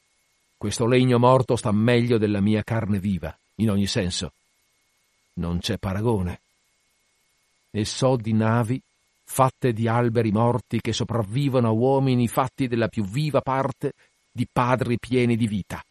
questo 0.56 0.86
legno 0.86 1.18
morto 1.18 1.56
sta 1.56 1.72
meglio 1.72 2.18
della 2.18 2.40
mia 2.40 2.62
carne 2.62 2.98
viva, 2.98 3.36
in 3.56 3.70
ogni 3.70 3.86
senso. 3.86 4.32
Non 5.34 5.58
c'è 5.58 5.78
paragone. 5.78 6.40
E 7.70 7.84
so 7.84 8.16
di 8.16 8.32
navi 8.32 8.80
fatte 9.24 9.72
di 9.72 9.88
alberi 9.88 10.30
morti 10.30 10.80
che 10.80 10.92
sopravvivono 10.92 11.68
a 11.68 11.72
uomini 11.72 12.28
fatti 12.28 12.68
della 12.68 12.88
più 12.88 13.04
viva 13.04 13.40
parte 13.40 13.94
di 14.30 14.46
padri 14.50 14.98
pieni 14.98 15.36
di 15.36 15.46
vita. 15.46 15.82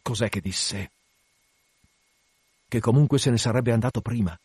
Cos'è 0.00 0.28
che 0.28 0.40
disse? 0.40 0.90
Che 2.74 2.80
comunque 2.80 3.20
se 3.20 3.30
ne 3.30 3.38
sarebbe 3.38 3.70
andato 3.70 4.00
prima, 4.00 4.36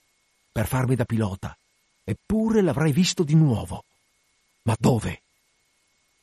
per 0.51 0.67
farmi 0.67 0.93
da 0.93 1.03
pilota, 1.03 1.57
eppure 2.03 2.61
l'avrei 2.61 2.91
visto 2.91 3.23
di 3.23 3.33
nuovo. 3.33 3.83
Ma 4.65 4.75
dove? 4.77 5.23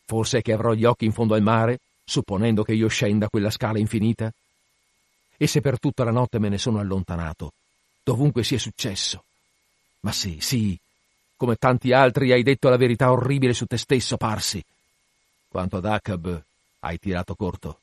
Forse 0.04 0.40
che 0.40 0.52
avrò 0.52 0.72
gli 0.72 0.84
occhi 0.84 1.04
in 1.04 1.10
fondo 1.10 1.34
al 1.34 1.42
mare, 1.42 1.80
supponendo 2.04 2.62
che 2.62 2.74
io 2.74 2.86
scenda 2.86 3.28
quella 3.28 3.50
scala 3.50 3.80
infinita? 3.80 4.32
E 5.36 5.48
se 5.48 5.60
per 5.60 5.80
tutta 5.80 6.04
la 6.04 6.12
notte 6.12 6.38
me 6.38 6.48
ne 6.48 6.58
sono 6.58 6.78
allontanato, 6.78 7.50
dovunque 8.04 8.44
sia 8.44 8.60
successo? 8.60 9.24
Ma 10.02 10.12
sì, 10.12 10.38
sì, 10.38 10.78
come 11.34 11.56
tanti 11.56 11.92
altri 11.92 12.30
hai 12.30 12.44
detto 12.44 12.68
la 12.68 12.76
verità 12.76 13.10
orribile 13.10 13.52
su 13.52 13.66
te 13.66 13.78
stesso, 13.78 14.16
Parsi. 14.16 14.64
Quanto 15.48 15.78
ad 15.78 15.86
Acab, 15.86 16.40
hai 16.78 16.98
tirato 17.00 17.34
corto. 17.34 17.80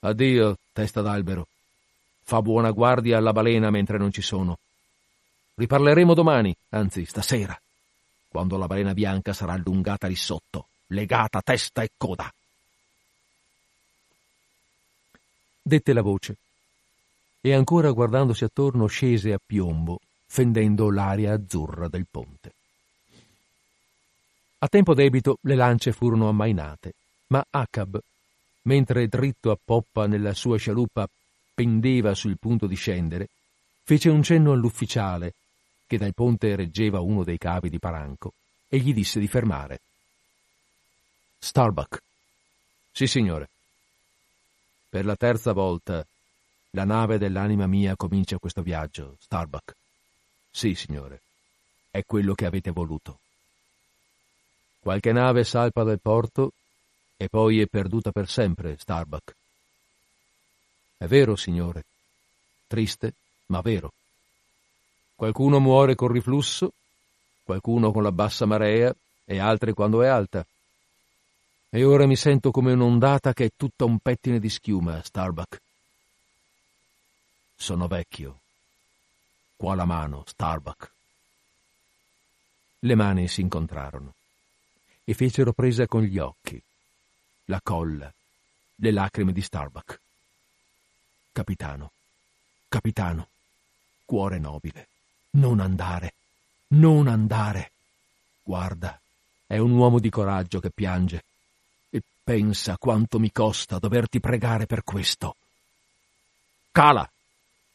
Addio, 0.00 0.56
testa 0.72 1.02
d'albero. 1.02 1.48
Fa 2.28 2.42
buona 2.42 2.72
guardia 2.72 3.18
alla 3.18 3.32
balena 3.32 3.70
mentre 3.70 3.98
non 3.98 4.10
ci 4.10 4.20
sono. 4.20 4.58
Riparleremo 5.54 6.12
domani, 6.12 6.52
anzi 6.70 7.04
stasera, 7.04 7.56
quando 8.26 8.56
la 8.56 8.66
balena 8.66 8.94
bianca 8.94 9.32
sarà 9.32 9.52
allungata 9.52 10.08
lì 10.08 10.16
sotto, 10.16 10.66
legata 10.88 11.40
testa 11.40 11.82
e 11.82 11.90
coda. 11.96 12.28
Dette 15.62 15.92
la 15.92 16.02
voce, 16.02 16.36
e 17.40 17.54
ancora 17.54 17.92
guardandosi 17.92 18.42
attorno 18.42 18.86
scese 18.86 19.32
a 19.32 19.38
piombo 19.44 20.00
fendendo 20.26 20.90
l'aria 20.90 21.32
azzurra 21.32 21.86
del 21.86 22.08
ponte. 22.10 22.54
A 24.58 24.66
tempo 24.66 24.94
debito 24.94 25.38
le 25.42 25.54
lance 25.54 25.92
furono 25.92 26.28
ammainate, 26.28 26.92
ma 27.28 27.46
Acab, 27.48 28.00
mentre 28.62 29.06
dritto 29.06 29.52
a 29.52 29.58
poppa 29.64 30.08
nella 30.08 30.34
sua 30.34 30.58
scialuppa 30.58 31.08
pendeva 31.56 32.12
sul 32.12 32.36
punto 32.38 32.66
di 32.66 32.74
scendere, 32.74 33.30
fece 33.82 34.10
un 34.10 34.22
cenno 34.22 34.52
all'ufficiale, 34.52 35.32
che 35.86 35.96
dal 35.96 36.12
ponte 36.12 36.54
reggeva 36.54 37.00
uno 37.00 37.24
dei 37.24 37.38
cavi 37.38 37.70
di 37.70 37.78
Paranco, 37.78 38.34
e 38.68 38.76
gli 38.76 38.92
disse 38.92 39.18
di 39.18 39.26
fermare. 39.26 39.80
Starbuck. 41.38 42.02
Sì, 42.92 43.06
signore. 43.06 43.48
Per 44.90 45.06
la 45.06 45.16
terza 45.16 45.52
volta 45.52 46.06
la 46.72 46.84
nave 46.84 47.16
dell'anima 47.16 47.66
mia 47.66 47.96
comincia 47.96 48.38
questo 48.38 48.60
viaggio, 48.60 49.16
Starbuck. 49.20 49.74
Sì, 50.50 50.74
signore, 50.74 51.22
è 51.90 52.04
quello 52.04 52.34
che 52.34 52.44
avete 52.44 52.70
voluto. 52.70 53.20
Qualche 54.78 55.12
nave 55.12 55.42
salpa 55.42 55.84
dal 55.84 56.00
porto 56.00 56.52
e 57.16 57.30
poi 57.30 57.62
è 57.62 57.66
perduta 57.66 58.12
per 58.12 58.28
sempre, 58.28 58.76
Starbuck. 58.76 59.34
È 60.96 61.06
vero, 61.06 61.36
signore. 61.36 61.84
Triste, 62.66 63.12
ma 63.46 63.60
vero. 63.60 63.92
Qualcuno 65.14 65.60
muore 65.60 65.94
col 65.94 66.12
riflusso, 66.12 66.72
qualcuno 67.42 67.92
con 67.92 68.02
la 68.02 68.12
bassa 68.12 68.46
marea 68.46 68.94
e 69.24 69.38
altre 69.38 69.72
quando 69.72 70.02
è 70.02 70.08
alta. 70.08 70.44
E 71.68 71.84
ora 71.84 72.06
mi 72.06 72.16
sento 72.16 72.50
come 72.50 72.72
un'ondata 72.72 73.32
che 73.32 73.46
è 73.46 73.50
tutta 73.56 73.84
un 73.84 73.98
pettine 73.98 74.38
di 74.38 74.48
schiuma, 74.48 75.02
Starbuck. 75.02 75.60
Sono 77.54 77.86
vecchio. 77.86 78.40
Qua 79.56 79.74
la 79.74 79.84
mano, 79.84 80.24
Starbuck. 80.26 80.92
Le 82.80 82.94
mani 82.94 83.26
si 83.26 83.40
incontrarono 83.40 84.14
e 85.02 85.14
fecero 85.14 85.52
presa 85.52 85.86
con 85.86 86.02
gli 86.02 86.18
occhi, 86.18 86.60
la 87.46 87.60
colla, 87.62 88.12
le 88.76 88.90
lacrime 88.90 89.32
di 89.32 89.40
Starbuck. 89.40 90.00
Capitano, 91.36 91.90
capitano, 92.66 93.28
cuore 94.06 94.38
nobile, 94.38 94.88
non 95.32 95.60
andare, 95.60 96.14
non 96.68 97.08
andare. 97.08 97.72
Guarda, 98.42 98.98
è 99.46 99.58
un 99.58 99.72
uomo 99.72 99.98
di 99.98 100.08
coraggio 100.08 100.60
che 100.60 100.70
piange. 100.70 101.24
E 101.90 102.00
pensa 102.24 102.78
quanto 102.78 103.18
mi 103.18 103.30
costa 103.32 103.78
doverti 103.78 104.18
pregare 104.18 104.64
per 104.64 104.82
questo. 104.82 105.36
Cala! 106.72 107.06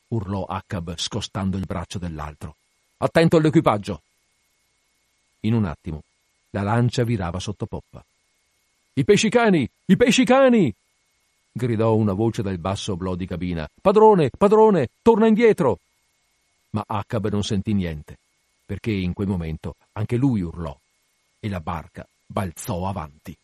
urlò 0.08 0.44
Acab 0.46 0.96
scostando 0.98 1.56
il 1.56 1.68
braccio 1.68 2.00
dell'altro. 2.00 2.56
Attento 2.98 3.38
all'equipaggio! 3.38 4.02
In 5.42 5.54
un 5.54 5.66
attimo 5.66 6.02
la 6.50 6.64
lancia 6.64 7.04
virava 7.04 7.40
sotto 7.40 7.68
poppa. 7.68 8.04
I 8.94 9.04
pesci 9.04 9.30
cani! 9.30 9.70
I 9.86 9.96
pesci 9.96 10.26
cani! 10.26 10.74
Gridò 11.52 11.96
una 11.96 12.14
voce 12.14 12.42
dal 12.42 12.58
basso 12.58 12.94
oblò 12.94 13.16
di 13.16 13.26
cabina. 13.26 13.68
Padrone, 13.82 14.30
padrone, 14.36 14.90
torna 15.02 15.28
indietro! 15.28 15.80
Ma 16.72 16.84
Acab 16.86 17.28
non 17.30 17.44
sentì 17.44 17.74
niente, 17.74 18.18
perché 18.66 18.92
in 18.92 19.14
quel 19.14 19.28
momento 19.28 19.76
anche 19.94 20.16
lui 20.16 20.42
urlò 20.42 20.76
e 21.40 21.50
la 21.50 21.60
barca 21.60 22.08
balzò 22.26 22.88
avanti. 22.88 23.36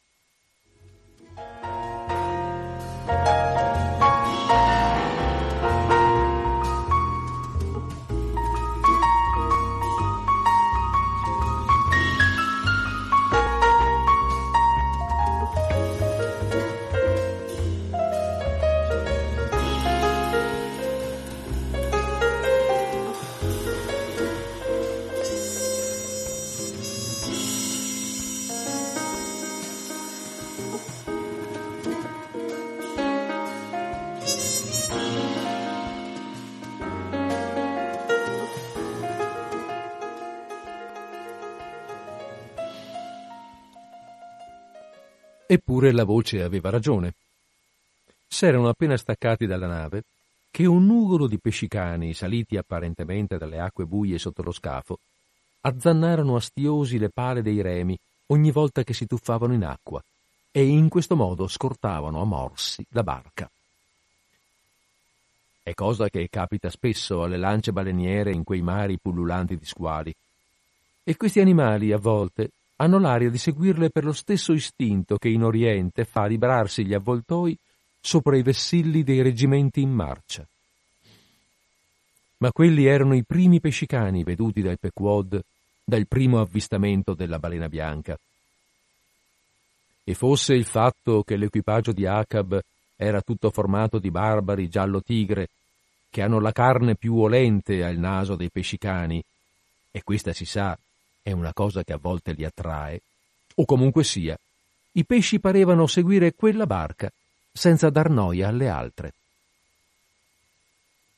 Eppure 45.49 45.93
la 45.93 46.03
voce 46.03 46.43
aveva 46.43 46.69
ragione. 46.69 47.13
S'erano 48.27 48.67
appena 48.67 48.97
staccati 48.97 49.45
dalla 49.45 49.67
nave 49.67 50.03
che 50.51 50.65
un 50.65 50.85
nugolo 50.85 51.25
di 51.27 51.39
pescicani, 51.39 52.13
saliti 52.13 52.57
apparentemente 52.57 53.37
dalle 53.37 53.59
acque 53.59 53.85
buie 53.85 54.17
sotto 54.17 54.41
lo 54.41 54.51
scafo, 54.51 54.99
azzannarono 55.61 56.35
astiosi 56.35 56.97
le 56.97 57.09
pale 57.09 57.41
dei 57.41 57.61
remi 57.61 57.97
ogni 58.27 58.51
volta 58.51 58.83
che 58.83 58.93
si 58.93 59.05
tuffavano 59.05 59.53
in 59.53 59.63
acqua 59.63 60.03
e 60.51 60.65
in 60.65 60.89
questo 60.89 61.15
modo 61.15 61.47
scortavano 61.47 62.19
a 62.19 62.25
morsi 62.25 62.85
la 62.89 63.03
barca. 63.03 63.49
È 65.63 65.73
cosa 65.73 66.09
che 66.09 66.27
capita 66.29 66.69
spesso 66.69 67.23
alle 67.23 67.37
lance 67.37 67.71
baleniere 67.71 68.31
in 68.31 68.43
quei 68.43 68.61
mari 68.61 68.97
pullulanti 68.97 69.57
di 69.57 69.65
squali. 69.65 70.13
E 71.03 71.15
questi 71.15 71.39
animali 71.39 71.93
a 71.93 71.97
volte 71.97 72.51
hanno 72.77 72.99
l'aria 72.99 73.29
di 73.29 73.37
seguirle 73.37 73.89
per 73.89 74.03
lo 74.03 74.13
stesso 74.13 74.53
istinto 74.53 75.17
che 75.17 75.29
in 75.29 75.43
Oriente 75.43 76.05
fa 76.05 76.25
librarsi 76.25 76.85
gli 76.85 76.93
avvoltoi 76.93 77.57
sopra 77.99 78.37
i 78.37 78.43
vessilli 78.43 79.03
dei 79.03 79.21
reggimenti 79.21 79.81
in 79.81 79.91
marcia. 79.91 80.45
Ma 82.37 82.51
quelli 82.51 82.85
erano 82.85 83.15
i 83.15 83.23
primi 83.23 83.59
pescicani 83.59 84.23
veduti 84.23 84.61
dal 84.61 84.77
Pequod 84.79 85.43
dal 85.83 86.05
primo 86.05 86.39
avvistamento 86.39 87.13
della 87.13 87.39
balena 87.39 87.67
bianca. 87.67 88.17
E 90.03 90.13
fosse 90.13 90.53
il 90.53 90.65
fatto 90.65 91.23
che 91.23 91.37
l'equipaggio 91.37 91.93
di 91.93 92.05
Acab 92.05 92.59
era 92.95 93.21
tutto 93.21 93.49
formato 93.49 93.97
di 93.97 94.11
barbari 94.11 94.69
giallo 94.69 95.01
tigre, 95.01 95.47
che 96.09 96.21
hanno 96.21 96.39
la 96.39 96.51
carne 96.51 96.95
più 96.95 97.17
olente 97.17 97.83
al 97.83 97.97
naso 97.97 98.35
dei 98.35 98.49
pescicani, 98.49 99.23
e 99.89 100.03
questa 100.03 100.33
si 100.33 100.45
sa 100.45 100.77
è 101.27 101.33
una 101.33 101.51
cosa 101.51 101.83
che 101.83 101.91
a 101.91 101.97
volte 101.97 102.31
li 102.31 102.45
attrae, 102.45 103.01
o 103.55 103.65
comunque 103.65 104.05
sia, 104.05 104.39
i 104.93 105.03
pesci 105.03 105.41
parevano 105.41 105.85
seguire 105.85 106.33
quella 106.33 106.65
barca 106.65 107.11
senza 107.51 107.89
dar 107.89 108.09
noia 108.09 108.47
alle 108.47 108.69
altre. 108.69 109.13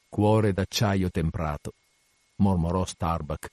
Cuore 0.10 0.52
d'acciaio 0.52 1.12
temprato, 1.12 1.74
mormorò 2.38 2.86
Starbuck, 2.86 3.52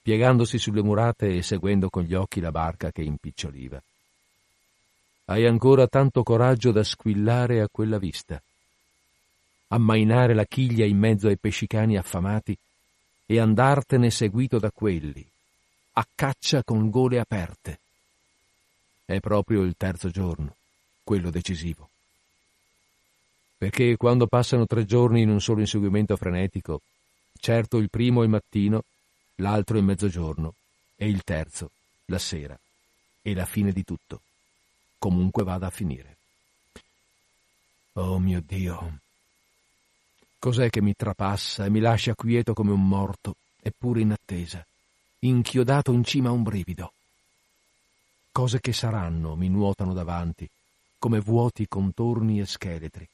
piegandosi 0.00 0.58
sulle 0.58 0.80
murate 0.80 1.34
e 1.34 1.42
seguendo 1.42 1.90
con 1.90 2.04
gli 2.04 2.14
occhi 2.14 2.38
la 2.38 2.52
barca 2.52 2.92
che 2.92 3.02
impiccioliva. 3.02 3.82
Hai 5.24 5.44
ancora 5.44 5.88
tanto 5.88 6.22
coraggio 6.22 6.70
da 6.70 6.84
squillare 6.84 7.60
a 7.62 7.68
quella 7.68 7.98
vista, 7.98 8.40
ammainare 9.68 10.34
la 10.34 10.44
chiglia 10.44 10.84
in 10.84 10.98
mezzo 10.98 11.26
ai 11.26 11.36
pescicani 11.36 11.96
affamati 11.96 12.56
e 13.26 13.40
andartene 13.40 14.08
seguito 14.08 14.60
da 14.60 14.70
quelli, 14.70 15.26
a 15.98 16.06
caccia 16.14 16.62
con 16.62 16.90
gole 16.90 17.18
aperte. 17.18 17.80
È 19.06 19.18
proprio 19.18 19.62
il 19.62 19.76
terzo 19.78 20.10
giorno, 20.10 20.54
quello 21.02 21.30
decisivo. 21.30 21.88
Perché 23.56 23.96
quando 23.96 24.26
passano 24.26 24.66
tre 24.66 24.84
giorni 24.84 25.22
in 25.22 25.30
un 25.30 25.40
solo 25.40 25.60
inseguimento 25.60 26.14
frenetico, 26.18 26.82
certo 27.38 27.78
il 27.78 27.88
primo 27.88 28.22
è 28.22 28.26
mattino, 28.26 28.82
l'altro 29.36 29.78
è 29.78 29.80
mezzogiorno 29.80 30.54
e 30.96 31.08
il 31.08 31.22
terzo 31.24 31.70
la 32.06 32.18
sera, 32.18 32.58
è 33.22 33.32
la 33.32 33.46
fine 33.46 33.72
di 33.72 33.82
tutto, 33.82 34.20
comunque 34.98 35.44
vada 35.44 35.68
a 35.68 35.70
finire. 35.70 36.16
Oh 37.94 38.18
mio 38.18 38.42
Dio! 38.44 38.98
Cos'è 40.38 40.68
che 40.68 40.82
mi 40.82 40.94
trapassa 40.94 41.64
e 41.64 41.70
mi 41.70 41.80
lascia 41.80 42.14
quieto 42.14 42.52
come 42.52 42.72
un 42.72 42.86
morto, 42.86 43.36
eppure 43.62 44.02
in 44.02 44.12
attesa? 44.12 44.64
Inchiodato 45.20 45.92
in 45.92 46.04
cima 46.04 46.28
a 46.28 46.32
un 46.32 46.42
brivido. 46.42 46.92
Cose 48.30 48.60
che 48.60 48.72
saranno 48.72 49.34
mi 49.34 49.48
nuotano 49.48 49.94
davanti, 49.94 50.48
come 50.98 51.20
vuoti 51.20 51.66
contorni 51.66 52.40
e 52.40 52.46
scheletri. 52.46 53.08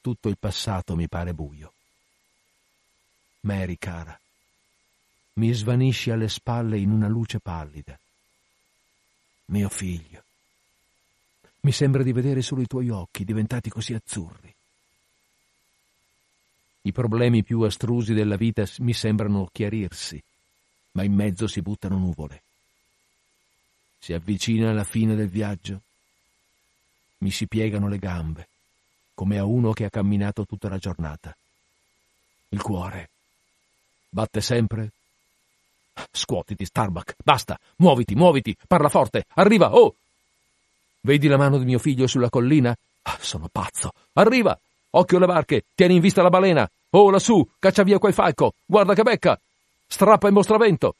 Tutto 0.00 0.28
il 0.28 0.38
passato 0.38 0.94
mi 0.94 1.08
pare 1.08 1.32
buio. 1.32 1.72
Mary, 3.40 3.76
cara, 3.78 4.18
mi 5.34 5.52
svanisci 5.52 6.10
alle 6.10 6.28
spalle 6.28 6.78
in 6.78 6.90
una 6.90 7.08
luce 7.08 7.40
pallida. 7.40 7.98
Mio 9.46 9.68
figlio, 9.68 10.22
mi 11.60 11.72
sembra 11.72 12.02
di 12.02 12.12
vedere 12.12 12.42
solo 12.42 12.60
i 12.60 12.66
tuoi 12.66 12.90
occhi 12.90 13.24
diventati 13.24 13.70
così 13.70 13.94
azzurri. 13.94 14.54
I 16.82 16.92
problemi 16.92 17.42
più 17.42 17.60
astrusi 17.62 18.14
della 18.14 18.36
vita 18.36 18.64
mi 18.78 18.92
sembrano 18.94 19.48
chiarirsi 19.52 20.22
ma 20.92 21.02
in 21.02 21.14
mezzo 21.14 21.46
si 21.46 21.62
buttano 21.62 21.98
nuvole. 21.98 22.42
Si 23.98 24.12
avvicina 24.12 24.72
la 24.72 24.84
fine 24.84 25.14
del 25.14 25.28
viaggio. 25.28 25.82
Mi 27.18 27.30
si 27.30 27.46
piegano 27.46 27.88
le 27.88 27.98
gambe, 27.98 28.48
come 29.14 29.38
a 29.38 29.44
uno 29.44 29.72
che 29.72 29.84
ha 29.84 29.90
camminato 29.90 30.46
tutta 30.46 30.68
la 30.68 30.78
giornata. 30.78 31.36
Il 32.48 32.62
cuore 32.62 33.10
batte 34.10 34.40
sempre. 34.40 34.90
Scuotiti, 36.10 36.64
Starbuck, 36.64 37.14
basta, 37.22 37.58
muoviti, 37.76 38.14
muoviti, 38.14 38.56
parla 38.66 38.88
forte, 38.88 39.26
arriva, 39.34 39.74
oh! 39.74 39.94
Vedi 41.02 41.28
la 41.28 41.36
mano 41.36 41.58
di 41.58 41.64
mio 41.64 41.78
figlio 41.78 42.06
sulla 42.06 42.30
collina? 42.30 42.74
Ah, 43.02 43.18
sono 43.20 43.48
pazzo, 43.50 43.92
arriva! 44.14 44.58
Occhio 44.92 45.16
alle 45.18 45.26
barche, 45.26 45.64
tieni 45.74 45.96
in 45.96 46.00
vista 46.00 46.22
la 46.22 46.30
balena! 46.30 46.68
Oh, 46.90 47.10
lassù, 47.10 47.46
caccia 47.58 47.82
via 47.82 47.98
quel 47.98 48.14
falco, 48.14 48.54
guarda 48.64 48.94
che 48.94 49.02
becca! 49.02 49.38
Strappa 49.92 50.28
il 50.28 50.32
mostravento! 50.32 50.94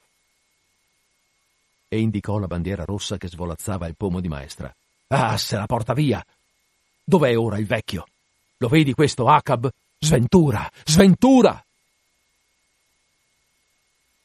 E 1.89 2.01
indicò 2.01 2.39
la 2.39 2.49
bandiera 2.49 2.85
rossa 2.85 3.17
che 3.17 3.29
svolazzava 3.29 3.87
il 3.87 3.95
pomo 3.97 4.21
di 4.21 4.29
maestra. 4.29 4.75
Ah, 5.07 5.39
se 5.39 5.57
la 5.57 5.67
porta 5.67 5.95
via! 5.95 6.25
Dov'è 7.03 7.39
ora 7.39 7.59
il 7.59 7.67
vecchio? 7.67 8.05
Lo 8.59 8.69
vedi 8.69 8.93
questo, 8.93 9.29
Acab? 9.29 9.71
Sventura! 9.97 10.71
Sventura! 10.85 11.65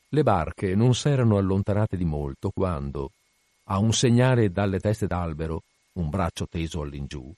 Le 0.09 0.24
barche 0.24 0.76
non 0.76 0.95
s'erano 0.95 1.38
allontanate 1.38 1.95
di 1.95 2.05
molto 2.05 2.49
quando, 2.49 3.11
a 3.66 3.78
un 3.78 3.93
segnale 3.93 4.51
dalle 4.51 4.80
teste 4.80 5.07
d'albero, 5.07 5.61
un 5.93 6.09
braccio 6.09 6.47
teso 6.47 6.82
all'ingiù, 6.82 7.32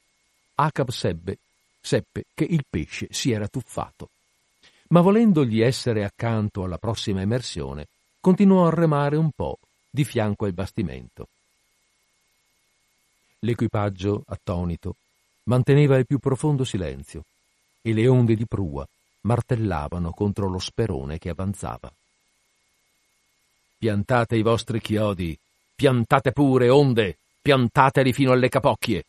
Acab 0.56 0.90
sebbe, 0.90 1.38
seppe 1.82 2.24
che 2.34 2.46
il 2.46 2.64
pesce 2.68 3.08
si 3.12 3.32
era 3.32 3.48
tuffato. 3.48 4.10
Ma 4.90 5.02
volendogli 5.02 5.62
essere 5.62 6.04
accanto 6.04 6.64
alla 6.64 6.78
prossima 6.78 7.22
emersione, 7.22 7.88
continuò 8.20 8.68
a 8.68 8.74
remare 8.74 9.18
un 9.18 9.32
po' 9.36 9.60
di 9.90 10.06
fianco 10.06 10.46
al 10.46 10.54
bastimento. 10.54 11.28
L'equipaggio, 13.40 14.24
attonito, 14.28 14.96
manteneva 15.44 15.98
il 15.98 16.06
più 16.06 16.20
profondo 16.20 16.64
silenzio 16.64 17.24
e 17.82 17.94
le 17.94 18.08
onde 18.08 18.36
di 18.36 18.46
prua 18.46 18.88
martellavano 19.22 20.12
contro 20.12 20.48
lo 20.48 20.60
sperone 20.60 21.18
che 21.20 21.30
avanzava. 21.30 21.92
Piantate 23.78 24.36
i 24.38 24.42
vostri 24.42 24.82
chiodi, 24.82 25.38
piantate 25.76 26.32
pure 26.32 26.70
onde, 26.70 27.18
piantateli 27.42 28.14
fino 28.14 28.32
alle 28.32 28.50
capocchie, 28.50 29.06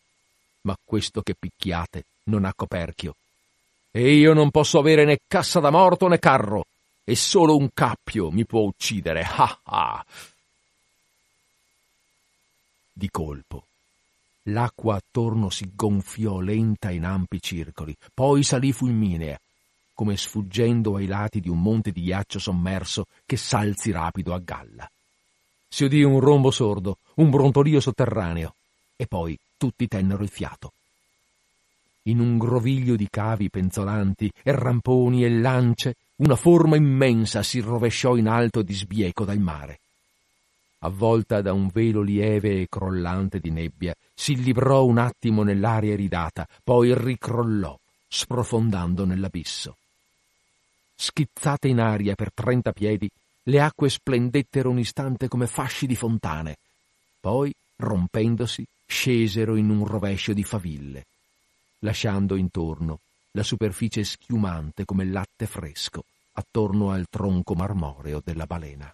ma 0.62 0.76
questo 0.84 1.22
che 1.22 1.34
picchiate 1.38 2.04
non 2.24 2.44
ha 2.44 2.52
coperchio. 2.54 3.14
E 3.90 4.14
io 4.14 4.32
non 4.34 4.50
posso 4.50 4.78
avere 4.78 5.04
né 5.04 5.18
cassa 5.26 5.60
da 5.60 5.70
morto 5.70 6.08
né 6.08 6.18
carro, 6.18 6.66
e 7.04 7.16
solo 7.16 7.56
un 7.56 7.70
cappio 7.72 8.30
mi 8.30 8.44
può 8.44 8.60
uccidere. 8.60 9.22
Ah 9.22 9.60
ah! 9.64 10.04
Di 12.92 13.08
colpo 13.10 13.64
L'acqua 14.48 14.96
attorno 14.96 15.50
si 15.50 15.70
gonfiò 15.74 16.40
lenta 16.40 16.90
in 16.90 17.04
ampi 17.04 17.40
circoli, 17.40 17.94
poi 18.14 18.42
salì 18.42 18.72
fulminea, 18.72 19.38
come 19.92 20.16
sfuggendo 20.16 20.96
ai 20.96 21.06
lati 21.06 21.40
di 21.40 21.48
un 21.48 21.60
monte 21.60 21.90
di 21.90 22.02
ghiaccio 22.02 22.38
sommerso 22.38 23.06
che 23.26 23.36
salzi 23.36 23.90
rapido 23.90 24.32
a 24.32 24.38
galla. 24.38 24.90
Si 25.68 25.84
udì 25.84 26.02
un 26.02 26.20
rombo 26.20 26.50
sordo, 26.50 26.98
un 27.16 27.28
brontolio 27.30 27.80
sotterraneo, 27.80 28.54
e 28.96 29.06
poi 29.06 29.38
tutti 29.56 29.86
tennero 29.86 30.22
il 30.22 30.30
fiato. 30.30 30.72
In 32.08 32.20
un 32.20 32.38
groviglio 32.38 32.96
di 32.96 33.06
cavi 33.10 33.50
penzolanti 33.50 34.32
e 34.42 34.52
ramponi 34.52 35.24
e 35.24 35.30
lance, 35.30 35.94
una 36.16 36.36
forma 36.36 36.76
immensa 36.76 37.42
si 37.42 37.60
rovesciò 37.60 38.16
in 38.16 38.28
alto 38.28 38.62
di 38.62 38.72
sbieco 38.72 39.26
dal 39.26 39.38
mare. 39.38 39.80
Avvolta 40.80 41.42
da 41.42 41.52
un 41.52 41.68
velo 41.68 42.00
lieve 42.00 42.62
e 42.62 42.66
crollante 42.70 43.40
di 43.40 43.50
nebbia, 43.50 43.94
si 44.14 44.42
librò 44.42 44.86
un 44.86 44.96
attimo 44.96 45.42
nell'aria 45.42 45.92
iridata, 45.92 46.48
poi 46.64 46.94
ricrollò, 46.96 47.78
sprofondando 48.08 49.04
nell'abisso. 49.04 49.76
Schizzate 50.94 51.68
in 51.68 51.78
aria 51.78 52.14
per 52.14 52.32
trenta 52.32 52.72
piedi, 52.72 53.10
le 53.42 53.60
acque 53.60 53.90
splendettero 53.90 54.70
un 54.70 54.78
istante 54.78 55.28
come 55.28 55.46
fasci 55.46 55.86
di 55.86 55.94
fontane, 55.94 56.56
poi, 57.20 57.52
rompendosi, 57.76 58.64
scesero 58.86 59.56
in 59.56 59.68
un 59.68 59.84
rovescio 59.84 60.32
di 60.32 60.42
faville, 60.42 61.04
lasciando 61.80 62.36
intorno 62.36 63.00
la 63.32 63.42
superficie 63.42 64.04
schiumante 64.04 64.84
come 64.84 65.04
latte 65.04 65.46
fresco 65.46 66.04
attorno 66.32 66.90
al 66.90 67.06
tronco 67.08 67.54
marmoreo 67.54 68.20
della 68.24 68.46
balena. 68.46 68.92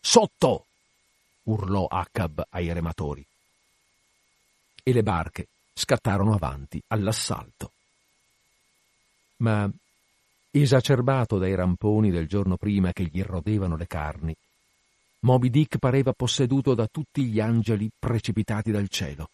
Sotto! 0.00 0.66
urlò 1.44 1.86
Acab 1.86 2.44
ai 2.50 2.72
rematori. 2.72 3.24
E 4.82 4.92
le 4.92 5.02
barche 5.02 5.48
scattarono 5.74 6.32
avanti 6.32 6.80
all'assalto. 6.88 7.72
Ma, 9.38 9.70
esacerbato 10.50 11.38
dai 11.38 11.54
ramponi 11.54 12.10
del 12.10 12.28
giorno 12.28 12.56
prima 12.56 12.92
che 12.92 13.04
gli 13.04 13.22
rodevano 13.22 13.76
le 13.76 13.86
carni, 13.86 14.34
Moby 15.20 15.50
Dick 15.50 15.78
pareva 15.78 16.12
posseduto 16.12 16.74
da 16.74 16.86
tutti 16.86 17.24
gli 17.24 17.40
angeli 17.40 17.90
precipitati 17.98 18.70
dal 18.70 18.88
cielo. 18.88 19.30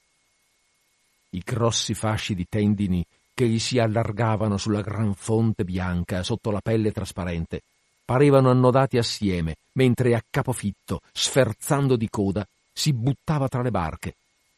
I 1.35 1.43
grossi 1.45 1.95
fasci 1.95 2.35
di 2.35 2.47
tendini 2.49 3.05
che 3.35 3.47
gli 3.47 3.59
si 3.59 3.79
allargavano 3.79 4.57
sulla 4.57 4.81
gran 4.81 5.15
fonte 5.15 5.65
bianca 5.65 6.23
sotto 6.23 6.51
la 6.51 6.61
pelle 6.61 6.93
trasparente 6.93 7.63
parevano 8.05 8.51
annodati 8.51 8.99
assieme, 8.99 9.57
mentre 9.73 10.15
a 10.15 10.23
capofitto, 10.29 11.01
sferzando 11.13 11.97
di 11.97 12.11
coda, 12.11 12.47
si 12.73 12.93
buttava 12.93 13.49
tra 13.49 13.63
le 13.63 13.71
barche 13.71 14.15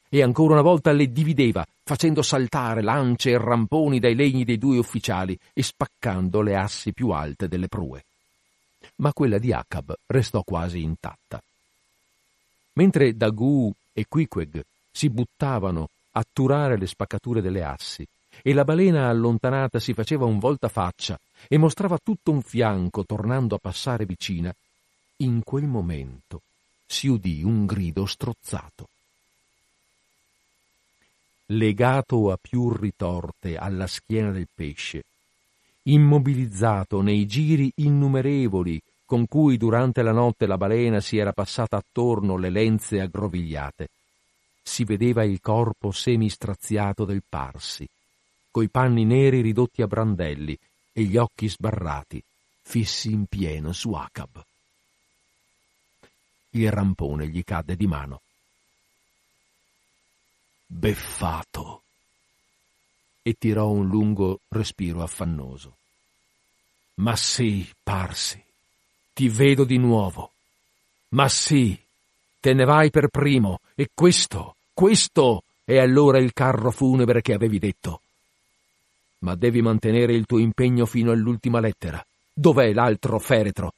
e 0.09 0.22
ancora 0.22 0.53
una 0.53 0.62
volta 0.62 0.93
le 0.93 1.11
divideva, 1.11 1.66
facendo 1.83 2.22
saltare 2.22 2.83
lance 2.83 3.31
e 3.31 3.39
ramponi 3.39 3.99
dai 3.99 4.14
legni 4.14 4.45
dei 4.45 4.59
due 4.59 4.79
ufficiali 4.79 5.37
e 5.53 5.62
spaccando 5.62 6.41
le 6.41 6.57
assi 6.57 6.93
più 6.93 7.11
alte 7.11 7.49
delle 7.49 7.66
prue. 7.66 8.05
Ma 8.97 9.12
quella 9.12 9.39
di 9.39 9.53
Acab 9.53 9.93
restò 10.07 10.43
quasi 10.43 10.83
intatta. 10.83 11.43
Mentre 12.75 13.16
Dagu 13.16 13.72
e 13.93 14.07
Quiqueg 14.09 14.64
si 14.93 15.11
buttavano 15.11 15.89
a 16.17 16.25
turare 16.31 16.79
le 16.79 16.87
spaccature 16.87 17.41
delle 17.41 17.65
assi 17.65 18.07
e 18.43 18.53
la 18.53 18.65
balena 18.65 19.09
allontanata 19.09 19.79
si 19.79 19.95
faceva 19.95 20.25
un 20.25 20.39
voltafaccia 20.39 21.19
e 21.49 21.57
mostrava 21.59 21.99
tutto 22.03 22.31
un 22.31 22.43
fianco 22.43 23.05
tornando 23.05 23.55
a 23.55 23.59
passare 23.59 24.07
vicina, 24.07 24.55
in 25.19 25.43
quel 25.45 25.65
momento 25.65 26.43
si 26.87 27.09
udì 27.09 27.43
un 27.43 27.67
grido 27.67 28.07
strozzato. 28.07 28.89
Legato 31.47 32.33
a 32.33 32.39
più 32.41 32.73
ritorte 32.73 33.57
alla 33.57 33.87
schiena 33.87 34.31
del 34.31 34.49
pesce, 34.53 35.05
immobilizzato 35.83 37.03
nei 37.03 37.27
giri 37.27 37.71
innumerevoli 37.77 38.81
con 39.05 39.27
cui 39.29 39.59
durante 39.59 40.03
la 40.03 40.12
notte 40.12 40.47
la 40.47 40.57
balena 40.57 41.01
si 41.01 41.19
era 41.19 41.33
passata 41.33 41.77
attorno 41.77 42.37
le 42.37 42.51
lenze 42.51 43.01
aggrovigliate, 43.01 43.89
si 44.67 44.85
vedeva 44.85 45.23
il 45.25 45.41
corpo 45.41 45.93
semistraziato 45.93 47.05
del 47.05 47.23
Parsi, 47.29 47.87
coi 48.51 48.69
panni 48.71 49.05
neri 49.05 49.43
ridotti 49.43 49.83
a 49.83 49.87
brandelli 49.87 50.59
e 50.91 51.03
gli 51.03 51.19
occhi 51.19 51.49
sbarrati, 51.49 52.23
fissi 52.62 53.12
in 53.12 53.27
pieno 53.27 53.73
su 53.73 53.93
Acab. 53.93 54.43
Il 56.51 56.71
rampone 56.71 57.29
gli 57.29 57.45
cadde 57.45 57.77
di 57.77 57.87
mano. 57.87 58.23
Beffato! 60.67 61.83
E 63.23 63.35
tirò 63.35 63.69
un 63.69 63.87
lungo 63.87 64.41
respiro 64.49 65.03
affannoso. 65.03 65.77
Ma 66.95 67.17
sì, 67.17 67.69
Parsi, 67.83 68.43
ti 69.12 69.29
vedo 69.29 69.65
di 69.65 69.79
nuovo. 69.79 70.33
Ma 71.09 71.29
sì, 71.29 71.79
te 72.41 72.53
ne 72.53 72.65
vai 72.65 72.91
per 72.91 73.09
primo, 73.09 73.59
e 73.75 73.91
questo, 73.93 74.54
questo 74.75 75.45
è 75.64 75.79
allora 75.79 76.18
il 76.18 76.33
carro 76.33 76.70
funebre 76.70 77.22
che 77.22 77.33
avevi 77.33 77.59
detto 77.59 78.01
ma 79.25 79.35
devi 79.35 79.62
mantenere 79.62 80.12
il 80.12 80.27
tuo 80.27 80.39
impegno 80.39 80.85
fino 80.85 81.11
all'ultima 81.11 81.59
lettera. 81.59 82.05
Dov'è 82.33 82.72
l'altro 82.72 83.18
feretro? 83.18 83.72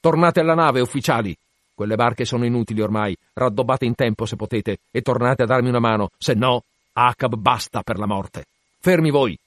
Tornate 0.00 0.40
alla 0.40 0.54
nave, 0.54 0.80
ufficiali! 0.80 1.36
Quelle 1.74 1.94
barche 1.94 2.24
sono 2.24 2.44
inutili 2.44 2.80
ormai, 2.80 3.16
raddobbate 3.34 3.84
in 3.84 3.94
tempo 3.94 4.24
se 4.26 4.34
potete 4.34 4.78
e 4.90 5.02
tornate 5.02 5.42
a 5.42 5.46
darmi 5.46 5.68
una 5.68 5.78
mano, 5.78 6.10
se 6.18 6.34
no, 6.34 6.64
Acab 6.92 7.36
basta 7.36 7.82
per 7.82 7.98
la 7.98 8.06
morte. 8.06 8.46
Fermi 8.80 9.10
voi! 9.10 9.38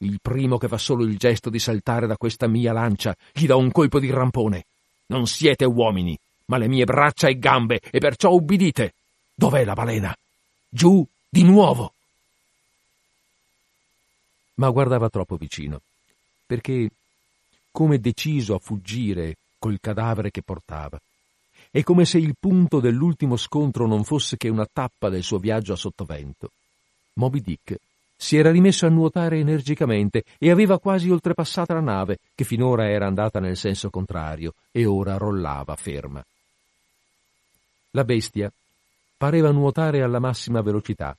Il 0.00 0.18
primo 0.20 0.58
che 0.58 0.68
fa 0.68 0.78
solo 0.78 1.02
il 1.02 1.16
gesto 1.16 1.50
di 1.50 1.58
saltare 1.58 2.06
da 2.06 2.16
questa 2.16 2.46
mia 2.46 2.72
lancia, 2.72 3.16
gli 3.32 3.46
do 3.46 3.56
un 3.58 3.72
colpo 3.72 3.98
di 3.98 4.10
rampone. 4.10 4.66
Non 5.06 5.26
siete 5.26 5.64
uomini, 5.64 6.16
ma 6.46 6.58
le 6.58 6.68
mie 6.68 6.84
braccia 6.84 7.26
e 7.26 7.38
gambe, 7.38 7.80
e 7.90 7.98
perciò 7.98 8.30
ubbidite. 8.30 8.92
Dov'è 9.38 9.64
la 9.64 9.74
balena? 9.74 10.12
Giù, 10.68 11.06
di 11.28 11.44
nuovo! 11.44 11.92
ma 14.58 14.70
guardava 14.70 15.08
troppo 15.08 15.36
vicino, 15.36 15.80
perché, 16.46 16.90
come 17.70 17.98
deciso 17.98 18.54
a 18.54 18.58
fuggire 18.58 19.36
col 19.58 19.78
cadavere 19.80 20.30
che 20.30 20.42
portava, 20.42 21.00
e 21.70 21.82
come 21.82 22.04
se 22.04 22.18
il 22.18 22.34
punto 22.38 22.80
dell'ultimo 22.80 23.36
scontro 23.36 23.86
non 23.86 24.04
fosse 24.04 24.36
che 24.36 24.48
una 24.48 24.66
tappa 24.70 25.08
del 25.08 25.22
suo 25.22 25.38
viaggio 25.38 25.72
a 25.72 25.76
sottovento, 25.76 26.50
Moby 27.14 27.40
Dick 27.40 27.76
si 28.16 28.36
era 28.36 28.50
rimesso 28.50 28.84
a 28.84 28.88
nuotare 28.88 29.38
energicamente 29.38 30.24
e 30.38 30.50
aveva 30.50 30.80
quasi 30.80 31.08
oltrepassata 31.08 31.74
la 31.74 31.80
nave, 31.80 32.18
che 32.34 32.42
finora 32.42 32.88
era 32.88 33.06
andata 33.06 33.38
nel 33.38 33.56
senso 33.56 33.90
contrario 33.90 34.54
e 34.72 34.86
ora 34.86 35.16
rollava 35.16 35.76
ferma. 35.76 36.24
La 37.92 38.02
bestia 38.02 38.50
pareva 39.18 39.50
nuotare 39.50 40.02
alla 40.02 40.20
massima 40.20 40.62
velocità 40.62 41.14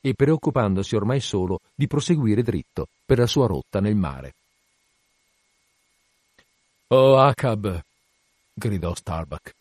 e 0.00 0.14
preoccupandosi 0.14 0.94
ormai 0.94 1.20
solo 1.20 1.60
di 1.74 1.86
proseguire 1.86 2.42
dritto 2.42 2.88
per 3.04 3.18
la 3.18 3.26
sua 3.26 3.46
rotta 3.46 3.80
nel 3.80 3.96
mare. 3.96 4.34
Oh 6.88 7.18
Acab, 7.18 7.80
gridò 8.52 8.94
Starbuck, 8.94 9.54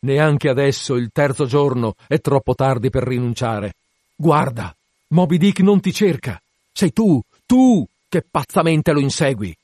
neanche 0.00 0.48
adesso, 0.48 0.94
il 0.94 1.10
terzo 1.12 1.44
giorno, 1.44 1.94
è 2.06 2.20
troppo 2.20 2.54
tardi 2.54 2.88
per 2.88 3.02
rinunciare. 3.02 3.74
Guarda, 4.16 4.74
Moby 5.08 5.36
Dick 5.36 5.60
non 5.60 5.80
ti 5.80 5.92
cerca. 5.92 6.40
Sei 6.72 6.92
tu, 6.92 7.20
tu, 7.44 7.86
che 8.08 8.22
pazzamente 8.22 8.92
lo 8.92 9.00
insegui. 9.00 9.54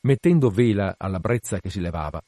Mettendo 0.00 0.50
vela 0.50 0.94
alla 0.98 1.18
brezza 1.18 1.58
che 1.58 1.70
si 1.70 1.80
levava, 1.80 2.22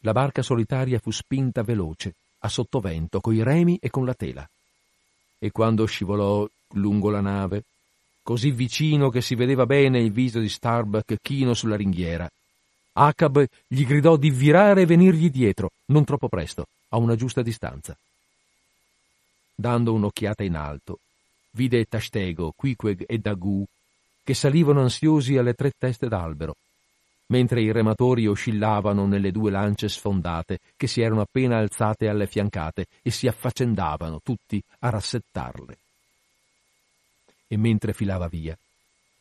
la 0.00 0.12
barca 0.12 0.42
solitaria 0.42 0.98
fu 0.98 1.10
spinta 1.10 1.62
veloce, 1.62 2.14
a 2.46 2.48
sottovento, 2.48 3.20
coi 3.20 3.42
remi 3.42 3.78
e 3.80 3.90
con 3.90 4.04
la 4.04 4.14
tela. 4.14 4.48
E 5.38 5.50
quando 5.50 5.84
scivolò 5.84 6.48
lungo 6.74 7.10
la 7.10 7.20
nave, 7.20 7.64
così 8.22 8.50
vicino 8.50 9.10
che 9.10 9.20
si 9.20 9.34
vedeva 9.34 9.66
bene 9.66 10.00
il 10.00 10.10
viso 10.10 10.40
di 10.40 10.48
Starbuck 10.48 11.16
chino 11.20 11.54
sulla 11.54 11.76
ringhiera, 11.76 12.28
Acab 12.98 13.44
gli 13.66 13.84
gridò 13.84 14.16
di 14.16 14.30
virare 14.30 14.82
e 14.82 14.86
venirgli 14.86 15.28
dietro, 15.28 15.70
non 15.86 16.04
troppo 16.04 16.28
presto, 16.28 16.66
a 16.88 16.96
una 16.96 17.14
giusta 17.14 17.42
distanza. 17.42 17.96
Dando 19.54 19.92
un'occhiata 19.92 20.42
in 20.42 20.54
alto, 20.54 21.00
vide 21.50 21.84
Tashtego, 21.84 22.54
Quiqueg 22.56 23.04
e 23.06 23.18
Dagu 23.18 23.66
che 24.24 24.34
salivano 24.34 24.80
ansiosi 24.80 25.36
alle 25.36 25.54
tre 25.54 25.72
teste 25.78 26.08
d'albero, 26.08 26.56
mentre 27.28 27.60
i 27.60 27.72
rematori 27.72 28.26
oscillavano 28.26 29.06
nelle 29.06 29.32
due 29.32 29.50
lance 29.50 29.88
sfondate 29.88 30.58
che 30.76 30.86
si 30.86 31.00
erano 31.00 31.22
appena 31.22 31.58
alzate 31.58 32.08
alle 32.08 32.26
fiancate 32.26 32.86
e 33.02 33.10
si 33.10 33.26
affaccendavano 33.26 34.20
tutti 34.22 34.62
a 34.80 34.90
rassettarle. 34.90 35.78
E 37.48 37.56
mentre 37.56 37.92
filava 37.92 38.28
via, 38.28 38.56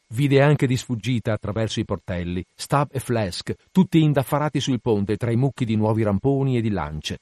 vide 0.08 0.42
anche 0.42 0.68
di 0.68 0.78
sfuggita 0.78 1.34
attraverso 1.34 1.80
i 1.80 1.86
portelli 1.86 2.44
Stab 2.54 2.90
e 2.92 3.00
Flask, 3.00 3.54
tutti 3.72 4.02
indaffarati 4.02 4.60
sul 4.60 4.82
ponte 4.82 5.18
tra 5.18 5.32
i 5.32 5.36
mucchi 5.36 5.66
di 5.66 5.76
nuovi 5.76 6.04
ramponi 6.04 6.58
e 6.58 6.62
di 6.62 6.70
lance. 6.70 7.20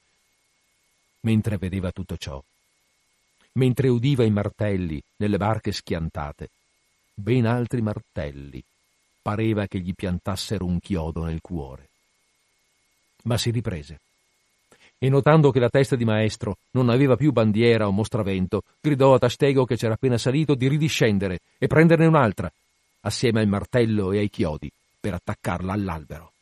Mentre 1.20 1.56
vedeva 1.56 1.90
tutto 1.90 2.16
ciò, 2.16 2.42
mentre 3.52 3.88
udiva 3.88 4.24
i 4.24 4.30
martelli 4.30 5.00
nelle 5.16 5.38
barche 5.38 5.72
schiantate, 5.72 6.48
ben 7.14 7.46
altri 7.46 7.80
martelli 7.80 8.62
pareva 9.24 9.66
che 9.66 9.80
gli 9.80 9.94
piantassero 9.94 10.66
un 10.66 10.78
chiodo 10.80 11.24
nel 11.24 11.40
cuore. 11.40 11.88
Ma 13.22 13.38
si 13.38 13.50
riprese 13.50 14.00
e 14.98 15.08
notando 15.08 15.50
che 15.50 15.60
la 15.60 15.70
testa 15.70 15.96
di 15.96 16.04
maestro 16.04 16.58
non 16.72 16.90
aveva 16.90 17.16
più 17.16 17.32
bandiera 17.32 17.86
o 17.86 17.90
mostravento, 17.90 18.62
gridò 18.80 19.14
a 19.14 19.18
Tastego 19.18 19.64
che 19.64 19.76
c'era 19.76 19.94
appena 19.94 20.18
salito 20.18 20.54
di 20.54 20.68
ridiscendere 20.68 21.40
e 21.58 21.66
prenderne 21.66 22.06
un'altra, 22.06 22.50
assieme 23.00 23.40
al 23.40 23.48
martello 23.48 24.12
e 24.12 24.18
ai 24.18 24.30
chiodi, 24.30 24.70
per 25.00 25.14
attaccarla 25.14 25.72
all'albero. 25.72 26.33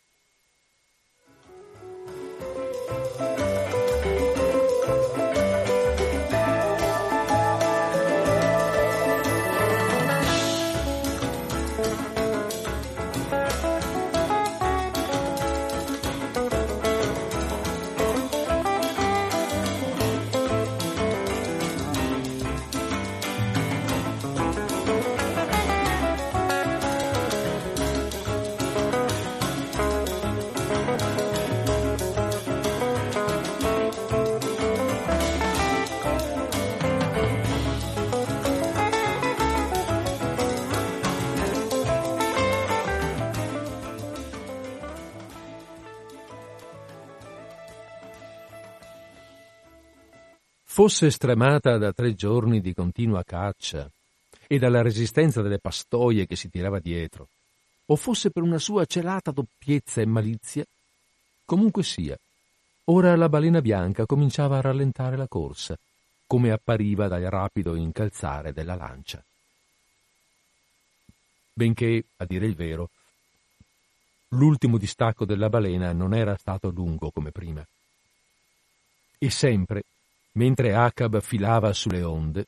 Fosse 50.82 51.12
stremata 51.12 51.78
da 51.78 51.92
tre 51.92 52.12
giorni 52.12 52.60
di 52.60 52.74
continua 52.74 53.22
caccia 53.22 53.88
e 54.48 54.58
dalla 54.58 54.82
resistenza 54.82 55.40
delle 55.40 55.60
pastoie 55.60 56.26
che 56.26 56.34
si 56.34 56.50
tirava 56.50 56.80
dietro, 56.80 57.28
o 57.86 57.94
fosse 57.94 58.32
per 58.32 58.42
una 58.42 58.58
sua 58.58 58.84
celata 58.84 59.30
doppiezza 59.30 60.00
e 60.00 60.06
malizia, 60.06 60.64
comunque 61.44 61.84
sia, 61.84 62.18
ora 62.86 63.14
la 63.14 63.28
balena 63.28 63.60
bianca 63.60 64.06
cominciava 64.06 64.58
a 64.58 64.60
rallentare 64.60 65.16
la 65.16 65.28
corsa, 65.28 65.78
come 66.26 66.50
appariva 66.50 67.06
dal 67.06 67.22
rapido 67.22 67.76
incalzare 67.76 68.52
della 68.52 68.74
lancia. 68.74 69.24
Benché, 71.52 72.06
a 72.16 72.24
dire 72.24 72.46
il 72.46 72.56
vero, 72.56 72.90
l'ultimo 74.30 74.78
distacco 74.78 75.24
della 75.24 75.48
balena 75.48 75.92
non 75.92 76.12
era 76.12 76.36
stato 76.36 76.70
lungo 76.70 77.12
come 77.12 77.30
prima. 77.30 77.64
E 79.16 79.30
sempre, 79.30 79.84
mentre 80.32 80.74
Acab 80.74 81.20
filava 81.20 81.72
sulle 81.72 82.02
onde, 82.02 82.46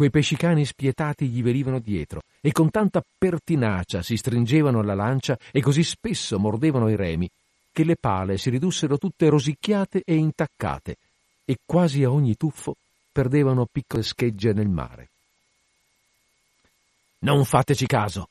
quei 0.00 0.08
pescicani 0.08 0.64
spietati 0.64 1.26
gli 1.28 1.42
venivano 1.42 1.78
dietro 1.78 2.22
e 2.40 2.52
con 2.52 2.70
tanta 2.70 3.04
pertinacia 3.18 4.00
si 4.00 4.16
stringevano 4.16 4.80
alla 4.80 4.94
lancia 4.94 5.36
e 5.52 5.60
così 5.60 5.82
spesso 5.82 6.38
mordevano 6.38 6.88
i 6.88 6.96
remi 6.96 7.28
che 7.70 7.84
le 7.84 7.96
pale 7.96 8.38
si 8.38 8.48
ridussero 8.48 8.96
tutte 8.96 9.28
rosicchiate 9.28 10.00
e 10.02 10.14
intaccate 10.14 10.96
e 11.44 11.58
quasi 11.66 12.02
a 12.02 12.10
ogni 12.10 12.34
tuffo 12.34 12.76
perdevano 13.12 13.66
piccole 13.70 14.02
schegge 14.02 14.54
nel 14.54 14.68
mare. 14.68 15.08
Non 17.18 17.44
fateci 17.44 17.84
caso. 17.84 18.28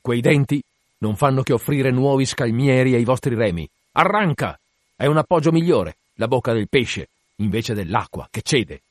Quei 0.00 0.20
denti 0.20 0.62
non 0.98 1.16
fanno 1.16 1.42
che 1.42 1.52
offrire 1.52 1.90
nuovi 1.90 2.24
scalmieri 2.24 2.94
ai 2.94 3.02
vostri 3.02 3.34
remi. 3.34 3.68
Arranca! 3.92 4.56
È 4.94 5.06
un 5.06 5.16
appoggio 5.16 5.50
migliore, 5.50 5.96
la 6.14 6.28
bocca 6.28 6.52
del 6.52 6.68
pesce, 6.68 7.08
invece 7.36 7.74
dell'acqua 7.74 8.28
che 8.30 8.42
cede. 8.42 8.82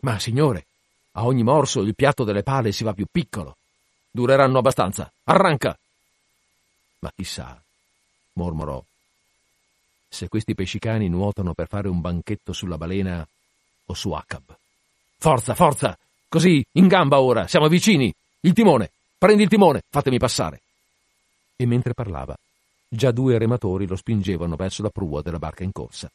Ma, 0.00 0.18
signore, 0.18 0.66
a 1.12 1.24
ogni 1.24 1.42
morso 1.42 1.80
il 1.80 1.94
piatto 1.94 2.24
delle 2.24 2.42
pale 2.42 2.72
si 2.72 2.84
va 2.84 2.92
più 2.92 3.06
piccolo. 3.10 3.56
Dureranno 4.10 4.58
abbastanza. 4.58 5.10
Arranca! 5.24 5.78
Ma 7.00 7.12
chissà, 7.14 7.60
mormorò, 8.34 8.82
se 10.08 10.28
questi 10.28 10.54
pescicani 10.54 11.08
nuotano 11.08 11.52
per 11.52 11.68
fare 11.68 11.88
un 11.88 12.00
banchetto 12.00 12.52
sulla 12.52 12.78
balena 12.78 13.26
o 13.86 13.94
su 13.94 14.10
Acab. 14.12 14.56
Forza, 15.18 15.54
forza! 15.54 15.98
Così, 16.28 16.64
in 16.72 16.86
gamba 16.88 17.20
ora, 17.20 17.46
siamo 17.46 17.68
vicini! 17.68 18.12
Il 18.40 18.52
timone! 18.52 18.90
Prendi 19.18 19.42
il 19.42 19.48
timone, 19.48 19.82
fatemi 19.88 20.18
passare! 20.18 20.60
E 21.56 21.66
mentre 21.66 21.94
parlava, 21.94 22.36
già 22.88 23.10
due 23.10 23.38
rematori 23.38 23.86
lo 23.86 23.96
spingevano 23.96 24.56
verso 24.56 24.82
la 24.82 24.90
prua 24.90 25.22
della 25.22 25.38
barca 25.38 25.64
in 25.64 25.72
corsa. 25.72 26.10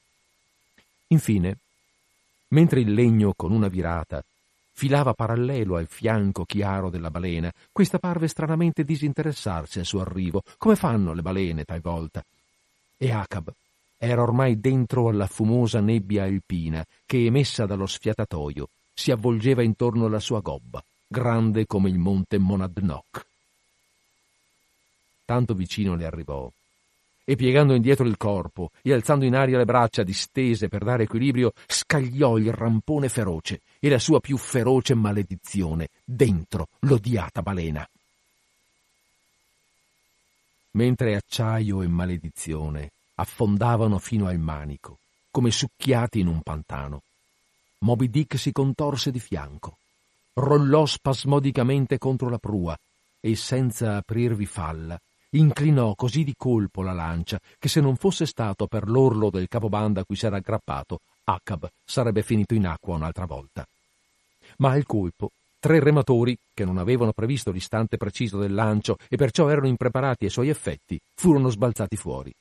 Infine, 1.11 1.57
mentre 2.49 2.79
il 2.79 2.93
legno 2.93 3.33
con 3.35 3.51
una 3.51 3.67
virata 3.67 4.23
filava 4.73 5.13
parallelo 5.13 5.75
al 5.75 5.87
fianco 5.87 6.45
chiaro 6.45 6.89
della 6.89 7.11
balena, 7.11 7.51
questa 7.71 7.99
parve 7.99 8.27
stranamente 8.27 8.83
disinteressarsi 8.83 9.79
al 9.79 9.85
suo 9.85 10.01
arrivo, 10.01 10.41
come 10.57 10.75
fanno 10.75 11.13
le 11.13 11.21
balene 11.21 11.65
talvolta. 11.65 12.23
E 12.97 13.11
Acab 13.11 13.51
era 13.97 14.21
ormai 14.21 14.59
dentro 14.59 15.09
alla 15.09 15.27
fumosa 15.27 15.81
nebbia 15.81 16.23
alpina 16.23 16.83
che, 17.05 17.25
emessa 17.25 17.65
dallo 17.65 17.85
sfiatatoio, 17.85 18.69
si 18.93 19.11
avvolgeva 19.11 19.61
intorno 19.61 20.05
alla 20.05 20.19
sua 20.19 20.39
gobba, 20.39 20.83
grande 21.05 21.67
come 21.67 21.89
il 21.89 21.99
monte 21.99 22.39
Monadnock. 22.39 23.25
Tanto 25.25 25.53
vicino 25.53 25.95
le 25.95 26.05
arrivò 26.05 26.51
e 27.31 27.37
piegando 27.37 27.73
indietro 27.73 28.05
il 28.05 28.17
corpo 28.17 28.71
e 28.81 28.91
alzando 28.91 29.23
in 29.23 29.35
aria 29.35 29.57
le 29.57 29.63
braccia 29.63 30.03
distese 30.03 30.67
per 30.67 30.83
dare 30.83 31.03
equilibrio, 31.03 31.53
scagliò 31.65 32.37
il 32.37 32.51
rampone 32.51 33.07
feroce 33.07 33.61
e 33.79 33.87
la 33.87 33.99
sua 33.99 34.19
più 34.19 34.35
feroce 34.35 34.95
maledizione 34.95 35.87
dentro 36.03 36.67
l'odiata 36.79 37.41
balena. 37.41 37.87
Mentre 40.71 41.15
acciaio 41.15 41.81
e 41.81 41.87
maledizione 41.87 42.91
affondavano 43.15 43.97
fino 43.97 44.27
al 44.27 44.37
manico, 44.37 44.97
come 45.31 45.51
succhiati 45.51 46.19
in 46.19 46.27
un 46.27 46.41
pantano, 46.41 47.01
Moby 47.77 48.09
Dick 48.09 48.37
si 48.37 48.51
contorse 48.51 49.09
di 49.09 49.21
fianco, 49.21 49.77
rollò 50.33 50.85
spasmodicamente 50.85 51.97
contro 51.97 52.27
la 52.27 52.39
prua 52.39 52.77
e 53.21 53.37
senza 53.37 53.95
aprirvi 53.95 54.45
falla 54.45 54.99
inclinò 55.31 55.95
così 55.95 56.23
di 56.23 56.33
colpo 56.35 56.81
la 56.81 56.93
lancia 56.93 57.39
che 57.57 57.69
se 57.69 57.79
non 57.79 57.95
fosse 57.95 58.25
stato 58.25 58.67
per 58.67 58.87
l'orlo 58.87 59.29
del 59.29 59.47
capobanda 59.47 60.01
a 60.01 60.05
cui 60.05 60.15
s'era 60.15 60.37
aggrappato, 60.37 60.99
Acab 61.23 61.69
sarebbe 61.85 62.23
finito 62.23 62.53
in 62.53 62.65
acqua 62.65 62.95
un'altra 62.95 63.25
volta. 63.25 63.65
Ma 64.57 64.71
al 64.71 64.85
colpo, 64.85 65.31
tre 65.59 65.79
rematori, 65.79 66.37
che 66.53 66.65
non 66.65 66.77
avevano 66.77 67.13
previsto 67.13 67.51
l'istante 67.51 67.97
preciso 67.97 68.37
del 68.39 68.53
lancio 68.53 68.97
e 69.07 69.15
perciò 69.15 69.47
erano 69.47 69.67
impreparati 69.67 70.25
ai 70.25 70.31
suoi 70.31 70.49
effetti, 70.49 70.99
furono 71.15 71.49
sbalzati 71.49 71.95
fuori. 71.95 72.33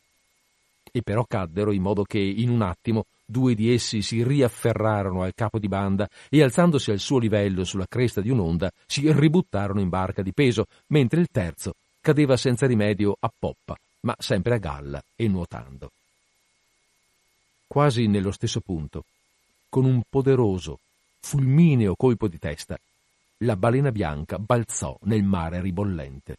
E 0.92 1.02
però 1.02 1.24
caddero 1.24 1.70
in 1.70 1.82
modo 1.82 2.02
che, 2.02 2.18
in 2.18 2.50
un 2.50 2.62
attimo, 2.62 3.04
due 3.24 3.54
di 3.54 3.72
essi 3.72 4.02
si 4.02 4.24
riafferrarono 4.24 5.22
al 5.22 5.34
capo 5.34 5.60
di 5.60 5.68
banda 5.68 6.08
e 6.28 6.42
alzandosi 6.42 6.90
al 6.90 6.98
suo 6.98 7.18
livello 7.18 7.62
sulla 7.62 7.86
cresta 7.86 8.20
di 8.20 8.30
un'onda 8.30 8.72
si 8.86 9.10
ributtarono 9.12 9.80
in 9.80 9.88
barca 9.88 10.22
di 10.22 10.32
peso, 10.32 10.64
mentre 10.88 11.20
il 11.20 11.28
terzo 11.30 11.74
cadeva 12.00 12.36
senza 12.36 12.66
rimedio 12.66 13.16
a 13.18 13.30
poppa, 13.36 13.76
ma 14.00 14.14
sempre 14.18 14.54
a 14.54 14.58
galla 14.58 15.02
e 15.14 15.28
nuotando. 15.28 15.90
quasi 17.66 18.08
nello 18.08 18.32
stesso 18.32 18.60
punto, 18.60 19.04
con 19.68 19.84
un 19.84 20.02
poderoso, 20.08 20.80
fulmineo 21.20 21.94
colpo 21.94 22.26
di 22.26 22.38
testa, 22.38 22.76
la 23.44 23.54
balena 23.54 23.92
bianca 23.92 24.38
balzò 24.38 24.98
nel 25.02 25.22
mare 25.22 25.60
ribollente. 25.60 26.36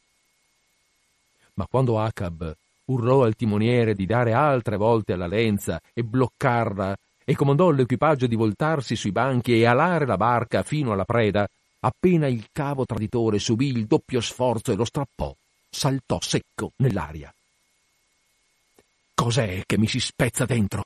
Ma 1.54 1.66
quando 1.70 2.00
Acab 2.00 2.54
urlò 2.86 3.24
al 3.24 3.36
timoniere 3.36 3.96
di 3.96 4.06
dare 4.06 4.34
altre 4.34 4.76
volte 4.76 5.14
alla 5.14 5.28
lenza 5.28 5.82
e 5.94 6.04
bloccarla 6.04 6.98
e 7.24 7.36
comandò 7.36 7.70
all'equipaggio 7.70 8.28
di 8.28 8.36
voltarsi 8.36 8.98
sui 8.98 9.12
banchi 9.12 9.54
e 9.54 9.66
alare 9.66 10.06
la 10.06 10.18
barca 10.18 10.64
fino 10.64 10.92
alla 10.92 11.06
preda, 11.06 11.48
appena 11.80 12.28
il 12.28 12.48
cavo 12.52 12.86
traditore 12.86 13.40
subì 13.40 13.68
il 13.68 13.86
doppio 13.86 14.20
sforzo 14.20 14.72
e 14.72 14.76
lo 14.76 14.84
strappò, 14.84 15.34
saltò 15.72 16.20
secco 16.22 16.74
nell'aria. 16.78 17.34
Cos'è 19.14 19.64
che 19.66 19.78
mi 19.78 19.88
si 19.88 20.00
spezza 20.00 20.46
dentro? 20.46 20.86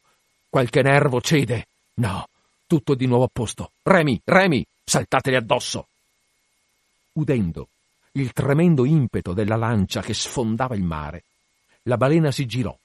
Qualche 0.49 0.81
nervo 0.81 1.19
cede? 1.21 1.67
No, 1.95 2.27
tutto 2.67 2.93
di 2.93 3.07
nuovo 3.07 3.25
a 3.25 3.29
posto. 3.31 3.71
Remi, 3.81 4.21
remi, 4.23 4.65
saltateli 4.83 5.35
addosso. 5.35 5.87
Udendo 7.13 7.67
il 8.13 8.31
tremendo 8.31 8.85
impeto 8.85 9.33
della 9.33 9.55
lancia 9.57 10.01
che 10.01 10.13
sfondava 10.13 10.75
il 10.75 10.83
mare, 10.83 11.23
la 11.83 11.97
balena 11.97 12.31
si 12.31 12.45
girò 12.45 12.75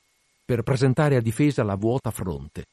per 0.45 0.63
presentare 0.63 1.17
a 1.17 1.21
difesa 1.21 1.63
la 1.63 1.77
vuota 1.77 2.11
fronte 2.11 2.67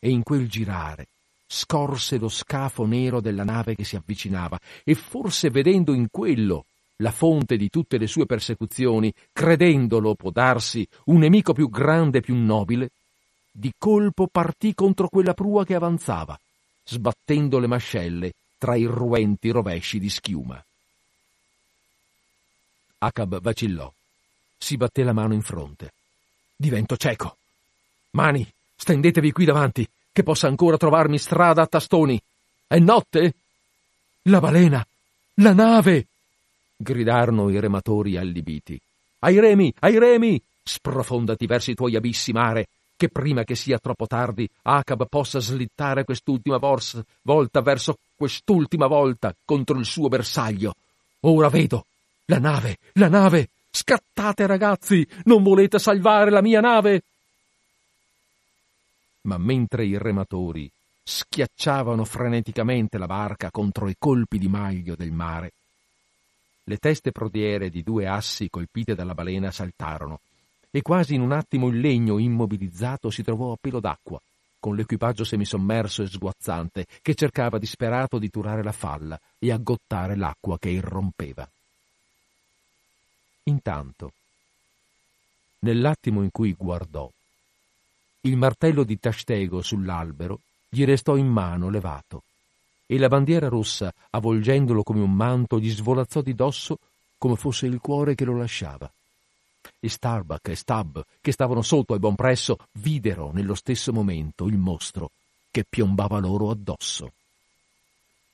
e 0.00 0.10
in 0.10 0.22
quel 0.22 0.48
girare 0.48 1.06
scorse 1.46 2.16
lo 2.18 2.28
scafo 2.28 2.84
nero 2.84 3.20
della 3.20 3.44
nave 3.44 3.74
che 3.74 3.84
si 3.84 3.96
avvicinava 3.96 4.58
e 4.84 4.94
forse 4.94 5.50
vedendo 5.50 5.92
in 5.92 6.08
quello 6.10 6.64
la 7.00 7.10
fonte 7.10 7.56
di 7.56 7.68
tutte 7.68 7.98
le 7.98 8.06
sue 8.06 8.26
persecuzioni, 8.26 9.12
credendolo, 9.32 10.14
può 10.14 10.30
darsi, 10.30 10.86
un 11.06 11.18
nemico 11.18 11.52
più 11.52 11.68
grande 11.68 12.18
e 12.18 12.20
più 12.22 12.34
nobile, 12.36 12.90
di 13.50 13.72
colpo 13.76 14.26
partì 14.26 14.74
contro 14.74 15.08
quella 15.08 15.34
prua 15.34 15.64
che 15.64 15.74
avanzava, 15.74 16.38
sbattendo 16.84 17.58
le 17.58 17.66
mascelle 17.66 18.32
tra 18.58 18.76
i 18.76 18.84
ruenti 18.84 19.50
rovesci 19.50 19.98
di 19.98 20.10
schiuma. 20.10 20.62
Acab 22.98 23.40
vacillò, 23.40 23.90
si 24.58 24.76
batté 24.76 25.02
la 25.02 25.14
mano 25.14 25.32
in 25.32 25.40
fronte. 25.40 25.92
Divento 26.54 26.98
cieco. 26.98 27.38
Mani, 28.10 28.46
stendetevi 28.76 29.32
qui 29.32 29.46
davanti, 29.46 29.88
che 30.12 30.22
possa 30.22 30.48
ancora 30.48 30.76
trovarmi 30.76 31.16
strada 31.16 31.62
a 31.62 31.66
tastoni. 31.66 32.20
È 32.66 32.78
notte? 32.78 33.34
La 34.24 34.40
balena! 34.40 34.86
La 35.36 35.54
nave! 35.54 36.09
Gridarono 36.82 37.50
i 37.50 37.60
rematori 37.60 38.16
allibiti. 38.16 38.80
Ai 39.20 39.38
remi! 39.38 39.72
Ai 39.80 39.98
remi! 39.98 40.42
Sprofondati 40.62 41.46
verso 41.46 41.70
i 41.70 41.74
tuoi 41.74 41.94
abissi, 41.94 42.32
mare, 42.32 42.68
che 42.96 43.08
prima 43.08 43.44
che 43.44 43.54
sia 43.54 43.78
troppo 43.78 44.06
tardi 44.06 44.48
Acab 44.62 45.06
possa 45.08 45.40
slittare 45.40 46.04
quest'ultima 46.04 46.56
vorsa, 46.56 47.04
volta 47.22 47.60
verso 47.60 47.98
quest'ultima 48.14 48.86
volta 48.86 49.34
contro 49.44 49.78
il 49.78 49.84
suo 49.84 50.08
bersaglio. 50.08 50.74
Ora 51.20 51.48
vedo! 51.48 51.84
La 52.26 52.38
nave! 52.38 52.78
La 52.94 53.08
nave! 53.08 53.48
Scattate, 53.70 54.46
ragazzi! 54.46 55.06
Non 55.24 55.42
volete 55.42 55.78
salvare 55.78 56.30
la 56.30 56.40
mia 56.40 56.60
nave? 56.60 57.02
Ma 59.22 59.36
mentre 59.36 59.84
i 59.84 59.98
rematori 59.98 60.70
schiacciavano 61.02 62.04
freneticamente 62.04 62.96
la 62.96 63.06
barca 63.06 63.50
contro 63.50 63.88
i 63.88 63.96
colpi 63.98 64.38
di 64.38 64.48
maglio 64.48 64.94
del 64.96 65.12
mare, 65.12 65.52
le 66.70 66.76
teste 66.76 67.10
prodiere 67.10 67.68
di 67.68 67.82
due 67.82 68.06
assi 68.06 68.48
colpite 68.48 68.94
dalla 68.94 69.12
balena 69.12 69.50
saltarono 69.50 70.20
e 70.70 70.82
quasi 70.82 71.14
in 71.14 71.20
un 71.20 71.32
attimo 71.32 71.66
il 71.66 71.80
legno 71.80 72.16
immobilizzato 72.18 73.10
si 73.10 73.24
trovò 73.24 73.50
a 73.50 73.58
pelo 73.60 73.80
d'acqua, 73.80 74.22
con 74.60 74.76
l'equipaggio 74.76 75.24
semisommerso 75.24 76.04
e 76.04 76.06
sguazzante 76.06 76.86
che 77.02 77.16
cercava 77.16 77.58
disperato 77.58 78.20
di 78.20 78.30
turare 78.30 78.62
la 78.62 78.70
falla 78.70 79.18
e 79.36 79.50
aggottare 79.50 80.14
l'acqua 80.14 80.60
che 80.60 80.68
irrompeva. 80.68 81.48
Intanto, 83.44 84.12
nell'attimo 85.60 86.22
in 86.22 86.30
cui 86.30 86.52
guardò, 86.52 87.10
il 88.20 88.36
martello 88.36 88.84
di 88.84 88.96
Tastego 89.00 89.60
sull'albero 89.60 90.38
gli 90.68 90.84
restò 90.84 91.16
in 91.16 91.26
mano 91.26 91.68
levato 91.68 92.22
e 92.92 92.98
la 92.98 93.06
bandiera 93.06 93.46
rossa, 93.46 93.94
avvolgendolo 94.10 94.82
come 94.82 95.00
un 95.00 95.12
manto, 95.12 95.60
gli 95.60 95.70
svolazzò 95.70 96.22
di 96.22 96.34
dosso 96.34 96.78
come 97.18 97.36
fosse 97.36 97.66
il 97.66 97.78
cuore 97.78 98.16
che 98.16 98.24
lo 98.24 98.36
lasciava. 98.36 98.90
E 99.78 99.88
Starbuck 99.88 100.48
e 100.48 100.56
Stab, 100.56 101.04
che 101.20 101.30
stavano 101.30 101.62
sotto 101.62 101.94
e 101.94 102.00
buon 102.00 102.16
presso, 102.16 102.58
videro 102.72 103.30
nello 103.32 103.54
stesso 103.54 103.92
momento 103.92 104.46
il 104.46 104.56
mostro 104.56 105.12
che 105.52 105.64
piombava 105.68 106.18
loro 106.18 106.50
addosso. 106.50 107.12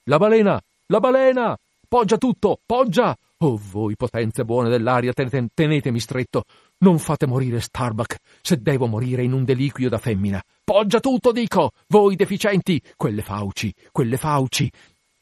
La 0.04 0.16
balena! 0.16 0.58
La 0.86 1.00
balena! 1.00 1.58
Poggia 1.86 2.16
tutto! 2.16 2.58
Poggia! 2.64 3.14
Oh, 3.40 3.60
voi 3.70 3.96
potenze 3.96 4.46
buone 4.46 4.70
dell'aria, 4.70 5.12
ten- 5.12 5.48
tenetemi 5.52 6.00
stretto! 6.00 6.44
Non 6.78 6.98
fate 6.98 7.26
morire 7.26 7.60
Starbuck, 7.60 8.16
se 8.40 8.62
devo 8.62 8.86
morire 8.86 9.22
in 9.22 9.34
un 9.34 9.44
deliquio 9.44 9.90
da 9.90 9.98
femmina. 9.98 10.42
Poggia 10.64 11.00
tutto, 11.00 11.32
dico! 11.32 11.72
Voi 11.88 12.16
deficienti! 12.16 12.80
Quelle 12.96 13.20
fauci, 13.20 13.74
quelle 13.92 14.16
fauci! 14.16 14.70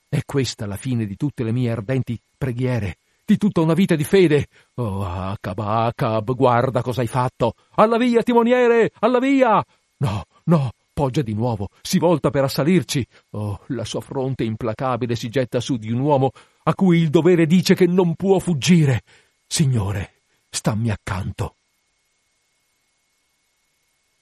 È 0.08 0.20
questa 0.24 0.66
la 0.66 0.76
fine 0.76 1.06
di 1.06 1.16
tutte 1.16 1.42
le 1.42 1.50
mie 1.50 1.72
ardenti 1.72 2.16
preghiere, 2.38 2.98
di 3.24 3.36
tutta 3.36 3.62
una 3.62 3.74
vita 3.74 3.96
di 3.96 4.04
fede. 4.04 4.46
Oh, 4.74 5.04
Acab, 5.04 5.58
Acab, 5.58 6.36
guarda 6.36 6.82
cosa 6.82 7.00
hai 7.00 7.08
fatto! 7.08 7.54
Alla 7.74 7.96
via, 7.96 8.22
timoniere! 8.22 8.92
Alla 9.00 9.18
via! 9.18 9.64
No, 9.96 10.24
no, 10.44 10.70
poggia 10.94 11.20
di 11.20 11.34
nuovo, 11.34 11.68
si 11.82 11.98
volta 11.98 12.30
per 12.30 12.44
assalirci. 12.44 13.06
Oh, 13.30 13.60
la 13.66 13.84
sua 13.84 14.00
fronte 14.00 14.44
implacabile 14.44 15.16
si 15.16 15.28
getta 15.28 15.60
su 15.60 15.76
di 15.76 15.90
un 15.90 15.98
uomo 15.98 16.30
a 16.62 16.74
cui 16.74 17.00
il 17.00 17.10
dovere 17.10 17.46
dice 17.46 17.74
che 17.74 17.86
non 17.86 18.14
può 18.14 18.38
fuggire. 18.38 19.02
Signore, 19.46 20.12
Stammi 20.48 20.90
accanto. 20.90 21.56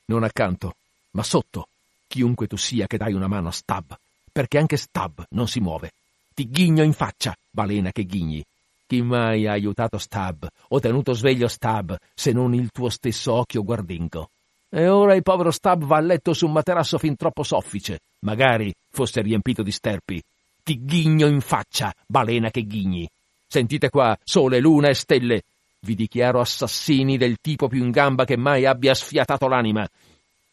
Non 0.07 0.25
accanto, 0.25 0.75
ma 1.13 1.23
sotto, 1.23 1.69
chiunque 2.09 2.47
tu 2.47 2.57
sia 2.57 2.87
che 2.87 2.97
dai 2.97 3.13
una 3.13 3.29
mano 3.29 3.49
a 3.49 3.53
Stab, 3.53 3.97
perché 4.33 4.59
anche 4.59 4.77
Stab 4.77 5.25
non 5.31 5.47
si 5.47 5.61
muove. 5.61 5.93
Ti 6.35 6.49
ghigno 6.49 6.83
in 6.83 6.95
faccia, 6.95 7.37
balena 7.51 7.93
che 7.93 8.05
ghigni. 8.05 8.45
Chi 8.87 9.01
mai 9.01 9.47
ha 9.47 9.53
aiutato 9.53 9.99
Stab 9.99 10.47
o 10.69 10.81
tenuto 10.81 11.13
sveglio 11.13 11.49
Stab 11.49 11.97
se 12.15 12.33
non 12.33 12.55
il 12.55 12.71
tuo 12.71 12.91
stesso 12.91 13.33
occhio 13.33 13.63
guardingo? 13.63 14.32
E 14.75 14.89
ora 14.89 15.15
il 15.15 15.23
povero 15.23 15.51
Stab 15.51 15.85
va 15.85 15.99
a 15.99 16.01
letto 16.01 16.33
su 16.33 16.47
un 16.47 16.53
materasso 16.53 16.97
fin 16.97 17.15
troppo 17.15 17.43
soffice, 17.43 18.01
magari 18.21 18.73
fosse 18.91 19.21
riempito 19.21 19.63
di 19.63 19.71
sterpi. 19.71 20.23
Ti 20.63 20.83
ghigno 20.83 21.27
in 21.27 21.43
faccia, 21.43 21.93
balena 22.07 22.51
che 22.51 22.63
ghigni. 22.63 23.07
Sentite 23.47 23.91
qua, 23.91 24.17
sole, 24.25 24.61
luna 24.61 24.89
e 24.89 24.95
stelle, 24.95 25.43
vi 25.81 25.95
dichiaro 25.95 26.41
assassini 26.41 27.19
del 27.19 27.37
tipo 27.43 27.69
più 27.69 27.85
in 27.85 27.91
gamba 27.91 28.25
che 28.25 28.39
mai 28.39 28.65
abbia 28.65 28.95
sfiatato 28.95 29.47
l'anima. 29.47 29.87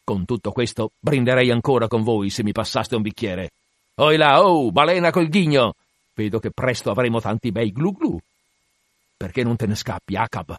Con 0.04 0.26
tutto 0.26 0.52
questo 0.52 0.90
brinderei 1.00 1.50
ancora 1.50 1.88
con 1.88 2.02
voi 2.02 2.28
se 2.28 2.42
mi 2.42 2.52
passaste 2.52 2.96
un 2.96 3.02
bicchiere. 3.02 3.52
Oi 3.94 4.18
là, 4.18 4.44
oh, 4.44 4.70
balena 4.70 5.10
col 5.10 5.28
ghigno! 5.28 5.76
Vedo 6.14 6.40
che 6.40 6.50
presto 6.50 6.90
avremo 6.90 7.22
tanti 7.22 7.52
bei 7.52 7.72
glu 7.72 7.94
glu. 7.94 8.18
Perché 9.16 9.42
non 9.42 9.56
te 9.56 9.64
ne 9.66 9.76
scappi, 9.76 10.14
Acab? 10.14 10.58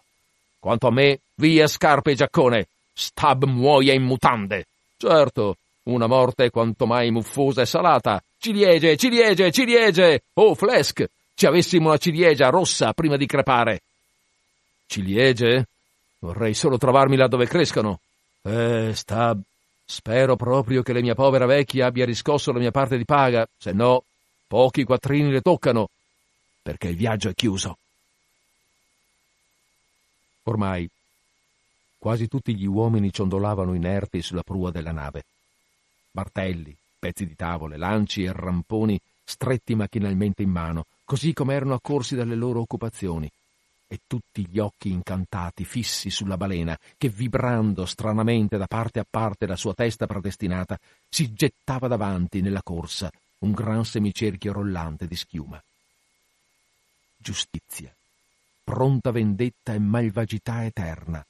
Quanto 0.58 0.88
a 0.88 0.92
me, 0.92 1.20
via 1.36 1.68
scarpe 1.68 2.12
e 2.12 2.16
giaccone. 2.16 2.68
Stab 2.94 3.46
muoia 3.46 3.94
in 3.94 4.04
mutande. 4.04 4.66
Certo, 4.98 5.58
una 5.84 6.08
morte 6.08 6.50
quanto 6.50 6.86
mai 6.86 7.12
muffosa 7.12 7.62
e 7.62 7.66
salata. 7.66 8.22
Ciliegie, 8.38 8.98
ciliegie, 8.98 9.52
ciliegie! 9.52 10.24
Oh, 10.34 10.56
Flesk! 10.56 11.08
Ci 11.34 11.46
avessimo 11.46 11.88
una 11.88 11.98
ciliegia 11.98 12.50
rossa 12.50 12.94
prima 12.94 13.18
di 13.18 13.26
crepare. 13.26 13.82
Ciliegie? 14.86 15.66
Vorrei 16.20 16.54
solo 16.54 16.78
trovarmi 16.78 17.16
là 17.16 17.28
dove 17.28 17.48
crescono. 17.48 18.00
Eh, 18.44 18.92
sta... 18.94 19.38
Spero 19.84 20.38
proprio 20.38 20.84
che 20.84 20.94
la 20.94 21.02
mia 21.02 21.16
povera 21.16 21.46
vecchia 21.46 21.88
abbia 21.88 22.06
riscosso 22.06 22.54
la 22.54 22.60
mia 22.60 22.72
parte 22.72 22.96
di 22.96 23.04
paga, 23.04 23.46
se 23.58 23.74
no 23.74 24.06
pochi 24.48 24.86
quattrini 24.86 25.30
le 25.30 25.42
toccano, 25.42 25.90
perché 26.62 26.88
il 26.90 26.96
viaggio 26.96 27.28
è 27.28 27.34
chiuso. 27.34 27.78
Ormai 30.44 30.90
quasi 32.02 32.28
tutti 32.28 32.56
gli 32.56 32.66
uomini 32.66 33.12
ciondolavano 33.12 33.76
inerti 33.76 34.24
sulla 34.24 34.42
prua 34.42 34.72
della 34.72 34.92
nave. 34.92 35.24
Martelli, 36.14 36.76
pezzi 36.98 37.28
di 37.28 37.36
tavole, 37.36 37.78
lanci 37.78 38.24
e 38.24 38.32
ramponi 38.34 39.00
stretti 39.24 39.76
macchinalmente 39.76 40.42
in 40.42 40.50
mano, 40.50 40.88
così 41.06 41.32
come 41.32 41.54
erano 41.54 41.76
accorsi 41.76 42.16
dalle 42.16 42.34
loro 42.34 42.60
occupazioni 42.60 43.30
e 43.88 44.00
tutti 44.08 44.48
gli 44.50 44.58
occhi 44.58 44.90
incantati 44.90 45.64
fissi 45.64 46.10
sulla 46.10 46.38
balena 46.38 46.76
che, 46.98 47.10
vibrando 47.10 47.86
stranamente 47.86 48.58
da 48.58 48.66
parte 48.66 48.98
a 48.98 49.06
parte 49.08 49.46
la 49.46 49.56
sua 49.56 49.76
testa 49.76 50.08
predestinata, 50.08 50.80
si 51.08 51.32
gettava 51.36 51.88
davanti 51.88 52.42
nella 52.42 52.64
corsa, 52.64 53.12
un 53.40 53.52
gran 53.52 53.86
semicerchio 53.86 54.54
rollante 54.54 55.06
di 55.06 55.16
schiuma. 55.16 55.62
Giustizia, 57.16 57.94
pronta 58.64 59.12
vendetta 59.12 59.74
e 59.74 59.80
malvagità 59.80 60.66
eterna 60.66 61.24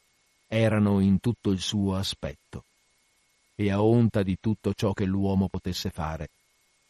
erano 0.54 1.00
in 1.00 1.22
tutto 1.22 1.52
il 1.52 1.62
suo 1.62 1.96
aspetto. 1.96 2.66
e 3.56 3.70
a 3.70 3.84
onta 3.84 4.24
di 4.24 4.38
tutto 4.42 4.74
ciò 4.74 4.92
che 4.92 5.06
l'uomo 5.06 5.48
potesse 5.48 5.92
fare. 5.92 6.30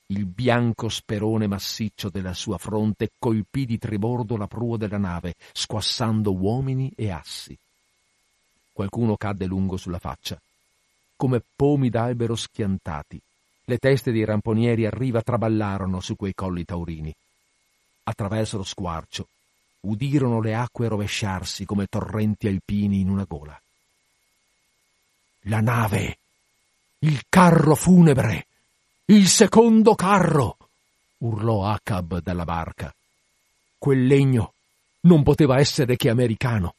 Il 0.08 0.26
bianco 0.26 0.88
sperone 0.88 1.46
massiccio 1.46 2.10
della 2.10 2.34
sua 2.34 2.58
fronte 2.58 3.12
colpì 3.20 3.66
di 3.66 3.78
tribordo 3.78 4.38
la 4.38 4.48
prua 4.48 4.78
della 4.78 4.98
nave, 4.98 5.36
squassando 5.52 6.34
uomini 6.34 6.90
e 6.96 7.10
assi. 7.10 7.58
Qualcuno 8.72 9.18
cadde 9.18 9.46
lungo 9.48 9.76
sulla 9.76 10.00
faccia. 10.00 10.40
Come 11.18 11.44
pomi 11.56 11.90
d'albero 11.90 12.36
schiantati, 12.36 13.20
le 13.66 13.78
teste 13.78 14.14
dei 14.14 14.24
ramponieri 14.24 14.86
a 14.86 14.92
riva 14.92 15.22
traballarono 15.22 16.00
su 16.00 16.16
quei 16.16 16.34
colli 16.34 16.64
taurini. 16.64 17.14
Attraverso 18.04 18.56
lo 18.58 18.64
squarcio 18.64 19.28
udirono 19.82 20.42
le 20.42 20.54
acque 20.54 20.88
rovesciarsi 20.88 21.66
come 21.66 21.88
torrenti 21.88 22.48
alpini 22.48 23.00
in 23.00 23.10
una 23.10 23.26
gola. 23.28 23.60
La 25.46 25.60
nave! 25.60 26.18
Il 27.00 27.24
carro 27.28 27.76
funebre! 27.76 28.48
Il 29.06 29.28
secondo 29.28 29.96
carro! 29.96 30.58
urlò 31.18 31.66
Acab 31.66 32.22
dalla 32.22 32.46
barca. 32.46 32.94
Quel 33.78 34.06
legno 34.06 34.54
non 35.02 35.24
poteva 35.24 35.58
essere 35.60 35.96
che 35.96 36.10
americano. 36.10 36.76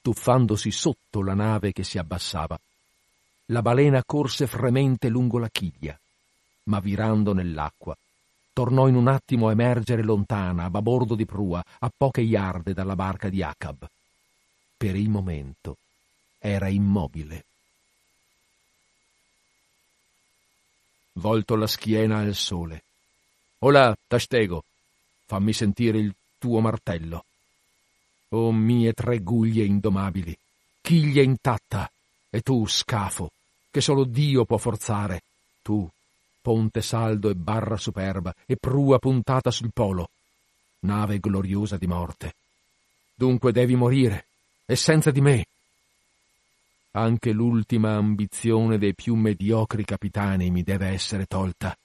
Tuffandosi 0.00 0.70
sotto 0.70 1.22
la 1.22 1.34
nave 1.34 1.72
che 1.72 1.84
si 1.84 1.98
abbassava, 1.98 2.58
la 3.46 3.62
balena 3.62 4.02
corse 4.04 4.46
fremente 4.46 5.08
lungo 5.08 5.38
la 5.38 5.50
chiglia, 5.50 5.98
ma 6.64 6.80
virando 6.80 7.34
nell'acqua, 7.34 7.96
tornò 8.60 8.88
in 8.88 8.94
un 8.94 9.08
attimo 9.08 9.48
a 9.48 9.52
emergere 9.52 10.02
lontana, 10.02 10.64
a 10.64 10.70
babordo 10.70 11.14
di 11.14 11.24
prua, 11.24 11.64
a 11.78 11.90
poche 11.96 12.20
iarde 12.20 12.74
dalla 12.74 12.94
barca 12.94 13.30
di 13.30 13.42
Acab. 13.42 13.88
Per 14.76 14.94
il 14.94 15.08
momento 15.08 15.78
era 16.38 16.68
immobile. 16.68 17.44
volto 21.14 21.56
la 21.56 21.66
schiena 21.66 22.18
al 22.18 22.34
sole. 22.34 22.82
Ola, 23.60 23.96
Tastego, 24.06 24.64
fammi 25.26 25.52
sentire 25.54 25.98
il 25.98 26.14
tuo 26.38 26.60
martello. 26.60 27.24
O 28.30 28.52
mie 28.52 28.92
tre 28.92 29.20
guglie 29.20 29.64
indomabili, 29.64 30.36
chiglia 30.82 31.22
intatta, 31.22 31.90
e 32.28 32.42
tu, 32.42 32.66
scafo, 32.66 33.30
che 33.70 33.80
solo 33.80 34.04
Dio 34.04 34.44
può 34.44 34.58
forzare, 34.58 35.22
tu, 35.62 35.88
ponte 36.40 36.82
saldo 36.82 37.30
e 37.30 37.34
barra 37.34 37.76
superba, 37.76 38.34
e 38.46 38.56
prua 38.56 38.98
puntata 38.98 39.50
sul 39.50 39.70
polo, 39.72 40.08
nave 40.80 41.18
gloriosa 41.18 41.76
di 41.76 41.86
morte. 41.86 42.34
Dunque 43.14 43.52
devi 43.52 43.76
morire, 43.76 44.26
e 44.66 44.76
senza 44.76 45.10
di 45.10 45.20
me, 45.20 45.44
anche 46.92 47.30
l'ultima 47.30 47.94
ambizione 47.94 48.76
dei 48.76 48.94
più 48.94 49.14
mediocri 49.14 49.84
capitani 49.84 50.50
mi 50.50 50.62
deve 50.64 50.88
essere 50.88 51.26
tolta. 51.26 51.76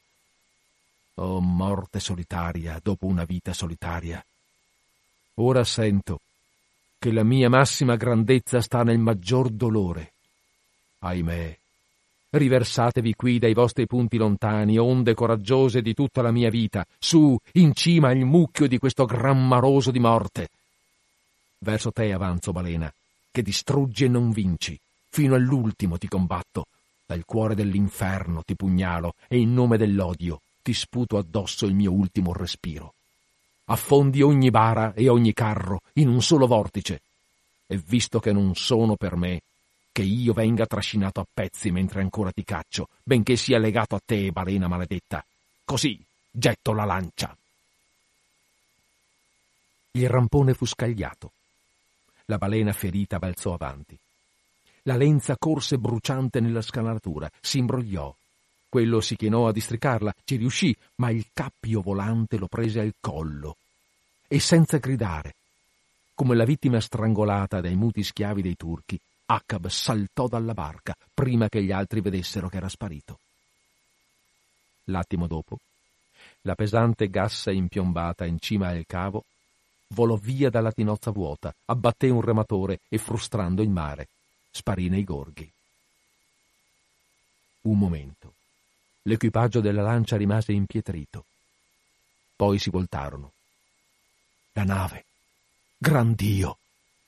Oh 1.17 1.39
morte 1.39 1.99
solitaria 1.99 2.79
dopo 2.81 3.05
una 3.05 3.23
vita 3.23 3.53
solitaria. 3.53 4.23
Ora 5.35 5.63
sento 5.63 6.21
che 6.97 7.11
la 7.11 7.23
mia 7.23 7.49
massima 7.49 7.95
grandezza 7.95 8.61
sta 8.61 8.81
nel 8.81 8.97
maggior 8.97 9.49
dolore. 9.49 10.13
Ahimè, 10.99 11.57
riversatevi 12.37 13.15
qui 13.15 13.39
dai 13.39 13.53
vostri 13.53 13.87
punti 13.87 14.17
lontani, 14.17 14.77
onde 14.77 15.13
coraggiose 15.13 15.81
di 15.81 15.93
tutta 15.93 16.21
la 16.21 16.31
mia 16.31 16.49
vita, 16.49 16.85
su, 16.99 17.37
in 17.53 17.73
cima 17.73 18.09
al 18.09 18.17
mucchio 18.19 18.67
di 18.67 18.77
questo 18.77 19.05
gran 19.05 19.47
maroso 19.47 19.91
di 19.91 19.99
morte. 19.99 20.49
Verso 21.59 21.91
te 21.91 22.11
avanzo, 22.11 22.51
balena, 22.51 22.91
che 23.31 23.41
distruggi 23.41 24.05
e 24.05 24.07
non 24.07 24.31
vinci. 24.31 24.77
Fino 25.09 25.35
all'ultimo 25.35 25.97
ti 25.97 26.07
combatto. 26.07 26.67
Dal 27.05 27.23
cuore 27.25 27.55
dell'inferno 27.55 28.41
ti 28.43 28.55
pugnalo 28.55 29.13
e 29.27 29.37
in 29.37 29.53
nome 29.53 29.77
dell'odio 29.77 30.41
ti 30.61 30.73
sputo 30.73 31.17
addosso 31.17 31.65
il 31.65 31.75
mio 31.75 31.91
ultimo 31.91 32.33
respiro. 32.33 32.93
Affondi 33.65 34.21
ogni 34.21 34.49
bara 34.49 34.93
e 34.93 35.09
ogni 35.09 35.33
carro 35.33 35.81
in 35.93 36.07
un 36.07 36.21
solo 36.21 36.47
vortice. 36.47 37.01
E 37.67 37.77
visto 37.77 38.19
che 38.19 38.31
non 38.31 38.55
sono 38.55 38.95
per 38.95 39.15
me, 39.15 39.41
che 39.95 40.01
io 40.01 40.33
venga 40.33 40.65
trascinato 40.65 41.21
a 41.21 41.27
pezzi 41.33 41.71
mentre 41.71 42.01
ancora 42.01 42.29
ti 42.29 42.43
caccio, 42.43 42.89
benché 43.01 43.37
sia 43.37 43.57
legato 43.57 43.95
a 43.95 44.01
te, 44.03 44.29
balena 44.29 44.67
maledetta. 44.67 45.23
Così 45.63 45.97
getto 46.29 46.73
la 46.73 46.83
lancia. 46.83 47.33
Il 49.91 50.09
rampone 50.09 50.53
fu 50.53 50.65
scagliato. 50.65 51.31
La 52.25 52.37
balena 52.37 52.73
ferita 52.73 53.19
balzò 53.19 53.53
avanti. 53.53 53.97
La 54.81 54.97
lenza 54.97 55.37
corse 55.37 55.77
bruciante 55.77 56.41
nella 56.41 56.61
scalatura, 56.61 57.31
si 57.39 57.59
imbrogliò. 57.59 58.13
Quello 58.67 58.99
si 58.99 59.15
chinò 59.15 59.47
a 59.47 59.53
districarla, 59.53 60.13
ci 60.25 60.35
riuscì, 60.35 60.75
ma 60.95 61.09
il 61.09 61.27
cappio 61.31 61.79
volante 61.79 62.35
lo 62.35 62.47
prese 62.47 62.81
al 62.81 62.95
collo. 62.99 63.55
E 64.27 64.41
senza 64.41 64.77
gridare, 64.77 65.35
come 66.13 66.35
la 66.35 66.43
vittima 66.43 66.81
strangolata 66.81 67.61
dai 67.61 67.75
muti 67.75 68.03
schiavi 68.03 68.41
dei 68.41 68.57
turchi, 68.57 68.99
Acab 69.25 69.67
saltò 69.67 70.27
dalla 70.27 70.53
barca 70.53 70.95
prima 71.13 71.49
che 71.49 71.63
gli 71.63 71.71
altri 71.71 72.01
vedessero 72.01 72.47
che 72.49 72.57
era 72.57 72.69
sparito. 72.69 73.19
L'attimo 74.85 75.25
dopo, 75.25 75.57
la 76.41 76.55
pesante 76.55 77.09
gassa 77.09 77.51
impiombata 77.51 78.25
in 78.25 78.39
cima 78.39 78.67
al 78.67 78.85
cavo 78.85 79.23
volò 79.89 80.15
via 80.15 80.49
dalla 80.49 80.71
tinozza 80.71 81.11
vuota, 81.11 81.53
abbatté 81.65 82.09
un 82.09 82.21
rematore 82.21 82.81
e 82.87 82.97
frustrando 82.97 83.61
il 83.61 83.69
mare 83.69 84.07
sparì 84.51 84.87
nei 84.89 85.03
gorghi. 85.03 85.51
Un 87.61 87.77
momento. 87.77 88.33
L'equipaggio 89.03 89.59
della 89.59 89.81
lancia 89.81 90.17
rimase 90.17 90.53
impietrito. 90.53 91.25
Poi 92.35 92.57
si 92.57 92.69
voltarono. 92.69 93.31
La 94.53 94.63
nave. 94.63 95.05
Gran 95.77 96.13
Dio! 96.13 96.57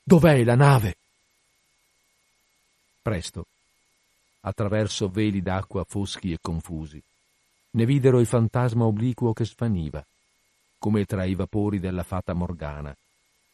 Dov'è 0.02 0.44
la 0.44 0.56
nave? 0.56 0.96
Presto, 3.00 3.46
attraverso 4.40 5.08
veli 5.08 5.42
d'acqua 5.42 5.84
foschi 5.84 6.32
e 6.32 6.38
confusi, 6.40 7.02
ne 7.70 7.86
videro 7.86 8.20
il 8.20 8.26
fantasma 8.26 8.84
obliquo 8.84 9.32
che 9.32 9.44
svaniva, 9.44 10.04
come 10.78 11.04
tra 11.04 11.24
i 11.24 11.34
vapori 11.34 11.78
della 11.78 12.02
fata 12.02 12.32
morgana, 12.32 12.94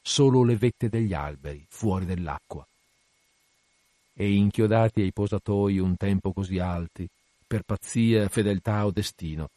solo 0.02 0.42
le 0.44 0.56
vette 0.56 0.88
degli 0.88 1.14
alberi 1.14 1.64
fuori 1.68 2.04
dell'acqua 2.04 2.66
e 4.16 4.32
inchiodati 4.32 5.00
ai 5.00 5.12
posatoi 5.12 5.78
un 5.78 5.96
tempo 5.96 6.32
così 6.32 6.58
alti, 6.58 7.06
per 7.46 7.62
pazzia, 7.62 8.28
fedeltà 8.28 8.86
o 8.86 8.90
destino, 8.90 9.50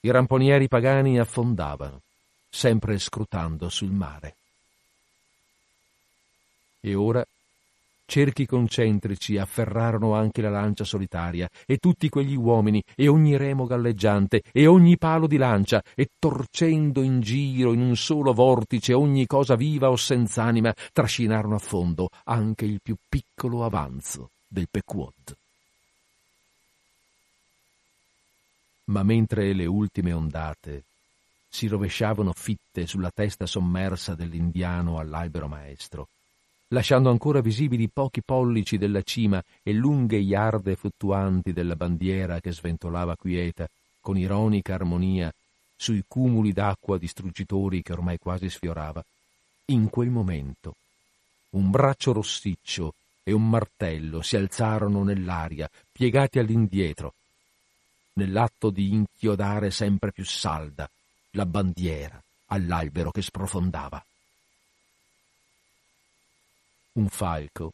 i 0.00 0.10
ramponieri 0.10 0.68
pagani 0.68 1.18
affondavano, 1.18 2.02
sempre 2.48 2.98
scrutando 2.98 3.68
sul 3.68 3.90
mare. 3.90 4.36
E 6.80 6.94
ora 6.94 7.26
cerchi 8.06 8.46
concentrici 8.46 9.36
afferrarono 9.36 10.14
anche 10.14 10.40
la 10.40 10.50
lancia 10.50 10.84
solitaria 10.84 11.48
e 11.66 11.76
tutti 11.78 12.08
quegli 12.08 12.36
uomini 12.36 12.82
e 12.94 13.08
ogni 13.08 13.36
remo 13.36 13.66
galleggiante 13.66 14.42
e 14.52 14.66
ogni 14.66 14.96
palo 14.96 15.26
di 15.26 15.36
lancia 15.36 15.82
e 15.94 16.10
torcendo 16.18 17.02
in 17.02 17.20
giro 17.20 17.72
in 17.72 17.80
un 17.80 17.96
solo 17.96 18.32
vortice 18.32 18.94
ogni 18.94 19.26
cosa 19.26 19.56
viva 19.56 19.90
o 19.90 19.96
senz'anima 19.96 20.72
trascinarono 20.92 21.56
a 21.56 21.58
fondo 21.58 22.08
anche 22.24 22.64
il 22.64 22.80
più 22.82 22.96
piccolo 23.08 23.64
avanzo 23.64 24.30
del 24.46 24.68
Pequod. 24.70 25.36
Ma 28.84 29.02
mentre 29.02 29.52
le 29.52 29.66
ultime 29.66 30.12
ondate 30.12 30.84
si 31.48 31.66
rovesciavano 31.66 32.32
fitte 32.32 32.86
sulla 32.86 33.10
testa 33.10 33.46
sommersa 33.46 34.14
dell'indiano 34.14 34.98
all'albero 34.98 35.48
maestro, 35.48 36.08
lasciando 36.68 37.10
ancora 37.10 37.40
visibili 37.40 37.88
pochi 37.88 38.22
pollici 38.22 38.78
della 38.78 39.02
cima 39.02 39.42
e 39.62 39.72
lunghe 39.72 40.18
iarde 40.18 40.76
fluttuanti 40.76 41.52
della 41.52 41.76
bandiera 41.76 42.40
che 42.40 42.52
sventolava 42.52 43.16
quieta, 43.16 43.68
con 44.00 44.16
ironica 44.16 44.74
armonia, 44.74 45.32
sui 45.76 46.04
cumuli 46.06 46.52
d'acqua 46.52 46.98
distruggitori 46.98 47.82
che 47.82 47.92
ormai 47.92 48.18
quasi 48.18 48.48
sfiorava, 48.48 49.04
in 49.66 49.90
quel 49.90 50.10
momento 50.10 50.74
un 51.50 51.70
braccio 51.70 52.12
rossiccio 52.12 52.94
e 53.22 53.32
un 53.32 53.48
martello 53.48 54.22
si 54.22 54.36
alzarono 54.36 55.02
nell'aria, 55.02 55.68
piegati 55.90 56.38
all'indietro, 56.38 57.14
nell'atto 58.14 58.70
di 58.70 58.92
inchiodare 58.92 59.70
sempre 59.70 60.12
più 60.12 60.24
salda 60.24 60.88
la 61.32 61.46
bandiera 61.46 62.20
all'albero 62.46 63.10
che 63.10 63.22
sprofondava 63.22 64.02
un 66.96 67.08
falco, 67.08 67.72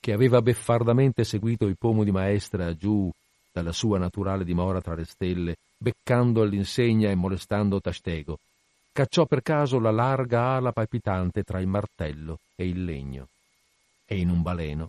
che 0.00 0.12
aveva 0.12 0.40
beffardamente 0.40 1.24
seguito 1.24 1.66
il 1.66 1.76
pomo 1.76 2.04
di 2.04 2.10
maestra 2.10 2.74
giù 2.76 3.10
dalla 3.52 3.72
sua 3.72 3.98
naturale 3.98 4.44
dimora 4.44 4.80
tra 4.80 4.94
le 4.94 5.04
stelle, 5.04 5.56
beccando 5.76 6.42
all'insegna 6.42 7.10
e 7.10 7.14
molestando 7.14 7.80
Tastego, 7.80 8.38
cacciò 8.92 9.26
per 9.26 9.42
caso 9.42 9.78
la 9.78 9.90
larga 9.90 10.56
ala 10.56 10.72
palpitante 10.72 11.42
tra 11.42 11.60
il 11.60 11.66
martello 11.66 12.38
e 12.56 12.66
il 12.66 12.84
legno, 12.84 13.28
e 14.06 14.18
in 14.18 14.30
un 14.30 14.42
baleno 14.42 14.88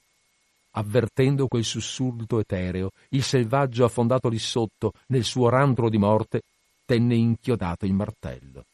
avvertendo 0.77 1.47
quel 1.47 1.63
sussurro 1.63 2.39
etereo, 2.39 2.91
il 3.09 3.23
selvaggio 3.23 3.85
affondato 3.85 4.29
lì 4.29 4.39
sotto, 4.39 4.93
nel 5.07 5.23
suo 5.23 5.49
randro 5.49 5.89
di 5.89 5.97
morte, 5.97 6.41
tenne 6.85 7.15
inchiodato 7.15 7.85
il 7.85 7.93
martello. 7.93 8.65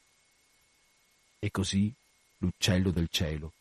E 1.39 1.51
così 1.51 1.91
l'uccello 2.39 2.91
del 2.91 3.07
cielo, 3.09 3.51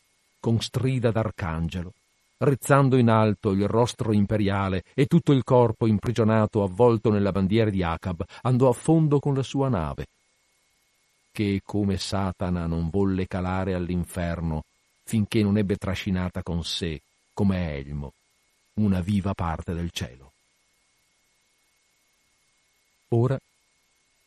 con 0.41 0.59
strida 0.59 1.11
d'arcangelo, 1.11 1.93
rizzando 2.39 2.97
in 2.97 3.09
alto 3.09 3.51
il 3.51 3.67
rostro 3.67 4.11
imperiale 4.11 4.83
e 4.93 5.05
tutto 5.05 5.31
il 5.31 5.45
corpo 5.45 5.87
imprigionato 5.87 6.63
avvolto 6.63 7.09
nella 7.09 7.31
bandiera 7.31 7.69
di 7.69 7.83
Acab, 7.83 8.25
andò 8.41 8.67
a 8.67 8.73
fondo 8.73 9.19
con 9.19 9.35
la 9.35 9.43
sua 9.43 9.69
nave, 9.69 10.07
che 11.31 11.61
come 11.63 11.97
Satana 11.97 12.65
non 12.65 12.89
volle 12.89 13.27
calare 13.27 13.73
all'inferno 13.73 14.63
finché 15.03 15.43
non 15.43 15.57
ebbe 15.57 15.77
trascinata 15.77 16.41
con 16.41 16.63
sé, 16.63 17.01
come 17.33 17.77
elmo, 17.77 18.13
una 18.75 18.99
viva 19.01 19.33
parte 19.33 19.73
del 19.73 19.91
cielo. 19.91 20.31
Ora 23.09 23.37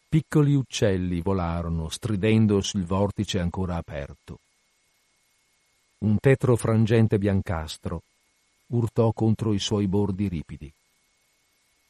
piccoli 0.08 0.54
uccelli 0.54 1.20
volarono 1.22 1.88
stridendo 1.88 2.60
sul 2.60 2.84
vortice 2.84 3.40
ancora 3.40 3.76
aperto. 3.76 4.38
Un 6.04 6.18
tetro 6.18 6.54
frangente 6.54 7.16
biancastro 7.16 8.02
urtò 8.66 9.10
contro 9.12 9.54
i 9.54 9.58
suoi 9.58 9.88
bordi 9.88 10.28
ripidi. 10.28 10.70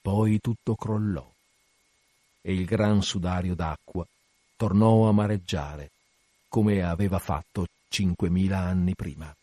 Poi 0.01 0.39
tutto 0.39 0.77
crollò 0.77 1.29
e 2.41 2.55
il 2.55 2.65
gran 2.65 3.03
sudario 3.03 3.57
d'acqua 3.57 4.07
tornò 4.55 5.09
a 5.09 5.13
mareggiare 5.13 5.91
come 6.47 6.85
aveva 6.85 7.19
fatto 7.19 7.67
cinquemila 7.89 8.61
anni 8.61 8.95
prima. 8.95 9.35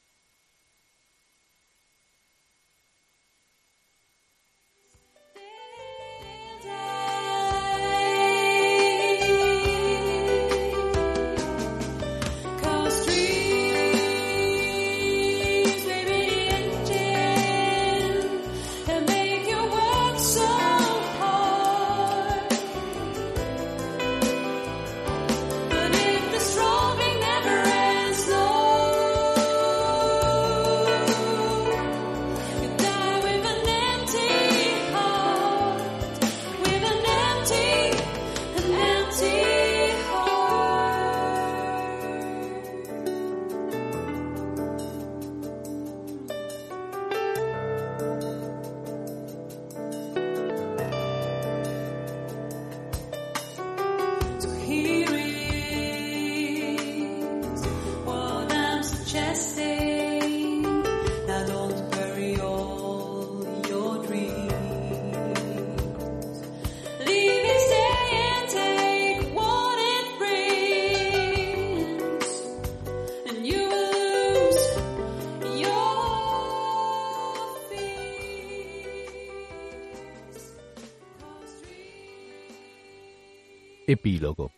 Epilogo. 83.92 84.52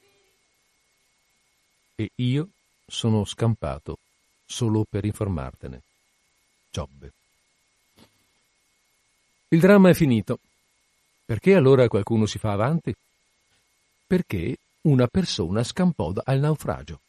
E 1.96 2.12
io 2.16 2.50
sono 2.86 3.26
scampato 3.26 3.98
solo 4.46 4.86
per 4.88 5.06
informartene. 5.06 5.82
Giobbe. 6.70 7.12
Il 9.50 9.60
dramma 9.60 9.90
è 9.90 9.94
finito. 9.94 10.40
Perché 11.26 11.56
allora 11.56 11.88
qualcuno 11.88 12.26
si 12.26 12.38
fa 12.38 12.52
avanti? 12.52 12.94
Perché 14.06 14.58
una 14.82 15.08
persona 15.08 15.64
scampò 15.64 16.12
al 16.24 16.40
naufragio. 16.40 17.00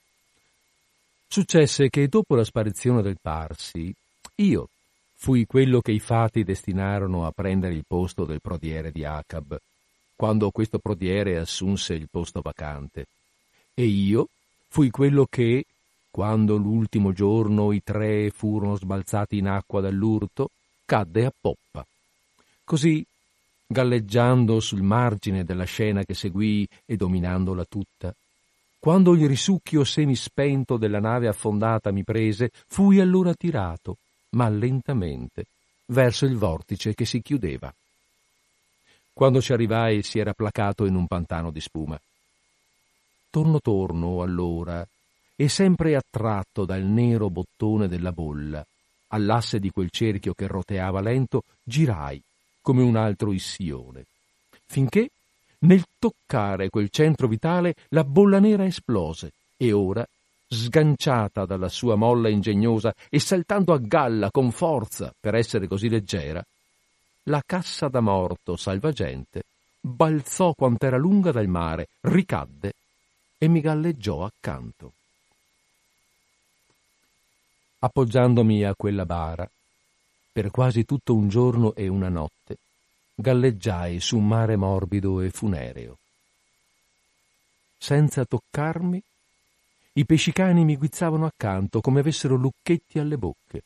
Successe 1.27 1.91
che 1.91 2.09
dopo 2.09 2.37
la 2.37 2.45
sparizione 2.45 3.03
del 3.03 3.19
Parsi, 3.21 3.93
io 4.37 4.69
fui 5.15 5.47
quello 5.47 5.81
che 5.81 5.93
i 5.93 6.01
fati 6.01 6.45
destinarono 6.45 7.27
a 7.27 7.33
prendere 7.33 7.75
il 7.75 7.85
posto 7.87 8.25
del 8.25 8.41
prodiere 8.41 8.93
di 8.93 9.05
Acab 9.05 9.59
quando 10.17 10.51
questo 10.51 10.79
prodiere 10.79 11.39
assunse 11.39 11.95
il 11.95 12.09
posto 12.11 12.41
vacante. 12.41 13.07
E 13.75 13.85
io 13.85 14.29
fui 14.69 14.91
quello 14.91 15.27
che, 15.29 15.65
quando 16.11 16.57
l'ultimo 16.57 17.13
giorno 17.13 17.73
i 17.73 17.83
tre 17.83 18.31
furono 18.31 18.77
sbalzati 18.77 19.39
in 19.39 19.49
acqua 19.49 19.81
dall'urto, 19.81 20.51
cadde 20.85 21.25
a 21.25 21.33
poppa. 21.39 21.85
Così, 22.63 23.05
galleggiando 23.67 24.61
sul 24.61 24.83
margine 24.83 25.45
della 25.45 25.65
scena 25.65 26.05
che 26.05 26.15
seguì 26.15 26.67
e 26.85 26.97
dominandola 26.97 27.65
tutta, 27.65 28.15
quando 28.79 29.15
il 29.15 29.27
risucchio 29.27 29.83
semispento 29.83 30.77
della 30.77 31.01
nave 31.01 31.27
affondata 31.27 31.91
mi 31.91 32.05
prese, 32.05 32.51
fui 32.67 33.01
allora 33.01 33.33
tirato, 33.33 33.97
ma 34.31 34.49
lentamente, 34.51 35.47
verso 35.87 36.27
il 36.27 36.37
vortice 36.37 36.95
che 36.95 37.07
si 37.07 37.23
chiudeva. 37.23 37.75
Quando 39.15 39.41
ci 39.41 39.53
arrivai 39.53 40.03
si 40.03 40.19
era 40.19 40.35
placato 40.35 40.87
in 40.87 40.97
un 40.97 41.07
pantano 41.07 41.53
di 41.53 41.61
spuma. 41.61 41.99
Torno 43.31 43.61
torno, 43.61 44.23
allora, 44.23 44.85
e 45.37 45.49
sempre 45.49 45.95
attratto 45.95 46.65
dal 46.65 46.83
nero 46.83 47.31
bottone 47.31 47.87
della 47.87 48.11
bolla, 48.11 48.67
all'asse 49.09 49.61
di 49.61 49.71
quel 49.71 49.91
cerchio 49.91 50.35
che 50.35 50.49
roteava 50.49 51.01
lento, 51.01 51.45
girai 51.63 52.21
come 52.61 52.83
un 52.83 52.97
altro 52.97 53.33
issione, 53.33 54.05
finché, 54.67 55.11
nel 55.61 55.85
toccare 55.99 56.69
quel 56.69 56.89
centro 56.91 57.29
vitale, 57.29 57.75
la 57.91 58.03
bolla 58.03 58.41
nera 58.41 58.65
esplose 58.65 59.31
e 59.57 59.73
ora, 59.73 60.05
sganciata 60.49 61.47
dalla 61.47 61.69
sua 61.69 61.95
molla 61.95 62.29
ingegnosa 62.29 62.93
e 63.09 63.21
saltando 63.21 63.73
a 63.73 63.79
galla 63.79 64.31
con 64.31 64.51
forza 64.51 65.15
per 65.19 65.35
essere 65.35 65.69
così 65.69 65.89
leggera, 65.89 66.45
la 67.25 67.43
cassa 67.47 67.89
da 67.89 68.01
morto 68.01 68.57
salvagente 68.57 69.45
balzò 69.81 70.53
quant'era 70.53 70.99
lunga 70.99 71.31
dal 71.31 71.47
mare, 71.47 71.89
ricadde 72.01 72.75
e 73.39 73.49
mi 73.49 73.61
galleggiò 73.61 74.25
accanto. 74.25 74.93
Appoggiandomi 77.79 78.65
a 78.65 78.75
quella 78.75 79.07
bara, 79.07 79.49
per 80.33 80.51
quasi 80.51 80.85
tutto 80.85 81.15
un 81.15 81.29
giorno 81.29 81.75
e 81.75 81.89
una 81.89 82.09
notte, 82.09 82.57
galleggiai 83.15 84.01
su 84.01 84.17
un 84.17 84.27
mare 84.27 84.57
morbido 84.57 85.21
e 85.21 85.31
funereo. 85.31 85.99
Senza 87.79 88.25
toccarmi, 88.25 89.03
i 89.95 90.05
pescicani 90.05 90.65
mi 90.65 90.77
guizzavano 90.77 91.27
accanto 91.27 91.81
come 91.81 92.01
avessero 92.01 92.37
lucchetti 92.37 92.99
alle 92.99 93.17
bocche. 93.17 93.63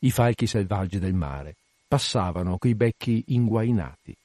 I 0.00 0.10
falchi 0.10 0.46
selvaggi 0.46 0.98
del 0.98 1.14
mare 1.14 1.56
passavano 1.90 2.56
coi 2.56 2.76
becchi 2.76 3.24
inguainati. 3.28 4.16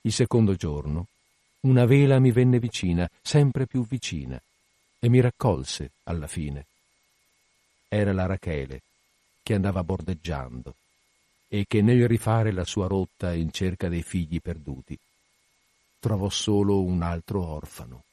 Il 0.00 0.10
secondo 0.10 0.54
giorno 0.54 1.08
una 1.60 1.84
vela 1.84 2.18
mi 2.18 2.30
venne 2.30 2.58
vicina, 2.58 3.06
sempre 3.20 3.66
più 3.66 3.86
vicina, 3.86 4.40
e 4.98 5.08
mi 5.10 5.20
raccolse 5.20 5.90
alla 6.04 6.26
fine. 6.26 6.64
Era 7.88 8.14
la 8.14 8.24
Rachele, 8.24 8.80
che 9.42 9.52
andava 9.52 9.84
bordeggiando 9.84 10.74
e 11.46 11.66
che 11.68 11.82
nel 11.82 12.08
rifare 12.08 12.52
la 12.52 12.64
sua 12.64 12.86
rotta 12.86 13.34
in 13.34 13.52
cerca 13.52 13.90
dei 13.90 14.02
figli 14.02 14.40
perduti 14.40 14.98
trovò 15.98 16.30
solo 16.30 16.80
un 16.80 17.02
altro 17.02 17.46
orfano. 17.46 18.04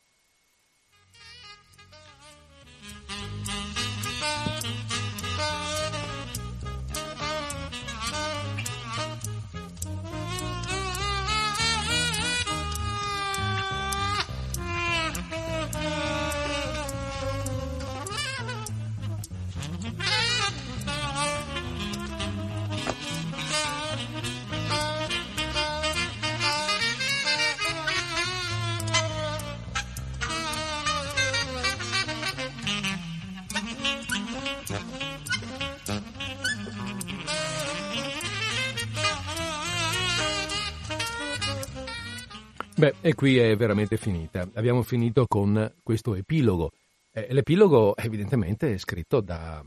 Beh, 42.78 42.94
e 43.02 43.16
qui 43.16 43.40
è 43.40 43.56
veramente 43.56 43.98
finita. 43.98 44.48
Abbiamo 44.54 44.84
finito 44.84 45.26
con 45.26 45.74
questo 45.82 46.14
epilogo. 46.14 46.74
Eh, 47.12 47.26
l'epilogo 47.34 47.98
evidentemente 47.98 48.72
è 48.72 48.78
scritto 48.78 49.20
da, 49.20 49.66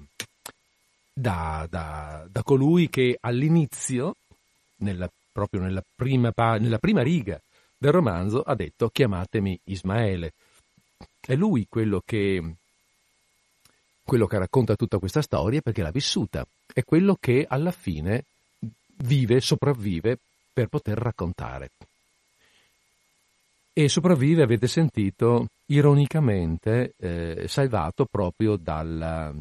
da, 1.13 1.67
da, 1.69 2.25
da 2.31 2.43
colui 2.45 2.89
che 2.89 3.19
all'inizio, 3.21 4.15
nella, 4.77 5.11
proprio 5.33 5.61
nella 5.61 5.83
prima, 5.93 6.33
nella 6.59 6.79
prima 6.79 7.03
riga 7.03 7.41
del 7.77 7.91
romanzo, 7.91 8.43
ha 8.43 8.55
detto 8.55 8.91
chiamatemi 8.91 9.59
Ismaele. 9.65 10.33
È 11.21 11.35
lui 11.35 11.67
quello 11.69 12.03
che, 12.05 12.55
quello 14.05 14.27
che 14.29 14.39
racconta 14.39 14.77
tutta 14.77 15.01
questa 15.01 15.21
storia 15.21 15.61
perché 15.61 15.83
l'ha 15.83 15.91
vissuta. 15.91 16.47
È 16.73 16.85
quello 16.85 17.17
che 17.19 17.45
alla 17.49 17.73
fine 17.73 18.27
vive, 18.99 19.41
sopravvive 19.41 20.17
per 20.53 20.69
poter 20.69 20.97
raccontare 20.97 21.71
e 23.73 23.89
sopravvive, 23.89 24.43
avete 24.43 24.67
sentito, 24.67 25.47
ironicamente 25.67 26.95
eh, 26.99 27.45
salvato 27.47 28.07
proprio 28.11 28.57
dalla, 28.57 29.33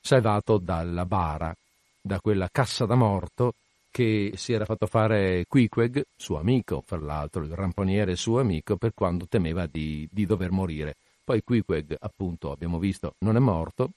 salvato 0.00 0.58
dalla 0.58 1.04
bara, 1.04 1.54
da 2.00 2.20
quella 2.20 2.48
cassa 2.50 2.86
da 2.86 2.94
morto 2.94 3.54
che 3.90 4.32
si 4.36 4.52
era 4.52 4.64
fatto 4.64 4.86
fare 4.86 5.44
Queequeg, 5.48 6.04
suo 6.16 6.38
amico, 6.38 6.82
fra 6.84 6.98
l'altro, 6.98 7.42
il 7.42 7.52
ramponiere 7.52 8.16
suo 8.16 8.40
amico, 8.40 8.76
per 8.76 8.92
quando 8.94 9.26
temeva 9.28 9.66
di, 9.66 10.08
di 10.10 10.26
dover 10.26 10.50
morire. 10.50 10.96
Poi 11.24 11.42
Queequeg, 11.42 11.96
appunto, 11.98 12.52
abbiamo 12.52 12.78
visto, 12.78 13.14
non 13.18 13.36
è 13.36 13.40
morto 13.40 13.90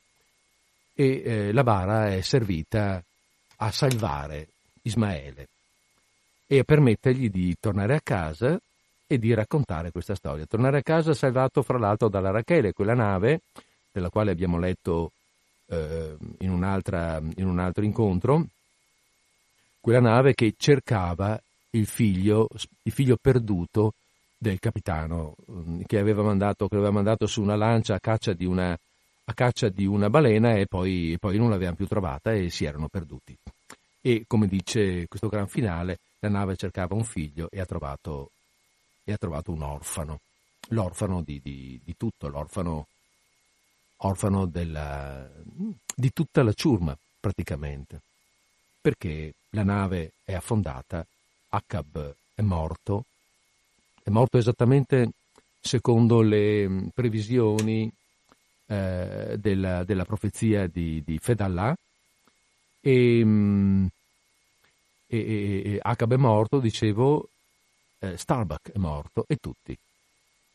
e 0.95 1.21
eh, 1.23 1.51
la 1.51 1.63
bara 1.63 2.09
è 2.09 2.21
servita 2.21 3.03
a 3.57 3.71
salvare 3.71 4.47
Ismaele 4.83 5.47
e 6.45 6.59
a 6.59 6.63
permettergli 6.63 7.29
di 7.29 7.55
tornare 7.59 7.95
a 7.95 8.01
casa 8.01 8.59
e 9.14 9.19
di 9.19 9.34
raccontare 9.34 9.91
questa 9.91 10.15
storia. 10.15 10.45
Tornare 10.45 10.80
a 10.80 10.84
casa 10.84 11.14
salvato 11.14 11.61
fra 11.61 11.77
l'altro 11.77 12.10
dalla 12.10 12.31
Rachele, 12.31 12.73
quella 12.73 12.94
nave 12.94 13.41
della 13.91 14.10
quale 14.10 14.31
abbiamo 14.31 14.57
letto 14.57 15.11
eh, 15.68 16.15
in, 16.40 16.52
in 17.35 17.48
un 17.48 17.60
altro 17.60 17.84
incontro, 17.84 18.45
quella 19.80 19.99
nave 19.99 20.34
che 20.34 20.53
cercava 20.57 21.40
il 21.72 21.85
figlio, 21.85 22.48
il 22.84 22.91
figlio 22.91 23.18
perduto 23.22 23.94
del 24.38 24.60
capitano 24.60 25.35
mm, 25.52 25.81
che 25.85 25.99
aveva, 25.99 26.23
mandato, 26.23 26.68
che 26.68 26.76
aveva 26.76 26.91
mandato 26.91 27.27
su 27.27 27.41
una 27.41 27.56
lancia 27.56 27.95
a 27.95 27.99
caccia 27.99 28.34
di 28.34 28.45
una, 28.45 28.77
caccia 29.34 29.69
di 29.69 29.85
una 29.85 30.10
balena 30.10 30.56
e 30.56 30.65
poi, 30.68 31.18
poi 31.19 31.38
non 31.38 31.49
l'avevano 31.49 31.76
più 31.76 31.88
trovata 31.88 32.34
e 32.34 32.49
si 32.49 32.65
erano 32.65 32.88
perduti. 32.88 33.35
E 34.02 34.26
come 34.27 34.48
dice 34.48 35.07
questo 35.07 35.30
gran 35.30 35.48
finale, 35.48 35.99
la 36.19 36.30
nave 36.30 36.56
cercava 36.56 36.95
un 36.95 37.03
figlio 37.03 37.48
e 37.52 37.60
ha 37.60 37.65
trovato 37.65 38.31
e 39.03 39.11
ha 39.11 39.17
trovato 39.17 39.51
un 39.51 39.61
orfano, 39.61 40.19
l'orfano 40.69 41.21
di, 41.21 41.39
di, 41.41 41.80
di 41.84 41.95
tutto, 41.97 42.27
l'orfano 42.27 42.88
orfano 43.97 44.45
della, 44.45 45.30
di 45.95 46.11
tutta 46.11 46.43
la 46.43 46.53
ciurma 46.53 46.97
praticamente, 47.19 48.01
perché 48.81 49.34
la 49.51 49.63
nave 49.63 50.11
è 50.23 50.34
affondata, 50.34 51.05
Acab 51.49 52.15
è 52.35 52.41
morto, 52.41 53.05
è 54.03 54.09
morto 54.09 54.38
esattamente 54.38 55.11
secondo 55.59 56.21
le 56.21 56.89
previsioni 56.93 57.89
eh, 58.65 59.35
della, 59.38 59.84
della, 59.84 60.03
profezia 60.03 60.67
di, 60.67 61.01
di 61.05 61.17
Fedallah. 61.17 61.75
E, 62.81 63.21
mm, 63.23 63.85
e, 65.07 65.17
e, 65.17 65.80
Acab 65.81 66.13
è 66.13 66.17
morto, 66.17 66.59
dicevo, 66.59 67.30
eh, 68.03 68.17
Starbuck 68.17 68.71
è 68.71 68.77
morto 68.77 69.25
e 69.27 69.38
tutti. 69.38 69.77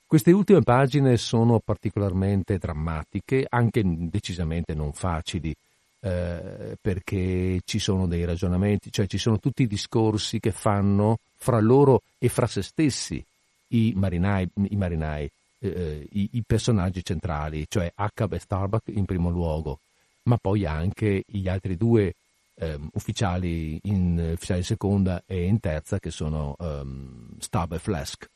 Queste 0.06 0.32
ultime 0.32 0.62
pagine 0.62 1.16
sono 1.16 1.60
particolarmente 1.62 2.58
drammatiche, 2.58 3.46
anche 3.48 3.82
decisamente 3.84 4.74
non 4.74 4.92
facili, 4.92 5.54
eh, 6.00 6.76
perché 6.80 7.60
ci 7.64 7.78
sono 7.78 8.06
dei 8.06 8.24
ragionamenti, 8.24 8.92
cioè 8.92 9.06
ci 9.06 9.18
sono 9.18 9.38
tutti 9.38 9.62
i 9.62 9.66
discorsi 9.66 10.40
che 10.40 10.52
fanno 10.52 11.18
fra 11.36 11.60
loro 11.60 12.02
e 12.18 12.28
fra 12.28 12.46
se 12.46 12.62
stessi 12.62 13.22
i 13.68 13.92
marinai, 13.96 14.48
i, 14.70 14.76
marinai, 14.76 15.30
eh, 15.58 16.08
i, 16.12 16.28
i 16.32 16.42
personaggi 16.46 17.04
centrali, 17.04 17.66
cioè 17.68 17.92
Hackab 17.94 18.32
e 18.32 18.38
Starbuck 18.38 18.88
in 18.88 19.04
primo 19.04 19.28
luogo, 19.28 19.80
ma 20.24 20.38
poi 20.38 20.64
anche 20.64 21.24
gli 21.26 21.48
altri 21.48 21.76
due 21.76 22.14
eh, 22.58 22.78
ufficiali, 22.92 23.78
in, 23.84 24.32
ufficiali 24.34 24.62
seconda 24.62 25.22
e 25.26 25.44
in 25.44 25.60
terza 25.60 25.98
che 25.98 26.10
sono 26.10 26.54
um, 26.58 27.28
Stab 27.38 27.72
e 27.72 27.78
Flask. 27.78 28.28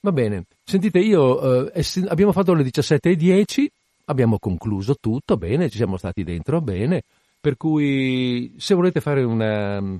Va 0.00 0.12
bene, 0.12 0.44
sentite 0.64 1.00
io, 1.00 1.72
eh, 1.72 1.84
abbiamo 2.08 2.32
fatto 2.32 2.54
le 2.54 2.62
17.10, 2.62 3.66
abbiamo 4.06 4.38
concluso 4.38 4.96
tutto, 5.00 5.36
bene, 5.36 5.68
ci 5.68 5.76
siamo 5.76 5.96
stati 5.96 6.22
dentro, 6.22 6.60
bene, 6.60 7.02
per 7.40 7.56
cui 7.56 8.54
se 8.58 8.74
volete 8.74 9.00
fare 9.00 9.22
una 9.22 9.80
mm, 9.80 9.96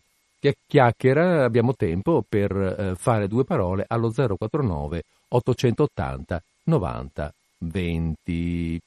chiacchiera 0.67 1.45
abbiamo 1.45 1.75
tempo 1.75 2.25
per 2.27 2.53
eh, 2.53 2.95
fare 2.95 3.27
due 3.27 3.45
parole 3.45 3.85
allo 3.89 4.13
049 4.13 5.03
880 5.29 6.43
90 6.65 7.33
20. 7.59 8.81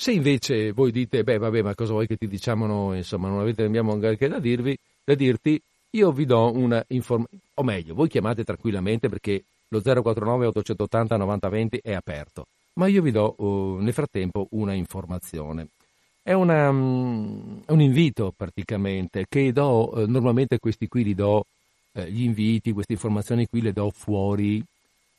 Se 0.00 0.12
invece 0.12 0.70
voi 0.70 0.92
dite, 0.92 1.24
beh 1.24 1.38
vabbè, 1.38 1.60
ma 1.60 1.74
cosa 1.74 1.90
vuoi 1.90 2.06
che 2.06 2.16
ti 2.16 2.28
diciamo 2.28 2.66
noi, 2.66 2.98
insomma, 2.98 3.28
non 3.28 3.40
avete, 3.40 3.64
abbiamo 3.64 3.94
anche 3.94 4.28
da, 4.28 4.38
dirvi, 4.38 4.78
da 5.02 5.16
dirti, 5.16 5.60
io 5.90 6.12
vi 6.12 6.24
do 6.24 6.52
una 6.52 6.84
informazione, 6.86 7.42
o 7.54 7.64
meglio, 7.64 7.94
voi 7.94 8.06
chiamate 8.06 8.44
tranquillamente 8.44 9.08
perché 9.08 9.42
lo 9.70 9.82
049 9.82 10.46
880 10.46 11.16
9020 11.16 11.80
è 11.82 11.94
aperto, 11.94 12.46
ma 12.74 12.86
io 12.86 13.02
vi 13.02 13.10
do 13.10 13.34
uh, 13.38 13.78
nel 13.80 13.92
frattempo 13.92 14.46
una 14.50 14.72
informazione. 14.72 15.66
È, 16.22 16.32
una, 16.32 16.68
um, 16.68 17.60
un 17.66 17.80
invito 17.80 18.32
praticamente 18.36 19.26
che 19.28 19.50
do, 19.50 19.98
uh, 19.98 20.06
normalmente 20.06 20.60
questi 20.60 20.86
qui 20.86 21.02
li 21.02 21.14
do, 21.16 21.44
uh, 21.90 22.02
gli 22.02 22.22
inviti, 22.22 22.70
queste 22.70 22.92
informazioni 22.92 23.48
qui 23.48 23.62
le 23.62 23.72
do 23.72 23.90
fuori 23.90 24.64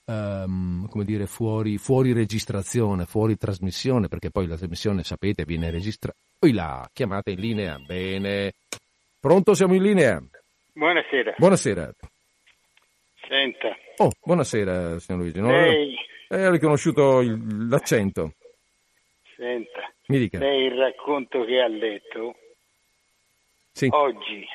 um, 0.10 0.88
come 0.90 1.06
dire, 1.06 1.27
fuori, 1.27 1.77
fuori, 1.77 2.14
registrazione, 2.14 3.06
fuori 3.06 3.38
trasmissione, 3.38 4.07
perché 4.07 4.31
poi 4.31 4.48
la 4.48 4.57
trasmissione, 4.57 5.03
sapete, 5.03 5.45
viene 5.45 5.69
registrata. 5.69 6.18
Poi 6.38 6.52
la 6.53 6.90
chiamata 6.91 7.30
in 7.30 7.40
linea, 7.40 7.77
bene. 7.77 8.53
Pronto, 9.19 9.53
siamo 9.53 9.76
in 9.76 9.84
linea. 9.84 10.22
Buonasera. 10.73 11.36
Buonasera. 11.38 11.94
Senta. 13.27 13.77
Oh, 13.98 14.11
buonasera, 14.23 14.98
signor 14.99 15.22
Luigi. 15.22 15.40
Non 15.40 15.52
lei... 15.52 15.95
Ho 16.30 16.52
riconosciuto 16.52 17.22
il, 17.22 17.68
l'accento. 17.68 18.34
Senta. 19.36 19.91
Mi 20.07 20.18
dica. 20.18 20.40
Lei 20.40 20.65
il 20.65 20.77
racconto 20.77 21.44
che 21.44 21.60
ha 21.60 21.68
letto 21.68 22.36
sì. 23.72 23.88
oggi 23.91 24.48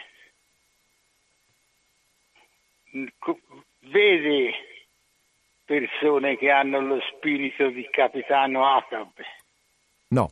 vede 3.80 4.73
persone 5.64 6.36
che 6.36 6.50
hanno 6.50 6.80
lo 6.80 7.00
spirito 7.00 7.68
di 7.68 7.88
capitano 7.90 8.66
Acab. 8.66 9.12
No. 10.08 10.30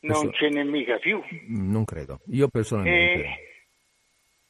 Non 0.00 0.28
questo... 0.28 0.32
ce 0.32 0.48
n'è 0.48 0.62
mica 0.62 0.98
più. 0.98 1.22
Non 1.48 1.84
credo. 1.84 2.20
Io 2.30 2.48
personalmente. 2.48 3.24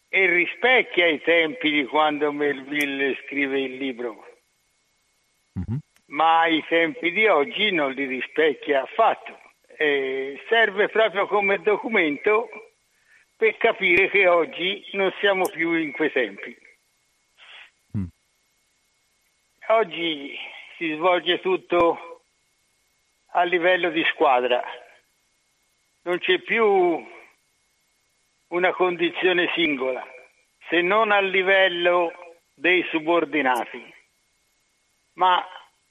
E, 0.08 0.22
e 0.22 0.26
rispecchia 0.26 1.06
i 1.06 1.20
tempi 1.20 1.70
di 1.70 1.84
quando 1.84 2.32
Melville 2.32 3.18
scrive 3.24 3.60
il 3.60 3.76
libro. 3.76 4.26
Mm-hmm. 5.58 5.78
Ma 6.06 6.46
i 6.46 6.64
tempi 6.68 7.10
di 7.10 7.26
oggi 7.26 7.72
non 7.72 7.92
li 7.92 8.06
rispecchia 8.06 8.82
affatto. 8.82 9.38
E 9.76 10.40
serve 10.48 10.88
proprio 10.88 11.26
come 11.26 11.60
documento 11.62 12.48
per 13.36 13.56
capire 13.56 14.10
che 14.10 14.28
oggi 14.28 14.84
non 14.92 15.12
siamo 15.18 15.48
più 15.48 15.72
in 15.72 15.92
quei 15.92 16.12
tempi. 16.12 16.56
Oggi 19.72 20.36
si 20.76 20.94
svolge 20.94 21.38
tutto 21.38 22.22
a 23.34 23.44
livello 23.44 23.90
di 23.90 24.02
squadra, 24.06 24.60
non 26.02 26.18
c'è 26.18 26.40
più 26.40 27.06
una 28.48 28.72
condizione 28.72 29.48
singola, 29.54 30.04
se 30.68 30.80
non 30.80 31.12
a 31.12 31.20
livello 31.20 32.10
dei 32.52 32.84
subordinati, 32.90 33.94
ma 35.12 35.46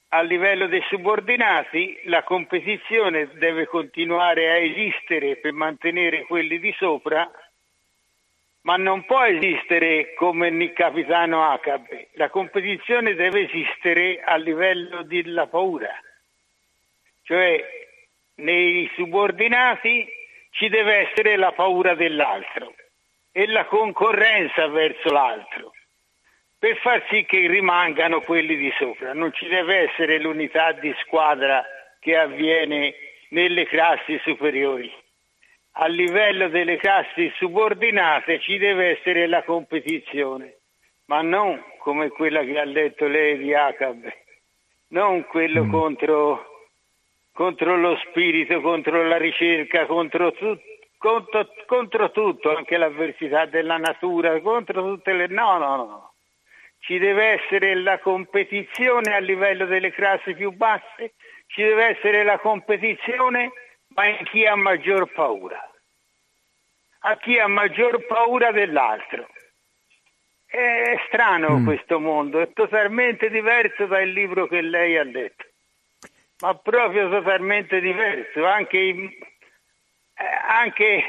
a 0.08 0.20
livello 0.20 0.66
dei 0.66 0.84
subordinati 0.90 2.02
la 2.04 2.22
competizione 2.22 3.30
deve 3.38 3.64
continuare 3.64 4.50
a 4.50 4.56
esistere 4.56 5.36
per 5.36 5.54
mantenere 5.54 6.26
quelli 6.26 6.58
di 6.58 6.74
sopra 6.76 7.30
ma 8.62 8.76
non 8.76 9.04
può 9.04 9.22
esistere 9.24 10.14
come 10.14 10.48
il 10.48 10.72
capitano 10.72 11.50
Acabe. 11.50 12.08
La 12.14 12.28
competizione 12.28 13.14
deve 13.14 13.48
esistere 13.48 14.20
a 14.22 14.36
livello 14.36 15.02
della 15.02 15.46
paura, 15.46 15.92
cioè 17.22 17.64
nei 18.36 18.90
subordinati 18.94 20.06
ci 20.50 20.68
deve 20.68 21.08
essere 21.08 21.36
la 21.36 21.52
paura 21.52 21.94
dell'altro 21.94 22.74
e 23.32 23.46
la 23.46 23.64
concorrenza 23.66 24.66
verso 24.68 25.10
l'altro 25.10 25.72
per 26.60 26.76
far 26.76 27.02
sì 27.08 27.24
che 27.24 27.46
rimangano 27.46 28.20
quelli 28.20 28.54
di 28.54 28.70
sopra. 28.78 29.14
Non 29.14 29.32
ci 29.32 29.48
deve 29.48 29.88
essere 29.88 30.20
l'unità 30.20 30.72
di 30.72 30.94
squadra 31.00 31.64
che 31.98 32.18
avviene 32.18 32.94
nelle 33.30 33.64
classi 33.64 34.20
superiori. 34.22 34.92
A 35.72 35.86
livello 35.86 36.48
delle 36.48 36.76
classi 36.76 37.32
subordinate 37.36 38.40
ci 38.40 38.58
deve 38.58 38.98
essere 38.98 39.26
la 39.26 39.42
competizione, 39.44 40.58
ma 41.06 41.22
non 41.22 41.62
come 41.78 42.08
quella 42.08 42.42
che 42.42 42.58
ha 42.58 42.66
detto 42.66 43.06
lei 43.06 43.38
di 43.38 43.54
Acab, 43.54 44.12
non 44.88 45.24
quello 45.26 45.64
mm. 45.64 45.70
contro, 45.70 46.44
contro, 47.32 47.76
lo 47.76 47.96
spirito, 48.08 48.60
contro 48.60 49.02
la 49.02 49.16
ricerca, 49.16 49.86
contro, 49.86 50.32
tu, 50.32 50.58
contro, 50.98 51.48
contro 51.66 52.10
tutto, 52.10 52.54
anche 52.54 52.76
l'avversità 52.76 53.46
della 53.46 53.76
natura, 53.76 54.40
contro 54.40 54.82
tutte 54.82 55.12
le... 55.12 55.26
No, 55.28 55.58
no, 55.58 55.76
no. 55.76 56.12
Ci 56.80 56.98
deve 56.98 57.40
essere 57.40 57.74
la 57.74 57.98
competizione 57.98 59.14
a 59.14 59.18
livello 59.18 59.66
delle 59.66 59.92
classi 59.92 60.34
più 60.34 60.50
basse, 60.50 61.14
ci 61.46 61.62
deve 61.62 61.96
essere 61.96 62.22
la 62.24 62.38
competizione, 62.38 63.52
ma 64.00 64.06
in 64.06 64.24
chi 64.24 64.46
ha 64.46 64.56
maggior 64.56 65.12
paura. 65.12 65.60
A 67.00 67.16
chi 67.18 67.38
ha 67.38 67.46
maggior 67.46 68.06
paura 68.06 68.50
dell'altro. 68.50 69.28
È 70.46 70.98
strano 71.06 71.58
mm. 71.58 71.64
questo 71.64 72.00
mondo, 72.00 72.40
è 72.40 72.50
totalmente 72.52 73.28
diverso 73.28 73.86
dal 73.86 74.08
libro 74.08 74.48
che 74.48 74.62
lei 74.62 74.96
ha 74.96 75.04
letto, 75.04 75.44
ma 76.40 76.56
proprio 76.56 77.08
totalmente 77.08 77.78
diverso, 77.80 78.44
anche, 78.44 78.78
eh, 78.78 79.10
anche, 80.48 81.04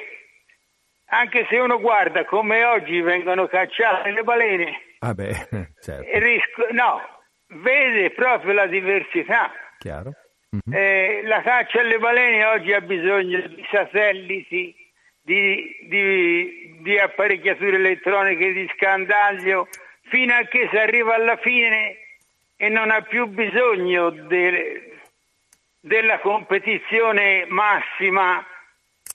anche 1.05 1.47
se 1.49 1.57
uno 1.57 1.80
guarda 1.80 2.23
come 2.26 2.63
oggi 2.65 3.01
vengono 3.01 3.47
cacciate 3.47 4.11
le 4.11 4.22
balene, 4.22 4.80
ah 4.99 5.13
beh, 5.15 5.47
certo. 5.80 6.19
risco, 6.19 6.68
no, 6.73 7.01
vede 7.47 8.11
proprio 8.11 8.53
la 8.53 8.68
diversità. 8.68 9.51
Chiaro. 9.80 10.13
Mm-hmm. 10.53 10.78
Eh, 10.78 11.22
la 11.23 11.41
caccia 11.41 11.80
alle 11.80 11.98
balene 11.98 12.44
oggi 12.45 12.73
ha 12.73 12.82
bisogno 12.82 13.40
di 13.48 13.65
satelliti, 13.72 14.76
di, 15.22 15.78
di, 15.88 16.78
di 16.82 16.99
apparecchiature 16.99 17.78
elettroniche 17.78 18.52
di 18.52 18.69
scandaglio 18.76 19.68
fino 20.10 20.36
a 20.36 20.41
che 20.44 20.68
si 20.69 20.76
arriva 20.76 21.15
alla 21.15 21.38
fine 21.38 21.95
e 22.57 22.68
non 22.68 22.91
ha 22.91 23.02
più 23.02 23.28
bisogno 23.28 24.10
de, 24.10 24.99
della 25.80 26.19
competizione 26.19 27.45
massima, 27.48 28.45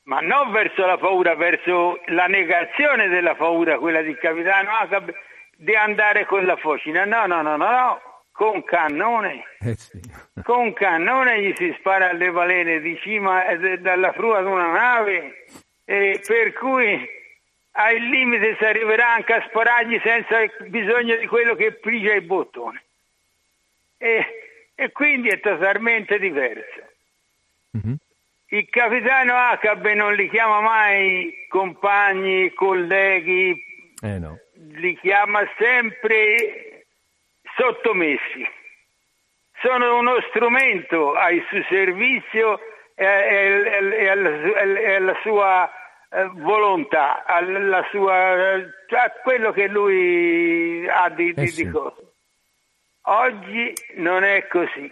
ma 0.04 0.20
non 0.20 0.50
verso 0.52 0.86
la 0.86 0.96
paura, 0.96 1.34
verso 1.34 2.00
la 2.06 2.26
negazione 2.26 3.08
della 3.08 3.34
paura, 3.34 3.78
quella 3.78 4.00
di 4.00 4.16
capitano 4.16 4.70
Acab, 4.70 5.12
di 5.54 5.74
andare 5.74 6.24
con 6.24 6.46
la 6.46 6.56
focina. 6.56 7.04
No, 7.04 7.26
no, 7.26 7.42
no, 7.42 7.56
no, 7.56 7.70
no, 7.70 8.00
con 8.36 8.62
cannone. 8.64 9.44
Eh 9.60 9.74
sì. 9.74 9.98
con 10.44 10.72
cannone 10.74 11.42
gli 11.42 11.54
si 11.56 11.74
spara 11.78 12.10
alle 12.10 12.30
balene 12.30 12.80
di 12.80 12.96
cima 13.00 13.46
eh, 13.48 13.78
dalla 13.78 14.12
prua 14.12 14.40
di 14.40 14.46
una 14.46 14.70
nave 14.70 15.46
eh, 15.86 16.20
per 16.24 16.52
cui 16.52 17.08
al 17.72 17.96
limite 17.96 18.56
si 18.58 18.64
arriverà 18.64 19.14
anche 19.14 19.32
a 19.32 19.44
sparargli 19.48 20.00
senza 20.02 20.36
bisogno 20.66 21.16
di 21.16 21.26
quello 21.26 21.54
che 21.54 21.72
pigia 21.72 22.14
il 22.14 22.22
bottone. 22.22 22.82
E, 23.98 24.26
e 24.74 24.92
quindi 24.92 25.28
è 25.28 25.40
totalmente 25.40 26.18
diverso. 26.18 26.82
Mm-hmm. 27.76 27.94
Il 28.48 28.68
capitano 28.68 29.34
Acabe 29.34 29.94
non 29.94 30.14
li 30.14 30.28
chiama 30.28 30.60
mai 30.60 31.46
compagni, 31.48 32.52
colleghi, 32.52 33.54
eh 34.02 34.18
no. 34.18 34.38
li 34.72 34.96
chiama 34.98 35.40
sempre 35.58 36.75
sottomessi. 37.56 38.48
Sono 39.60 39.98
uno 39.98 40.20
strumento 40.28 41.14
al 41.14 41.42
suo 41.48 41.62
servizio 41.68 42.60
e, 42.94 44.08
alla, 44.08 45.18
sua 45.22 45.70
eh, 46.10 46.30
volontà, 46.34 47.24
alla 47.24 47.86
sua, 47.90 48.54
a 48.54 49.10
quello 49.22 49.52
che 49.52 49.66
lui 49.68 50.86
ha 50.88 51.08
di, 51.10 51.32
eh 51.36 51.46
sì. 51.46 51.64
di 51.64 51.70
cose. 51.70 52.02
Oggi 53.02 53.72
non 53.94 54.24
è 54.24 54.46
così. 54.46 54.90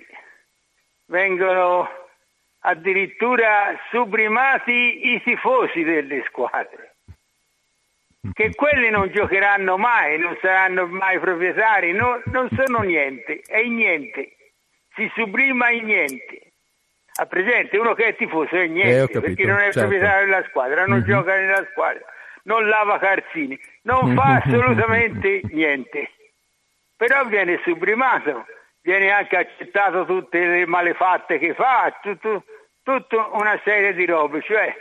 Vengono 1.07 1.89
addirittura 2.61 3.78
sublimati 3.91 5.12
i 5.12 5.23
tifosi 5.23 5.82
delle 5.82 6.24
squadre, 6.28 6.84
che 8.33 8.55
quelli 8.55 8.91
non 8.91 9.11
giocheranno 9.11 9.77
mai, 9.77 10.19
non 10.19 10.37
saranno 10.41 10.87
mai 10.87 11.19
proprietari, 11.19 11.93
no, 11.93 12.23
non 12.27 12.49
sono 12.57 12.81
niente, 12.81 13.41
è 13.47 13.63
niente, 13.63 14.37
si 14.95 15.11
sublima 15.15 15.71
in 15.71 15.85
niente. 15.87 16.53
Ha 17.17 17.27
presente 17.27 17.79
uno 17.79 17.95
che 17.95 18.07
è 18.07 18.17
tifoso 18.17 18.57
è 18.57 18.67
niente, 18.67 19.19
eh, 19.19 19.21
perché 19.21 19.45
non 19.45 19.59
è 19.59 19.65
certo. 19.65 19.81
proprietario 19.81 20.25
della 20.25 20.45
squadra, 20.49 20.85
non 20.87 20.99
mm-hmm. 20.99 21.07
gioca 21.07 21.35
nella 21.35 21.67
squadra, 21.71 22.05
non 22.45 22.67
lava 22.67 22.99
calzini, 22.99 23.59
non 23.83 24.15
fa 24.17 24.41
assolutamente 24.43 25.43
niente. 25.51 26.11
Però 26.97 27.25
viene 27.27 27.61
sublimato, 27.63 28.47
viene 28.81 29.11
anche 29.11 29.37
accettato 29.37 30.05
tutte 30.07 30.45
le 30.45 30.67
malefatte 30.67 31.39
che 31.39 31.55
fa, 31.55 31.97
tutto, 32.03 32.45
tutta 32.83 33.29
una 33.33 33.61
serie 33.63 33.95
di 33.95 34.07
robe, 34.07 34.43
cioè 34.43 34.75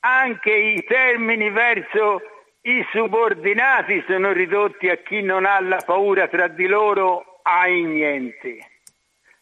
anche 0.00 0.50
i 0.50 0.84
termini 0.84 1.50
verso 1.50 2.20
i 2.66 2.86
subordinati 2.92 4.02
sono 4.06 4.32
ridotti 4.32 4.88
a 4.88 4.96
chi 4.96 5.20
non 5.20 5.44
ha 5.44 5.60
la 5.60 5.82
paura 5.84 6.28
tra 6.28 6.48
di 6.48 6.66
loro 6.66 7.40
ai 7.42 7.82
niente. 7.82 8.56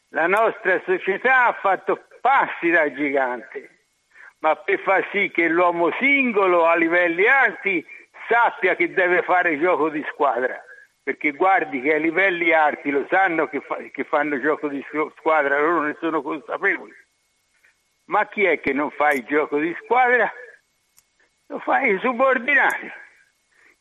La 0.08 0.26
nostra 0.26 0.82
società 0.84 1.46
ha 1.46 1.52
fatto 1.52 2.04
passi 2.20 2.70
da 2.70 2.92
gigante, 2.92 3.84
ma 4.40 4.56
per 4.56 4.80
far 4.80 5.08
sì 5.12 5.30
che 5.30 5.46
l'uomo 5.46 5.92
singolo 6.00 6.66
a 6.66 6.74
livelli 6.74 7.28
alti 7.28 7.86
sappia 8.28 8.74
che 8.74 8.92
deve 8.92 9.22
fare 9.22 9.56
gioco 9.60 9.88
di 9.88 10.04
squadra, 10.10 10.60
perché 11.00 11.30
guardi 11.30 11.80
che 11.80 11.94
a 11.94 11.98
livelli 11.98 12.52
alti 12.52 12.90
lo 12.90 13.06
sanno 13.08 13.46
che, 13.46 13.60
fa, 13.60 13.76
che 13.76 14.02
fanno 14.02 14.40
gioco 14.40 14.66
di 14.66 14.84
squadra, 15.16 15.60
loro 15.60 15.82
ne 15.82 15.96
sono 16.00 16.22
consapevoli. 16.22 16.94
Ma 18.06 18.26
chi 18.26 18.42
è 18.42 18.58
che 18.58 18.72
non 18.72 18.90
fa 18.90 19.12
il 19.12 19.24
gioco 19.24 19.58
di 19.60 19.72
squadra? 19.84 20.28
Lo 21.46 21.60
fa 21.60 21.82
i 21.82 21.96
subordinati 22.00 23.00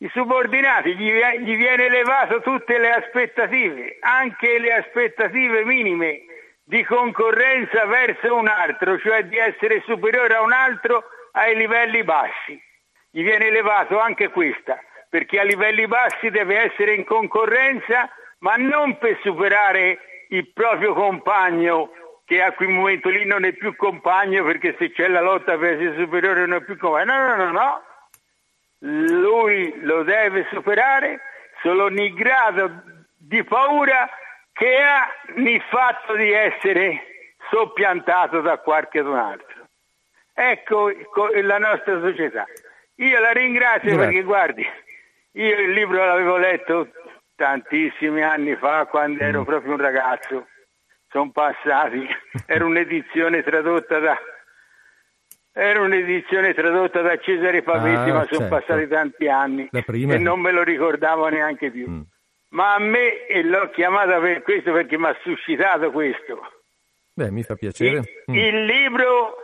i 0.01 0.09
subordinati 0.13 0.95
gli, 0.95 1.11
gli 1.11 1.55
viene 1.55 1.85
elevato 1.85 2.41
tutte 2.41 2.79
le 2.79 2.91
aspettative, 2.91 3.97
anche 3.99 4.57
le 4.57 4.73
aspettative 4.73 5.63
minime 5.63 6.21
di 6.63 6.83
concorrenza 6.83 7.85
verso 7.85 8.35
un 8.35 8.47
altro, 8.47 8.97
cioè 8.97 9.25
di 9.25 9.37
essere 9.37 9.83
superiore 9.85 10.33
a 10.33 10.41
un 10.41 10.53
altro 10.53 11.03
ai 11.33 11.55
livelli 11.55 12.03
bassi. 12.03 12.59
Gli 13.11 13.21
viene 13.21 13.47
elevato 13.47 13.99
anche 13.99 14.29
questa, 14.29 14.79
perché 15.07 15.39
a 15.39 15.43
livelli 15.43 15.85
bassi 15.85 16.31
deve 16.31 16.71
essere 16.71 16.95
in 16.95 17.05
concorrenza, 17.05 18.09
ma 18.39 18.55
non 18.55 18.97
per 18.97 19.19
superare 19.21 19.99
il 20.29 20.51
proprio 20.51 20.93
compagno, 20.93 21.91
che 22.25 22.41
a 22.41 22.53
quel 22.53 22.69
momento 22.69 23.09
lì 23.09 23.25
non 23.25 23.45
è 23.45 23.51
più 23.51 23.75
compagno, 23.75 24.43
perché 24.45 24.75
se 24.79 24.91
c'è 24.91 25.07
la 25.09 25.21
lotta 25.21 25.57
per 25.59 25.73
essere 25.73 25.95
superiore 25.95 26.39
non 26.39 26.55
è 26.55 26.63
più 26.63 26.75
compagno. 26.75 27.13
No, 27.13 27.27
no, 27.27 27.35
no, 27.35 27.51
no 27.51 27.89
lui 28.81 29.79
lo 29.81 30.03
deve 30.03 30.47
superare 30.51 31.19
solo 31.61 31.89
nel 31.89 32.13
grado 32.13 32.83
di 33.17 33.43
paura 33.43 34.09
che 34.53 34.77
ha 34.77 35.07
nel 35.35 35.61
fatto 35.69 36.15
di 36.15 36.31
essere 36.31 37.03
soppiantato 37.49 38.41
da 38.41 38.57
qualche 38.57 38.99
altro. 38.99 39.67
Ecco 40.33 40.91
la 41.41 41.57
nostra 41.57 41.99
società. 41.99 42.45
Io 42.95 43.19
la 43.19 43.31
ringrazio 43.31 43.95
Grazie. 43.95 43.97
perché 43.97 44.21
guardi, 44.23 44.67
io 45.31 45.59
il 45.59 45.71
libro 45.71 46.05
l'avevo 46.05 46.37
letto 46.37 46.89
tantissimi 47.35 48.21
anni 48.21 48.55
fa 48.55 48.85
quando 48.85 49.23
ero 49.23 49.41
mm. 49.41 49.45
proprio 49.45 49.71
un 49.73 49.79
ragazzo, 49.79 50.47
sono 51.09 51.31
passati, 51.31 52.07
era 52.45 52.65
un'edizione 52.65 53.43
tradotta 53.43 53.99
da 53.99 54.17
era 55.53 55.81
un'edizione 55.81 56.53
tradotta 56.53 57.01
da 57.01 57.17
Cesare 57.19 57.61
Pavetti, 57.61 58.09
ah, 58.09 58.13
ma 58.13 58.27
sono 58.29 58.47
certo. 58.47 58.55
passati 58.55 58.87
tanti 58.87 59.27
anni 59.27 59.69
e 59.71 60.17
non 60.17 60.39
me 60.39 60.51
lo 60.51 60.63
ricordavo 60.63 61.27
neanche 61.27 61.71
più. 61.71 61.89
Mm. 61.89 62.01
Ma 62.49 62.75
a 62.75 62.79
me, 62.79 63.25
e 63.27 63.43
l'ho 63.43 63.69
chiamata 63.69 64.19
per 64.19 64.41
questo 64.41 64.71
perché 64.71 64.97
mi 64.97 65.05
ha 65.05 65.17
suscitato 65.21 65.91
questo. 65.91 66.41
Beh, 67.13 67.31
mi 67.31 67.43
fa 67.43 67.55
piacere. 67.55 67.97
Il, 67.97 68.31
mm. 68.31 68.35
il 68.35 68.65
libro 68.65 69.35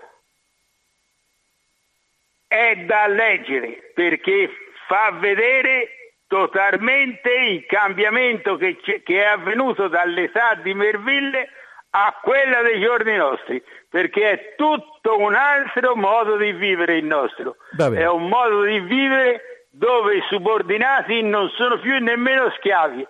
è 2.47 2.77
da 2.85 3.07
leggere 3.07 3.91
perché 3.93 4.49
fa 4.87 5.11
vedere 5.19 5.89
totalmente 6.27 7.33
il 7.33 7.65
cambiamento 7.65 8.57
che, 8.57 8.77
che, 8.77 9.03
è 9.05 9.25
avvenuto 9.25 9.87
dall'età 9.87 10.55
di 10.55 10.73
Merville 10.73 11.49
a 11.89 12.19
quella 12.21 12.61
dei 12.61 12.81
giorni 12.81 13.15
nostri 13.15 13.63
perché 13.89 14.29
è 14.29 14.55
tutto 14.55 15.17
un 15.17 15.33
altro 15.33 15.95
modo 15.95 16.37
di 16.37 16.51
vivere 16.51 16.97
il 16.97 17.05
nostro. 17.05 17.55
È 17.75 18.05
un 18.05 18.27
modo 18.27 18.63
di 18.63 18.79
vivere 18.79 19.65
dove 19.69 20.17
i 20.17 20.23
subordinati 20.29 21.21
non 21.21 21.49
sono 21.49 21.79
più 21.79 21.97
nemmeno 21.99 22.51
schiavi. 22.57 23.07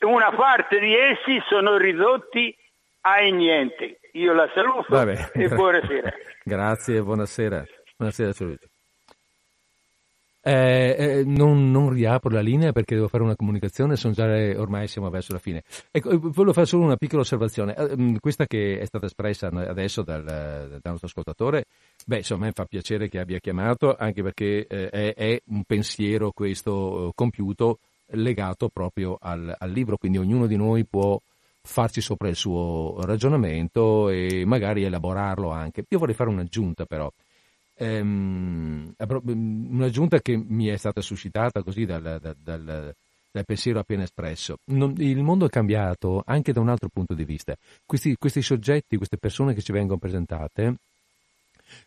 Una 0.00 0.30
parte 0.32 0.78
di 0.78 0.96
essi 0.96 1.42
sono 1.48 1.76
ridotti 1.76 2.54
ai 3.02 3.32
niente. 3.32 4.00
Io 4.12 4.32
la 4.32 4.50
saluto 4.54 4.88
e 5.32 5.48
buonasera. 5.48 6.12
Grazie, 6.42 7.02
buonasera. 7.02 7.64
Buonasera 7.96 8.30
a 8.30 8.32
eh, 10.50 10.96
eh, 10.98 11.24
non, 11.24 11.70
non, 11.70 11.90
riapro 11.90 12.28
la 12.28 12.40
linea 12.40 12.72
perché 12.72 12.96
devo 12.96 13.06
fare 13.06 13.22
una 13.22 13.36
comunicazione, 13.36 13.94
sono 13.94 14.12
già, 14.12 14.24
ormai 14.58 14.88
siamo 14.88 15.08
verso 15.08 15.32
la 15.32 15.38
fine. 15.38 15.62
Ecco, 15.92 16.18
volevo 16.18 16.52
fare 16.52 16.66
solo 16.66 16.82
una 16.82 16.96
piccola 16.96 17.22
osservazione. 17.22 17.76
Eh, 17.76 17.96
mm, 17.96 18.16
questa 18.16 18.46
che 18.46 18.80
è 18.80 18.84
stata 18.84 19.06
espressa 19.06 19.46
adesso 19.46 20.02
dal, 20.02 20.24
dal 20.24 20.80
nostro 20.82 21.06
ascoltatore, 21.06 21.66
beh, 22.04 22.16
insomma, 22.16 22.46
mi 22.46 22.52
fa 22.52 22.64
piacere 22.64 23.08
che 23.08 23.20
abbia 23.20 23.38
chiamato, 23.38 23.94
anche 23.96 24.22
perché 24.24 24.66
eh, 24.66 24.88
è, 24.90 25.14
è, 25.14 25.40
un 25.50 25.62
pensiero 25.62 26.32
questo 26.32 27.08
eh, 27.08 27.12
compiuto 27.14 27.78
legato 28.12 28.68
proprio 28.70 29.18
al, 29.20 29.54
al 29.56 29.70
libro, 29.70 29.98
quindi 29.98 30.18
ognuno 30.18 30.48
di 30.48 30.56
noi 30.56 30.84
può 30.84 31.20
farci 31.62 32.00
sopra 32.00 32.26
il 32.28 32.34
suo 32.34 32.96
ragionamento 33.02 34.08
e 34.08 34.44
magari 34.44 34.82
elaborarlo 34.82 35.50
anche. 35.50 35.84
Io 35.88 35.98
vorrei 35.98 36.14
fare 36.16 36.30
un'aggiunta 36.30 36.86
però 36.86 37.08
ehm, 37.80 38.94
un'aggiunta 38.98 40.20
che 40.20 40.36
mi 40.36 40.66
è 40.66 40.76
stata 40.76 41.00
suscitata 41.00 41.62
così 41.62 41.86
dal, 41.86 42.02
dal, 42.02 42.36
dal, 42.42 42.94
dal 43.30 43.44
pensiero 43.46 43.78
appena 43.78 44.02
espresso. 44.02 44.58
Non, 44.66 44.94
il 44.98 45.22
mondo 45.22 45.46
è 45.46 45.48
cambiato 45.48 46.22
anche 46.26 46.52
da 46.52 46.60
un 46.60 46.68
altro 46.68 46.88
punto 46.92 47.14
di 47.14 47.24
vista. 47.24 47.56
Questi, 47.86 48.16
questi 48.16 48.42
soggetti, 48.42 48.96
queste 48.96 49.16
persone 49.16 49.54
che 49.54 49.62
ci 49.62 49.72
vengono 49.72 49.98
presentate, 49.98 50.74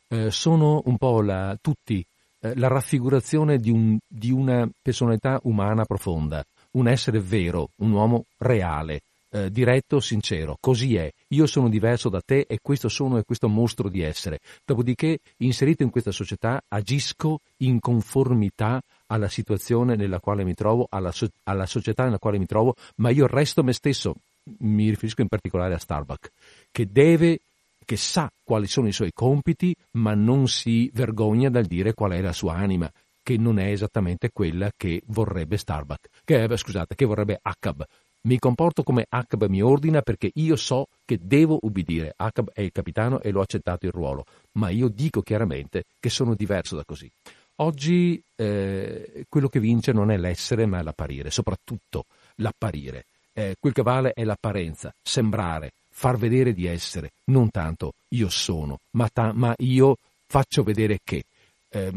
eh, 0.08 0.32
sono 0.32 0.82
un 0.86 0.98
po' 0.98 1.22
la, 1.22 1.56
tutti 1.62 2.04
eh, 2.40 2.56
la 2.56 2.68
raffigurazione 2.68 3.60
di, 3.60 3.70
un, 3.70 3.98
di 4.08 4.32
una 4.32 4.68
personalità 4.82 5.40
umana 5.44 5.86
profonda, 5.86 6.44
un 6.72 6.88
essere 6.88 7.20
vero, 7.20 7.70
un 7.78 7.92
uomo 7.92 8.26
reale, 8.38 9.02
eh, 9.34 9.50
diretto, 9.50 10.00
sincero, 10.00 10.58
così 10.60 10.96
è, 10.96 11.12
io 11.30 11.48
sono 11.48 11.68
diverso 11.68 12.08
da 12.08 12.22
te 12.22 12.46
e 12.48 12.60
questo 12.62 12.88
sono 12.88 13.18
e 13.18 13.24
questo 13.24 13.50
mostro 13.50 13.90
di 13.90 14.02
essere. 14.02 14.40
Dopodiché, 14.64 15.18
inserito 15.38 15.82
in 15.82 15.90
questa 15.90 16.12
società, 16.12 16.62
agisco 16.68 17.40
in 17.58 17.80
conformità 17.80 18.80
alla 19.08 19.30
situazione 19.30 19.96
nella 19.96 20.20
quale 20.20 20.44
mi 20.44 20.54
trovo, 20.54 20.86
alla, 20.88 21.12
so- 21.12 21.30
alla 21.46 21.66
società 21.66 22.04
nella 22.04 22.20
quale 22.20 22.38
mi 22.38 22.46
trovo, 22.46 22.76
ma 22.98 23.10
io 23.10 23.26
resto 23.26 23.64
me 23.64 23.74
stesso. 23.74 24.14
Mi 24.60 24.90
riferisco 24.90 25.22
in 25.22 25.30
particolare 25.30 25.74
a 25.74 25.80
Starbucks, 25.80 26.30
che 26.70 26.92
deve 26.92 27.40
che 27.86 27.98
sa 27.98 28.30
quali 28.44 28.68
sono 28.68 28.88
i 28.88 28.94
suoi 28.94 29.12
compiti, 29.14 29.76
ma 29.94 30.14
non 30.14 30.48
si 30.48 30.90
vergogna 30.94 31.50
dal 31.50 31.66
dire 31.66 31.94
qual 31.94 32.12
è 32.12 32.22
la 32.22 32.34
sua 32.34 32.54
anima, 32.54 32.90
che 33.22 33.38
non 33.38 33.58
è 33.58 33.72
esattamente 33.72 34.30
quella 34.32 34.72
che 34.76 35.02
vorrebbe 35.08 35.58
Starbucks, 35.58 36.22
che, 36.24 36.44
eh, 36.44 36.58
scusate, 36.58 36.96
che 36.96 37.06
vorrebbe 37.06 37.40
Akab, 37.42 37.84
mi 38.26 38.40
comporto 38.40 38.84
come 38.84 39.06
Akab 39.10 39.48
mi 39.48 39.62
ordina 39.62 40.02
perché 40.02 40.32
io 40.36 40.56
so 40.56 40.88
che 41.06 41.20
devo 41.22 41.60
ubbidire. 41.62 42.14
Akab 42.16 42.52
è 42.54 42.62
il 42.62 42.72
capitano 42.72 43.22
e 43.22 43.32
l'ho 43.32 43.42
accettato 43.42 43.86
il 43.86 43.92
ruolo, 43.92 44.26
ma 44.54 44.70
io 44.70 44.88
dico 44.88 45.22
chiaramente 45.22 45.84
che 46.00 46.10
sono 46.10 46.34
diverso 46.34 46.76
da 46.76 46.84
così. 46.86 47.10
Oggi 47.58 48.22
eh, 48.36 49.26
quello 49.30 49.48
che 49.48 49.60
vince 49.60 49.92
non 49.92 50.10
è 50.10 50.18
l'essere, 50.18 50.66
ma 50.66 50.80
è 50.80 50.84
l'apparire, 50.84 51.30
soprattutto 51.30 52.06
l'apparire. 52.36 53.06
Eh, 53.34 53.56
quel 53.60 53.74
che 53.74 53.82
vale 53.82 54.14
è 54.14 54.24
l'apparenza, 54.24 54.94
sembrare, 55.02 55.72
far 55.90 56.18
vedere 56.18 56.54
di 56.54 56.66
essere, 56.66 57.12
non 57.26 57.50
tanto 57.50 57.94
io 58.10 58.30
sono, 58.30 58.80
ma, 58.92 59.10
ta- 59.10 59.34
ma 59.34 59.54
io 59.60 59.98
faccio 60.28 60.64
vedere 60.64 61.00
che. 61.04 61.24
Eh, 61.70 61.92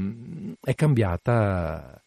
è 0.60 0.74
cambiata 0.74 2.00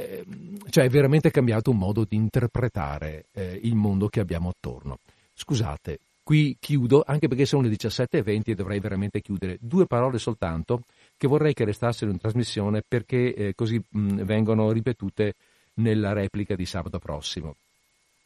Ehm, 0.00 0.58
cioè 0.70 0.84
è 0.84 0.88
veramente 0.88 1.32
cambiato 1.32 1.72
un 1.72 1.78
modo 1.78 2.04
di 2.08 2.14
interpretare 2.14 3.24
eh, 3.32 3.58
il 3.64 3.74
mondo 3.74 4.08
che 4.08 4.20
abbiamo 4.20 4.50
attorno. 4.50 4.98
Scusate, 5.34 5.98
qui 6.22 6.56
chiudo, 6.60 7.02
anche 7.04 7.26
perché 7.26 7.44
sono 7.44 7.62
le 7.62 7.70
17.20 7.70 8.42
e 8.44 8.54
dovrei 8.54 8.78
veramente 8.78 9.20
chiudere. 9.20 9.58
Due 9.60 9.86
parole 9.86 10.18
soltanto 10.18 10.82
che 11.16 11.26
vorrei 11.26 11.52
che 11.52 11.64
restassero 11.64 12.12
in 12.12 12.18
trasmissione 12.18 12.82
perché 12.86 13.34
eh, 13.34 13.54
così 13.56 13.82
mh, 13.88 14.22
vengono 14.22 14.70
ripetute 14.70 15.34
nella 15.74 16.12
replica 16.12 16.54
di 16.54 16.64
sabato 16.64 17.00
prossimo. 17.00 17.56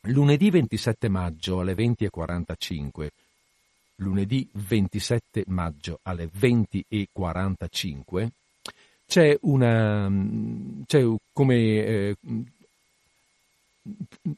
Lunedì 0.07 0.51
27 0.51 1.09
maggio 1.09 1.61
alle 1.61 1.74
20.45, 1.74 3.09
lunedì 3.97 4.47
27 4.53 5.44
maggio 5.47 6.01
alle 6.03 6.28
20.45, 6.28 8.28
c'è 9.12 9.36
una 9.43 10.10
c'è 10.86 11.05
come 11.34 11.55
eh, 11.55 12.16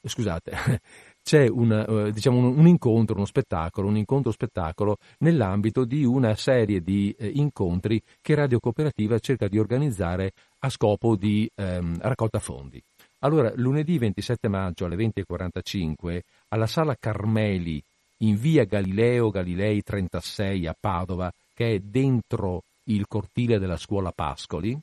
scusate 0.02 0.80
c'è 1.22 1.46
una, 1.46 1.86
eh, 1.86 2.10
diciamo 2.10 2.48
un, 2.48 2.66
incontro, 2.66 3.14
uno 3.14 3.24
spettacolo, 3.24 3.86
un 3.86 3.96
incontro 3.96 4.32
spettacolo 4.32 4.96
nell'ambito 5.18 5.84
di 5.84 6.04
una 6.04 6.34
serie 6.34 6.82
di 6.82 7.14
eh, 7.16 7.28
incontri 7.28 8.02
che 8.20 8.34
Radio 8.34 8.58
Cooperativa 8.58 9.16
cerca 9.20 9.46
di 9.46 9.60
organizzare 9.60 10.32
a 10.58 10.68
scopo 10.68 11.14
di 11.14 11.48
ehm, 11.54 11.98
raccolta 12.00 12.40
fondi. 12.40 12.82
Allora, 13.20 13.52
lunedì 13.54 13.96
27 13.96 14.48
maggio 14.48 14.86
alle 14.86 14.96
20.45 14.96 16.20
alla 16.48 16.66
Sala 16.66 16.96
Carmeli 16.98 17.80
in 18.18 18.36
via 18.36 18.64
Galileo 18.64 19.30
Galilei 19.30 19.82
36 19.82 20.66
a 20.66 20.76
Padova, 20.78 21.32
che 21.54 21.74
è 21.74 21.78
dentro 21.78 22.64
il 22.84 23.06
cortile 23.06 23.58
della 23.58 23.76
scuola 23.76 24.12
Pascoli, 24.12 24.78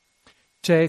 c'è 0.60 0.88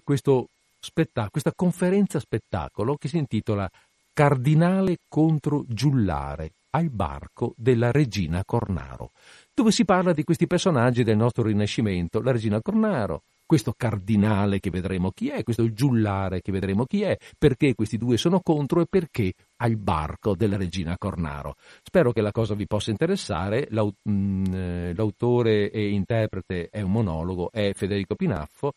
spetta- 0.78 1.28
questa 1.30 1.52
conferenza 1.54 2.18
spettacolo 2.18 2.96
che 2.96 3.08
si 3.08 3.18
intitola 3.18 3.68
Cardinale 4.12 4.98
contro 5.08 5.64
Giullare 5.66 6.52
al 6.70 6.90
barco 6.90 7.54
della 7.56 7.90
regina 7.90 8.44
Cornaro, 8.44 9.10
dove 9.54 9.70
si 9.70 9.84
parla 9.84 10.12
di 10.12 10.24
questi 10.24 10.46
personaggi 10.46 11.02
del 11.02 11.16
nostro 11.16 11.44
Rinascimento, 11.44 12.20
la 12.20 12.32
regina 12.32 12.60
Cornaro, 12.60 13.22
questo 13.52 13.74
cardinale 13.76 14.60
che 14.60 14.70
vedremo 14.70 15.10
chi 15.10 15.28
è, 15.28 15.42
questo 15.42 15.70
giullare 15.74 16.40
che 16.40 16.50
vedremo 16.50 16.86
chi 16.86 17.02
è, 17.02 17.18
perché 17.36 17.74
questi 17.74 17.98
due 17.98 18.16
sono 18.16 18.40
contro 18.40 18.80
e 18.80 18.86
perché 18.88 19.34
al 19.56 19.76
barco 19.76 20.34
della 20.34 20.56
regina 20.56 20.96
Cornaro. 20.96 21.56
Spero 21.82 22.12
che 22.12 22.22
la 22.22 22.30
cosa 22.30 22.54
vi 22.54 22.66
possa 22.66 22.90
interessare. 22.90 23.68
Mm, 24.08 24.44
eh, 24.54 24.94
l'autore 24.94 25.70
e 25.70 25.90
interprete 25.90 26.70
è 26.70 26.80
un 26.80 26.92
monologo, 26.92 27.50
è 27.52 27.72
Federico 27.74 28.14
Pinaffo, 28.14 28.72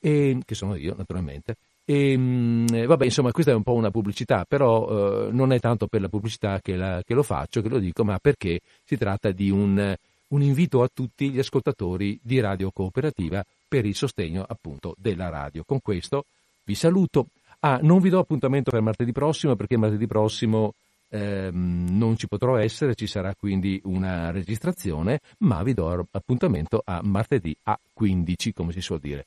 e, 0.00 0.40
che 0.44 0.56
sono 0.56 0.74
io 0.74 0.96
naturalmente. 0.96 1.54
E, 1.84 2.18
mm, 2.18 2.66
vabbè, 2.84 3.04
insomma, 3.04 3.30
questa 3.30 3.52
è 3.52 3.54
un 3.54 3.62
po' 3.62 3.74
una 3.74 3.92
pubblicità, 3.92 4.44
però 4.44 5.28
eh, 5.28 5.30
non 5.30 5.52
è 5.52 5.60
tanto 5.60 5.86
per 5.86 6.00
la 6.00 6.08
pubblicità 6.08 6.58
che, 6.60 6.74
la, 6.74 7.00
che, 7.06 7.14
lo 7.14 7.22
faccio, 7.22 7.62
che 7.62 7.68
lo 7.68 7.78
dico, 7.78 8.02
ma 8.02 8.18
perché 8.18 8.58
si 8.82 8.96
tratta 8.96 9.30
di 9.30 9.50
un, 9.50 9.94
un 10.28 10.42
invito 10.42 10.82
a 10.82 10.88
tutti 10.92 11.30
gli 11.30 11.38
ascoltatori 11.38 12.18
di 12.20 12.40
Radio 12.40 12.72
Cooperativa 12.72 13.44
per 13.66 13.84
il 13.84 13.94
sostegno 13.94 14.44
appunto 14.46 14.94
della 14.98 15.28
radio. 15.28 15.64
Con 15.64 15.80
questo 15.80 16.24
vi 16.64 16.74
saluto. 16.74 17.28
Ah, 17.60 17.78
non 17.82 18.00
vi 18.00 18.10
do 18.10 18.18
appuntamento 18.18 18.70
per 18.70 18.80
martedì 18.80 19.12
prossimo 19.12 19.56
perché 19.56 19.76
martedì 19.76 20.06
prossimo 20.06 20.74
ehm, 21.08 21.86
non 21.96 22.16
ci 22.16 22.28
potrò 22.28 22.56
essere, 22.56 22.94
ci 22.94 23.06
sarà 23.06 23.34
quindi 23.34 23.80
una 23.84 24.30
registrazione, 24.30 25.20
ma 25.38 25.62
vi 25.62 25.74
do 25.74 26.06
appuntamento 26.10 26.82
a 26.84 27.00
martedì 27.02 27.56
a 27.64 27.78
15, 27.92 28.52
come 28.52 28.72
si 28.72 28.80
suol 28.80 29.00
dire. 29.00 29.26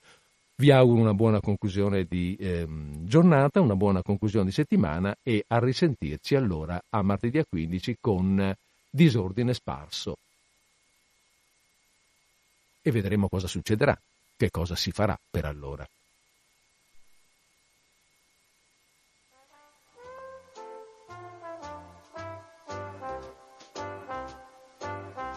Vi 0.55 0.71
auguro 0.71 0.99
una 0.99 1.13
buona 1.13 1.39
conclusione 1.39 2.03
di 2.03 2.35
ehm, 2.37 3.05
giornata, 3.05 3.61
una 3.61 3.75
buona 3.75 4.01
conclusione 4.01 4.45
di 4.45 4.51
settimana 4.51 5.15
e 5.23 5.45
a 5.47 5.59
risentirci 5.59 6.35
allora 6.35 6.81
a 6.89 7.01
martedì 7.01 7.37
a 7.37 7.45
15 7.47 7.97
con 7.99 8.53
Disordine 8.89 9.53
Sparso. 9.53 10.17
E 12.81 12.91
vedremo 12.91 13.29
cosa 13.29 13.47
succederà 13.47 13.97
che 14.39 14.51
cosa 14.51 14.73
si 14.73 14.91
farà 14.91 15.17
per 15.29 15.43
allora. 15.43 15.85